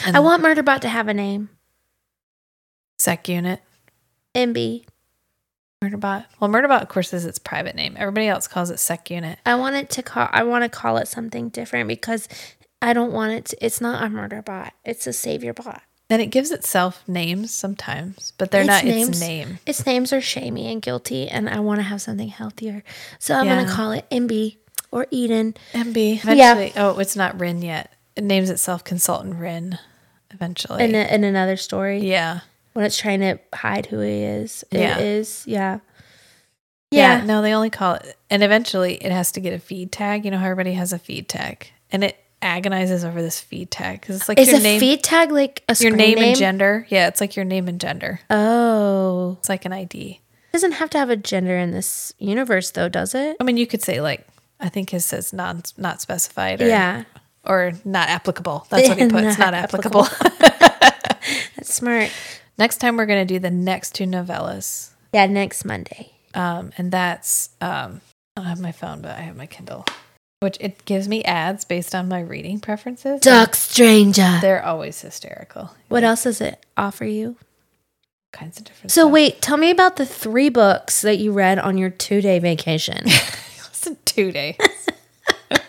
[0.05, 1.49] And I want Murderbot to have a name.
[2.97, 3.61] Sec Unit,
[4.33, 4.85] MB.
[5.83, 6.25] Murderbot.
[6.39, 7.95] Well, Murderbot, of course, is its private name.
[7.97, 9.39] Everybody else calls it Sec Unit.
[9.45, 12.29] I want it to call I want to call it something different because
[12.81, 14.71] I don't want it to, it's not a Murderbot.
[14.85, 15.81] It's a savior bot.
[16.13, 19.57] And it gives itself names sometimes, but they're Its not names- its name.
[19.65, 22.83] Its names are shamey and guilty and I want to have something healthier.
[23.17, 24.57] So I'm going to call it MB
[24.91, 25.55] or Eden.
[25.73, 26.23] MB.
[26.35, 26.69] Yeah.
[26.75, 27.91] Oh, it's not Rin yet.
[28.15, 29.79] It names itself Consultant Rin.
[30.29, 32.41] Eventually, In, a, in another story yeah.
[32.73, 34.63] when it's trying to hide who he is.
[34.71, 34.97] Yeah.
[34.99, 35.43] It is.
[35.47, 35.79] Yeah.
[36.91, 37.25] yeah, Yeah.
[37.25, 40.25] No, they only call it, and eventually it has to get a feed tag.
[40.25, 44.01] You know how everybody has a feed tag, and it agonizes over this feed tag
[44.01, 46.37] because it's like Is your a name, feed tag like a your name, name and
[46.37, 46.85] gender.
[46.89, 48.19] Yeah, it's like your name and gender.
[48.29, 49.37] Oh.
[49.39, 50.19] It's like an ID.
[50.51, 53.37] doesn't have to have a gender in this universe though, does it?
[53.39, 54.27] I mean, you could say like
[54.59, 56.61] I think his says non not specified.
[56.61, 57.03] Or, Yeah.
[57.45, 58.67] or not applicable.
[58.69, 59.37] That's what he puts.
[59.37, 60.07] Not not applicable.
[61.55, 62.11] That's smart.
[62.57, 64.91] next time we're gonna do the next two novellas.
[65.13, 66.11] Yeah, next Monday.
[66.33, 68.01] um, and that's um,
[68.35, 69.85] I don't have my phone, but I have my Kindle,
[70.43, 73.21] which it gives me ads based on my reading preferences.
[73.21, 74.39] Duck Stranger.
[74.41, 75.71] They're always hysterical.
[75.87, 77.37] What else does it offer you?
[78.33, 78.91] Kinds of different.
[78.91, 79.11] So stuff.
[79.11, 83.03] wait, tell me about the three books that you read on your two day vacation.
[83.05, 84.57] Listen, two days.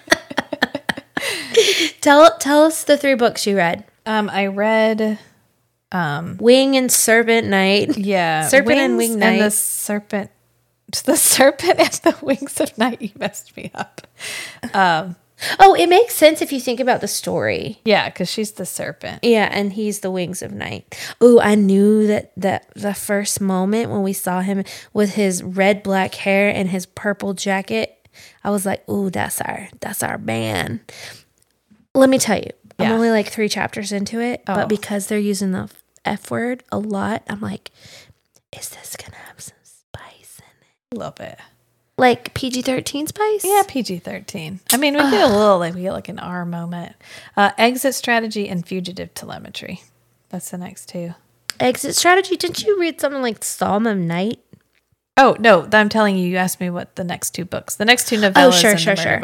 [2.00, 3.84] tell tell us the three books you read.
[4.06, 5.18] Um, I read,
[5.92, 7.96] um, Wing and Serpent Night.
[7.96, 10.30] yeah, Serpent and Wing and the serpent,
[11.04, 13.00] the serpent and the wings of night.
[13.02, 14.06] You messed me up.
[14.72, 15.16] Um,
[15.58, 17.80] Oh, it makes sense if you think about the story.
[17.84, 19.18] yeah, because she's the serpent.
[19.24, 20.96] Yeah, and he's the wings of night.
[21.20, 25.82] Oh, I knew that that the first moment when we saw him with his red
[25.82, 28.08] black hair and his purple jacket,
[28.44, 30.80] I was like, "Ooh, that's our that's our man."
[31.94, 34.54] Let me tell you, I'm only like 3 chapters into it, Oh.
[34.54, 35.68] but because they're using the
[36.04, 37.70] F word a lot, I'm like,
[38.56, 40.76] is this going to have some spice in it?
[40.94, 41.38] A little bit.
[41.96, 43.44] Like PG-13 spice?
[43.44, 44.58] Yeah, PG thirteen.
[44.72, 46.96] I mean, we get a little like we get like an R moment.
[47.36, 49.82] Uh, exit strategy and fugitive telemetry.
[50.28, 51.14] That's the next two.
[51.60, 52.36] Exit strategy.
[52.36, 54.40] Didn't you read something like Psalm of Night?
[55.16, 56.28] Oh no, I'm telling you.
[56.28, 57.76] You asked me what the next two books.
[57.76, 58.32] The next two novellas.
[58.36, 59.20] Oh, sure, and sure, the sure.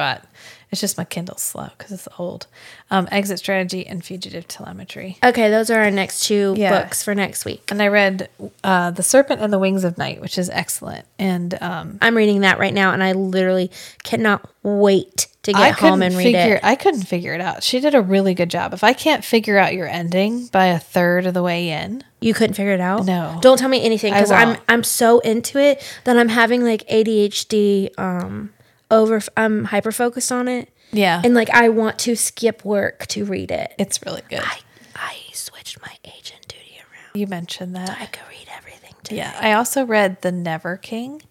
[0.73, 2.47] It's just my Kindle's slow because it's old.
[2.93, 5.19] Um, exit strategy and fugitive telemetry.
[5.25, 6.81] Okay, those are our next two Yeah.
[6.83, 7.71] books for next week.
[7.73, 8.29] And I read
[8.63, 11.07] uh, The Serpent and the Wings of Night, which is excellent.
[11.19, 13.71] And um, I'm reading that right now, and I literally
[14.05, 16.57] cannot wait to get I home and read figure.
[16.57, 16.61] it.
[16.63, 17.63] I couldn't figure it out.
[17.65, 18.73] She did a really good job.
[18.73, 22.35] If I can't figure out your ending by a third of the way in, You
[22.35, 23.07] couldn't figure it out.
[23.07, 23.39] No.
[23.43, 24.59] don't tell me anything because I'm.
[24.69, 27.99] I'm so into it that I'm having like ADHD.
[27.99, 28.53] Um,
[28.91, 33.25] over I'm hyper focused on it, yeah, and like I want to skip work to
[33.25, 33.73] read it.
[33.79, 34.41] it's really good.
[34.43, 34.59] I
[34.95, 37.19] I switched my agent duty around.
[37.21, 37.91] You mentioned that.
[38.01, 38.95] I could read everything.
[39.03, 39.17] Today.
[39.19, 41.23] Yeah, I also read The Never King,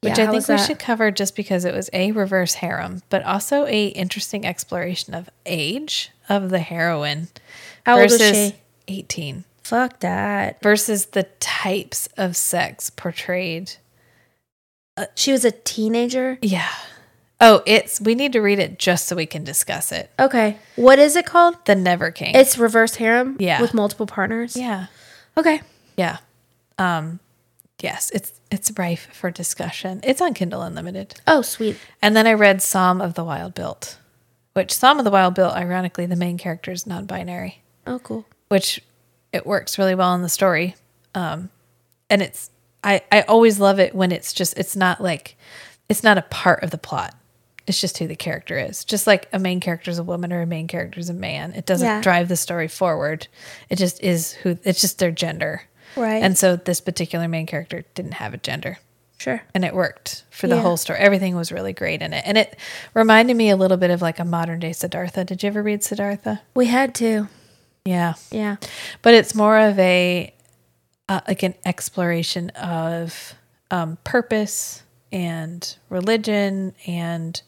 [0.00, 0.66] which Yeah, I think we that?
[0.66, 5.28] should cover just because it was a reverse harem, but also a interesting exploration of
[5.44, 7.28] age of the heroine
[7.84, 8.54] How old was versus she?
[8.88, 10.62] 18 Fuck that.
[10.62, 13.72] versus the types of sex portrayed.
[14.96, 16.38] Uh, she was a teenager.
[16.42, 16.68] Yeah.
[17.40, 20.10] Oh, it's we need to read it just so we can discuss it.
[20.18, 21.56] Okay, what is it called?
[21.64, 22.34] The Never King.
[22.34, 23.36] It's reverse harem.
[23.40, 23.60] Yeah.
[23.60, 24.56] with multiple partners.
[24.56, 24.86] yeah.
[25.36, 25.60] Okay.
[25.96, 26.18] Yeah.
[26.78, 27.20] Um
[27.80, 30.00] yes, it's it's rife for discussion.
[30.02, 31.14] It's on Kindle Unlimited.
[31.26, 31.76] Oh, sweet.
[32.02, 33.96] And then I read Psalm of the Wild Built,
[34.54, 38.26] which Psalm of the Wild Built, ironically, the main character is non binary, Oh, cool.
[38.48, 38.82] which
[39.32, 40.74] it works really well in the story.
[41.14, 41.48] Um,
[42.10, 42.50] and it's,
[42.82, 45.36] I, I always love it when it's just, it's not like,
[45.88, 47.14] it's not a part of the plot.
[47.70, 48.84] It's just who the character is.
[48.84, 51.52] Just like a main character is a woman or a main character is a man.
[51.52, 52.00] It doesn't Yeah.
[52.02, 53.28] drive the story forward.
[53.68, 55.62] It just is who, it's just their gender.
[55.96, 56.20] Right.
[56.22, 58.78] And so this particular main character didn't have a gender.
[59.18, 59.42] Sure.
[59.54, 60.62] and it worked for the Yeah.
[60.62, 60.98] whole story.
[60.98, 62.56] Everything was really great in it, and it
[62.94, 65.24] reminded me a little bit of like a modern day Siddhartha.
[65.24, 66.40] Did you ever read Siddhartha?
[66.54, 67.28] We had to.
[67.84, 68.56] Yeah, Yeah.
[69.02, 70.32] but it's more of a
[71.10, 73.34] uh, like an exploration of
[73.70, 74.82] um, purpose
[75.12, 77.42] and religion and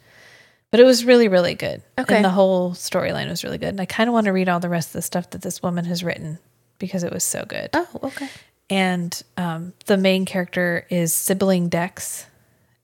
[0.73, 2.17] but it was really really good Okay.
[2.17, 4.59] and the whole storyline was really good and i kind of want to read all
[4.59, 6.39] the rest of the stuff that this woman has written
[6.81, 8.29] because it was so good Oh, okay.
[8.69, 12.27] and um, the main character is sibling dex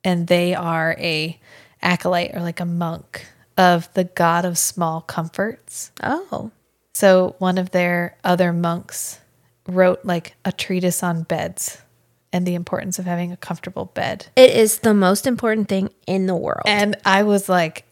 [0.04, 1.40] and they are a
[1.82, 3.26] acolyte or like a monk
[3.56, 6.52] of the god of small comforts Oh.
[6.94, 9.18] so one of their other monks
[9.66, 11.78] wrote like a treatise on beds
[12.32, 14.26] and the importance of having a comfortable bed.
[14.36, 16.64] It is the most important thing in the world.
[16.66, 17.84] And I was like,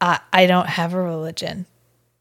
[0.00, 1.66] I, I don't have a religion,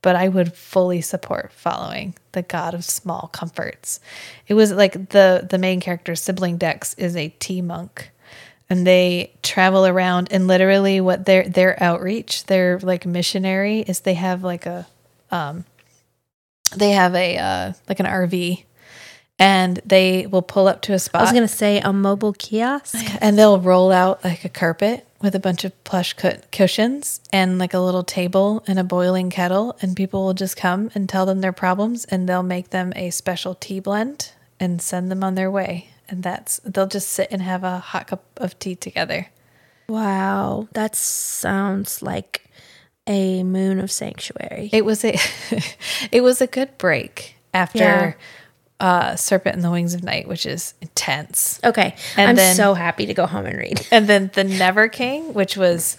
[0.01, 3.99] but I would fully support following the god of small comforts.
[4.47, 8.09] It was like the the main character, sibling Dex, is a tea monk.
[8.69, 14.15] And they travel around and literally what their their outreach, their like missionary is they
[14.15, 14.87] have like a
[15.31, 15.65] um
[16.75, 18.63] they have a uh like an RV
[19.43, 22.33] and they will pull up to a spot I was going to say a mobile
[22.33, 22.95] kiosk.
[23.21, 27.59] and they'll roll out like a carpet with a bunch of plush cu- cushions and
[27.59, 31.25] like a little table and a boiling kettle and people will just come and tell
[31.25, 35.35] them their problems and they'll make them a special tea blend and send them on
[35.35, 39.27] their way and that's they'll just sit and have a hot cup of tea together
[39.89, 40.69] Wow.
[40.73, 42.45] That sounds like
[43.07, 44.69] a moon of sanctuary.
[44.73, 45.17] it was a
[46.11, 48.13] it was a good break after Yeah.
[48.83, 51.95] Uh serpent and the wings of night which is intense Okay.
[52.17, 53.87] And I'm then- so happy to go home and read.
[53.91, 55.97] and then the never king which was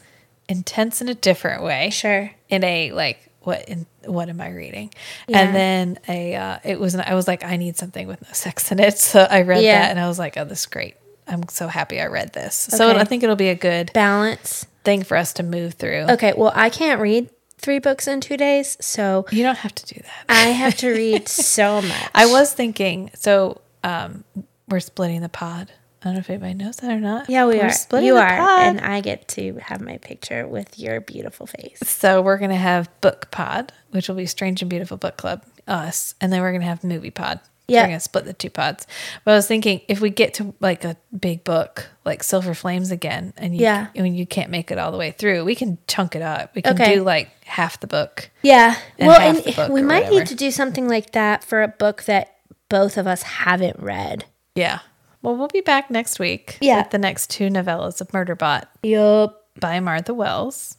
[0.49, 2.31] intense in a different way Sure.
[2.49, 4.93] in a like what in what am I reading?
[5.29, 5.39] Yeah.
[5.41, 8.71] And then a uh, it was I was like I need something with no sex
[8.73, 9.81] in it, so I read Yeah.
[9.81, 10.97] that and I was like oh this is great.
[11.27, 12.55] I'm so happy I read this.
[12.55, 14.67] So I think it'll be a good Balance.
[14.85, 16.05] thing for us to move through.
[16.11, 16.35] Okay.
[16.37, 17.31] Well, I can't read
[17.65, 18.77] three books in two days.
[18.81, 20.25] So You don't have to do that.
[20.29, 22.11] I have to read so much.
[22.15, 24.25] I was thinking so um
[24.69, 25.73] we're splitting the pod.
[26.03, 27.31] I don't know if anybody knows that or not.
[27.31, 27.71] Yeah, we We're are.
[27.73, 28.37] splitting You the are.
[28.37, 28.61] pod.
[28.61, 31.79] And I get to have my picture with your beautiful face.
[31.83, 36.15] So we're gonna have book pod, which will be Strange and Beautiful Book Club, us,
[36.21, 37.41] and then we're gonna have movie pod.
[37.67, 37.83] Yeah.
[37.83, 38.87] we're gonna split the two pods.
[39.25, 42.91] But I was thinking if we get to like a big book, like Silver Flames
[42.91, 43.87] again, and you, Yeah.
[43.95, 46.55] when you can't make it all the way through, we can chunk it up.
[46.55, 46.97] We can Okay.
[46.97, 48.31] do like half the book.
[48.43, 48.75] Yeah.
[48.99, 50.15] And well, and we might whatever.
[50.21, 52.37] need to do something like that for a book that
[52.69, 54.25] both of us haven't read.
[54.55, 54.81] Yeah.
[55.23, 56.59] Well, we'll be back next week.
[56.61, 56.79] Yeah.
[56.83, 59.47] With the next two novellas of Murderbot Yup.
[59.59, 60.77] by Martha Wells.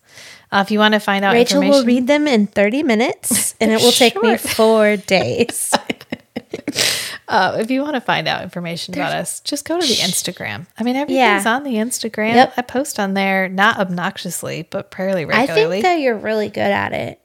[0.52, 3.72] Uh, if you want to find out Rachel will read them in 30 minutes and
[3.72, 5.74] it will take me four days.
[7.28, 10.68] Uh, if you want to find out information about us, just go to the Instagram.
[10.78, 11.56] I mean, everything's Yeah.
[11.56, 12.36] on the Instagram.
[12.36, 12.54] Yep.
[12.58, 15.80] I post on there, not obnoxiously, but fairly regularly.
[15.80, 17.20] I think that you're really good at it.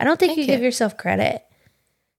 [0.00, 0.46] I don't think Thank you, you.
[0.46, 1.44] give yourself credit.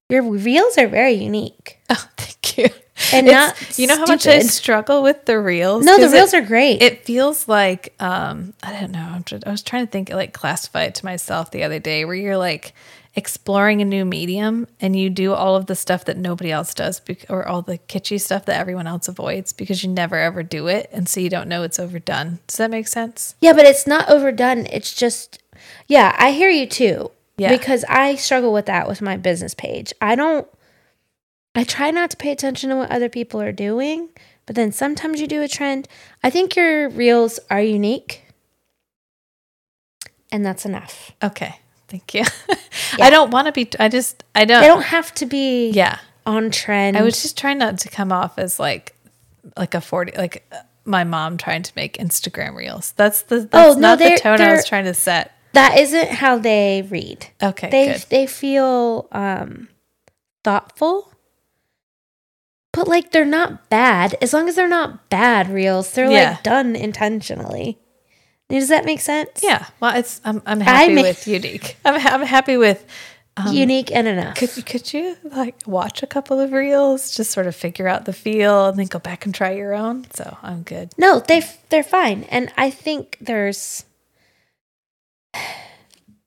[0.10, 1.80] Your reels are very unique.
[1.90, 2.66] oh, thank you.
[3.12, 5.84] And It's- not you know how much I struggle with the reels.
[5.84, 6.84] No, the reels it, are great.
[6.84, 9.00] It feels like um, I don't know.
[9.12, 12.06] I'm just, I was trying to think, like, classify it to myself the other day,
[12.06, 12.74] where you're like
[13.16, 17.00] exploring a new medium and you do all of the stuff that nobody else does,
[17.00, 20.68] bec- or all the kitschy stuff that everyone else avoids because you never ever do
[20.68, 22.40] it, and so you don't know it's overdone.
[22.48, 23.36] Does that make sense?
[23.40, 24.66] Yeah, but it's not overdone.
[24.66, 25.42] It's just,
[25.88, 27.12] yeah, I hear you too.
[27.38, 27.50] Yeah.
[27.50, 29.92] Because I struggle with that with my business page.
[30.00, 30.48] I don't,
[31.56, 34.10] I try not to pay attention to what other people are doing,
[34.46, 35.88] but then sometimes you do a trend.
[36.24, 38.24] I think your reels are unique.
[40.32, 41.12] And that's enough.
[41.24, 41.60] Okay.
[41.94, 42.24] Thank you.
[43.00, 46.00] I don't want to be, I just, I don't, They don't have to be yeah.
[46.26, 46.98] on trend.
[46.98, 48.96] I was just trying not to come off as like,
[49.56, 50.56] like a 40, like uh,
[50.86, 52.94] my mom trying to make Instagram reels.
[52.96, 55.34] That's the, that's Oh, no, the tone I was trying to set.
[55.54, 57.28] that isn't how they read.
[57.44, 57.70] Okay.
[57.70, 58.06] they good.
[58.10, 59.68] they feel um
[60.44, 61.14] thoughtful
[62.72, 66.32] but like they're not bad as long as they're not bad reels they're Yeah.
[66.32, 67.78] like done intentionally
[68.50, 69.66] does that make sense Yeah.
[69.80, 71.78] Well, it's I'm I'm happy ma- with unique.
[71.86, 72.86] I'm I'm happy with.
[73.36, 77.32] Um, unique and enough Could you could you like watch a couple of reels, just
[77.32, 80.06] sort of figure out the feel, and then go back and try your own?
[80.14, 80.92] So I'm good.
[81.00, 83.86] no they they're fine and i think there's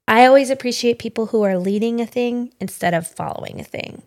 [0.09, 4.03] i always appreciate people who are leading a thing instead of following a thing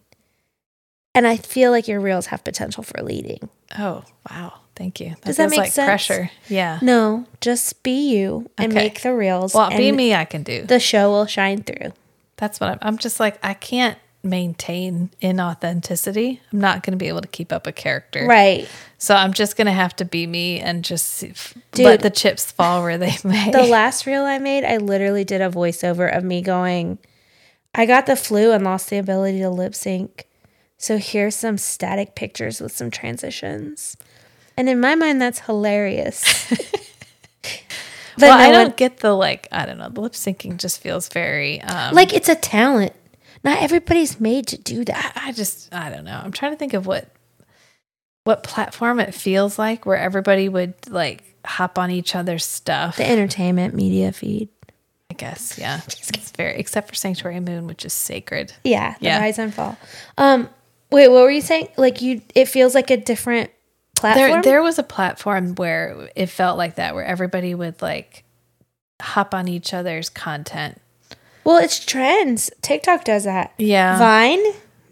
[1.19, 5.09] and i feel like your reels have potential for leading Oh wow, thank you.
[5.09, 5.85] That Does that make like sense?
[5.85, 6.31] pressure.
[6.47, 6.79] Yeah.
[6.81, 8.81] no just be you and Okay.
[8.85, 10.15] make the reels Well, be me.
[10.15, 10.63] I can do.
[10.63, 11.93] the show will shine through
[12.37, 12.79] That's what I'm.
[12.81, 13.97] I'm just like I can't.
[14.23, 16.39] maintain inauthenticity.
[16.51, 18.25] I'm not going to be able to keep up a character.
[18.25, 18.67] Right.
[18.97, 21.21] So I'm just going to have to be me and just
[21.71, 21.85] Dude.
[21.85, 23.51] let the chips fall where they may.
[23.51, 26.97] The last reel I made, I literally did a voiceover of me going,
[27.73, 30.25] I got the flu and lost the ability to lip sync.
[30.81, 33.97] So here's some static pictures with some transitions.
[34.55, 36.23] And in my mind, that's hilarious.
[37.41, 37.61] but
[38.17, 41.09] well, no I don't get the like, I don't know, the lip syncing just feels
[41.09, 42.93] very, um, like it's a talent.
[43.43, 45.13] Not everybody's made to do that.
[45.17, 46.17] I just, I don't know.
[46.23, 47.09] I'm trying to think of what,
[48.23, 52.95] what platform it feels like where everybody would like hop on each other's stuff.
[52.95, 54.47] The entertainment media feed.
[55.11, 55.81] I guess, yeah.
[55.87, 58.53] It's very, except for Sanctuary Moon, which is sacred.
[58.63, 59.19] Yeah, the Yeah.
[59.19, 59.77] rise and fall.
[60.17, 60.47] Um,
[60.91, 61.69] wait, what were you saying?
[61.77, 63.51] Like you, it feels like a different
[63.95, 64.31] platform.
[64.31, 68.23] There, there was a platform where it felt like that, where everybody would like
[69.01, 70.79] hop on each other's content.
[71.43, 72.49] well, it's trends.
[72.61, 73.53] TikTok does that.
[73.57, 74.43] Yeah, Vine,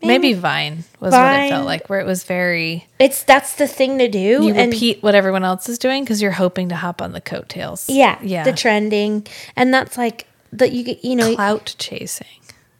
[0.01, 3.97] maybe Vine was what it felt like, where it was very it's that's the thing
[3.99, 4.43] to do.
[4.43, 7.89] you repeat what everyone else is doing because you're hoping to hop on the coattails.
[7.89, 12.27] yeah, yeah, the trending, and that's like the you you know clout chasing,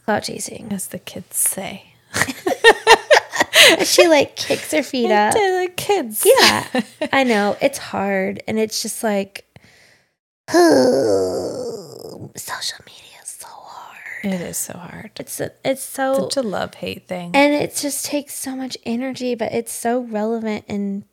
[0.05, 0.67] clout chasing.
[0.71, 1.83] as the kids say.
[3.84, 5.34] she like kicks her feet up.
[5.34, 6.82] To the kids, Yeah,
[7.14, 9.45] I know it's hard, and it's just like
[10.52, 12.30] social
[12.86, 14.26] media is so hard.
[14.34, 15.11] it is so hard.
[15.19, 17.32] It's a, it's so Such a love hate thing.
[17.36, 21.03] and it just takes so much energy, but it's so relevant in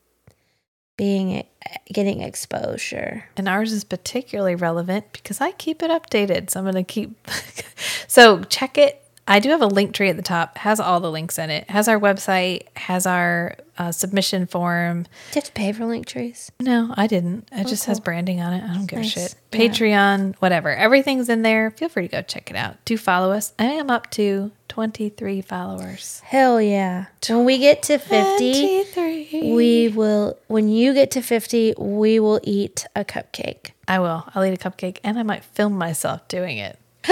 [0.97, 1.45] being
[1.93, 3.25] getting exposure.
[3.37, 6.51] And ours is particularly relevant because I keep it updated.
[6.51, 7.29] So I'm going to keep.
[8.07, 9.01] so check it.
[9.27, 10.59] I do have a link tree at the top.
[10.59, 11.69] Has all the links in it.
[11.71, 12.67] Has our website.
[12.77, 15.05] Has our uh, submission form.
[15.05, 16.53] Do you have to pay for link trees?
[16.61, 17.49] No, I didn't.
[17.51, 18.63] It just has branding on it.
[18.63, 19.17] I don't give Nice.
[19.17, 19.35] a shit.
[19.53, 19.59] Yeah.
[19.61, 20.71] Patreon, whatever.
[20.75, 21.71] Everything's in there.
[21.71, 22.77] Feel free to go check it out.
[22.85, 23.55] Do follow us.
[23.59, 26.21] I am up to 23 followers.
[26.25, 27.07] Hell yeah!
[27.29, 29.53] When we get to fifty, 23.
[29.55, 30.37] we will.
[30.49, 33.71] When you get to fifty, we will eat a cupcake.
[33.89, 34.25] I will.
[34.35, 36.79] I'll eat a cupcake and I might film myself doing it.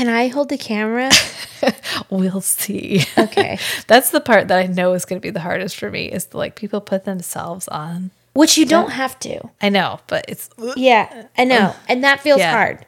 [0.00, 1.10] Can I hold the camera?
[2.08, 3.04] We'll see.
[3.18, 3.58] Okay.
[3.86, 6.24] That's the part that I know is going to be the hardest for me is
[6.26, 8.10] the, like people put themselves on.
[8.32, 9.50] Which you don't have to.
[9.60, 12.50] I know, but it's Yeah, I know, and that feels Yeah.
[12.50, 12.86] hard.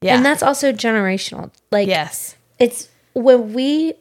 [0.00, 0.16] yeah.
[0.16, 1.50] And that's also generational.
[1.70, 2.36] Like, yes.
[2.58, 3.92] it's when we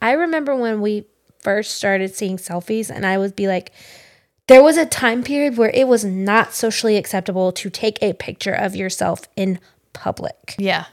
[0.00, 1.06] i remember when we
[1.40, 3.72] first started seeing selfies and i would be like
[4.46, 8.52] there was a time period where it was not socially acceptable to take a picture
[8.54, 9.58] of yourself in
[9.92, 10.84] public Yeah.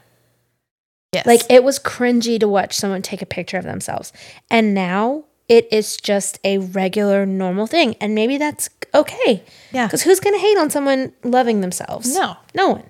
[1.14, 1.25] Yes.
[1.25, 4.11] like it was cringy to watch someone take a picture of themselves
[4.50, 9.85] and now it is just a regular normal thing and maybe that's okay Yeah.
[9.88, 12.38] because who's gonna hate on someone loving themselves No.
[12.56, 12.83] no one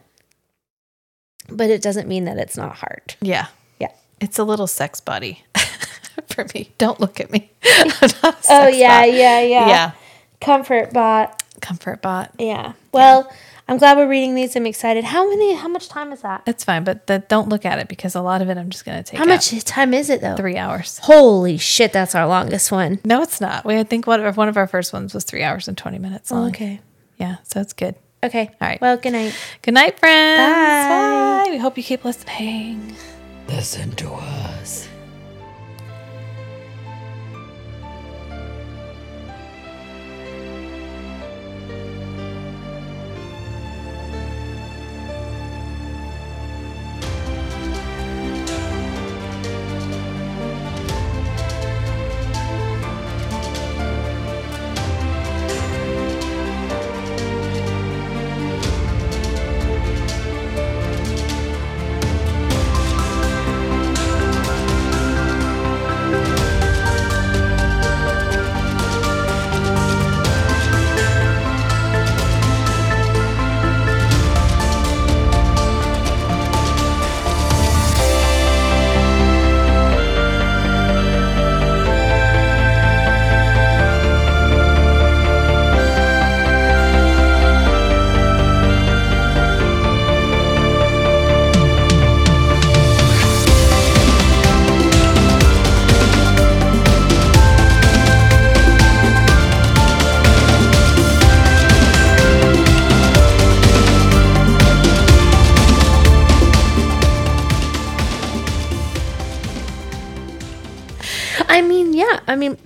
[1.50, 3.48] but it doesn't mean that it's not hard Yeah.
[3.80, 5.43] yeah It's a little sex body
[6.27, 6.72] for me.
[6.77, 7.52] Don't look at me.
[7.66, 9.14] I'm not a oh yeah bot.
[9.14, 9.92] yeah yeah Yeah.
[10.40, 12.30] comfort bot Comfort bot.
[12.38, 12.74] Yeah.
[12.92, 13.32] Well,
[13.67, 14.56] I'm glad we're reading these.
[14.56, 15.03] I'm excited.
[15.06, 15.53] How many?
[15.56, 16.43] How much time is that?
[16.45, 18.83] It's fine, but the, don't look at it because a lot of it I'm just
[18.85, 19.30] going to take How out.
[19.30, 20.35] much time is it though?
[20.35, 21.00] Three hours.
[21.03, 21.93] Holy shit!
[21.93, 23.00] That's our longest one.
[23.06, 23.64] No, it's not.
[23.66, 25.98] We I think one of one of our first ones was three hours and twenty
[26.00, 26.50] minutes long.
[26.50, 26.82] Okay.
[27.17, 27.95] Yeah, so it's good.
[28.22, 28.50] Okay.
[28.61, 28.82] All right.
[28.82, 29.35] Well, good night.
[29.61, 30.40] Good night, friends.
[30.40, 31.43] Bye.
[31.45, 31.51] Bye.
[31.51, 32.95] We hope you keep listening.
[33.48, 34.83] Listen to us.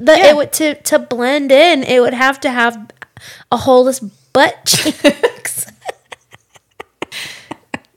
[0.07, 0.29] The Yeah.
[0.31, 1.83] it would to to blend in.
[1.83, 2.89] It would have to have
[3.51, 5.65] a holeless butt cheeks.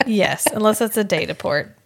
[0.06, 1.76] Yes, unless it's a data port.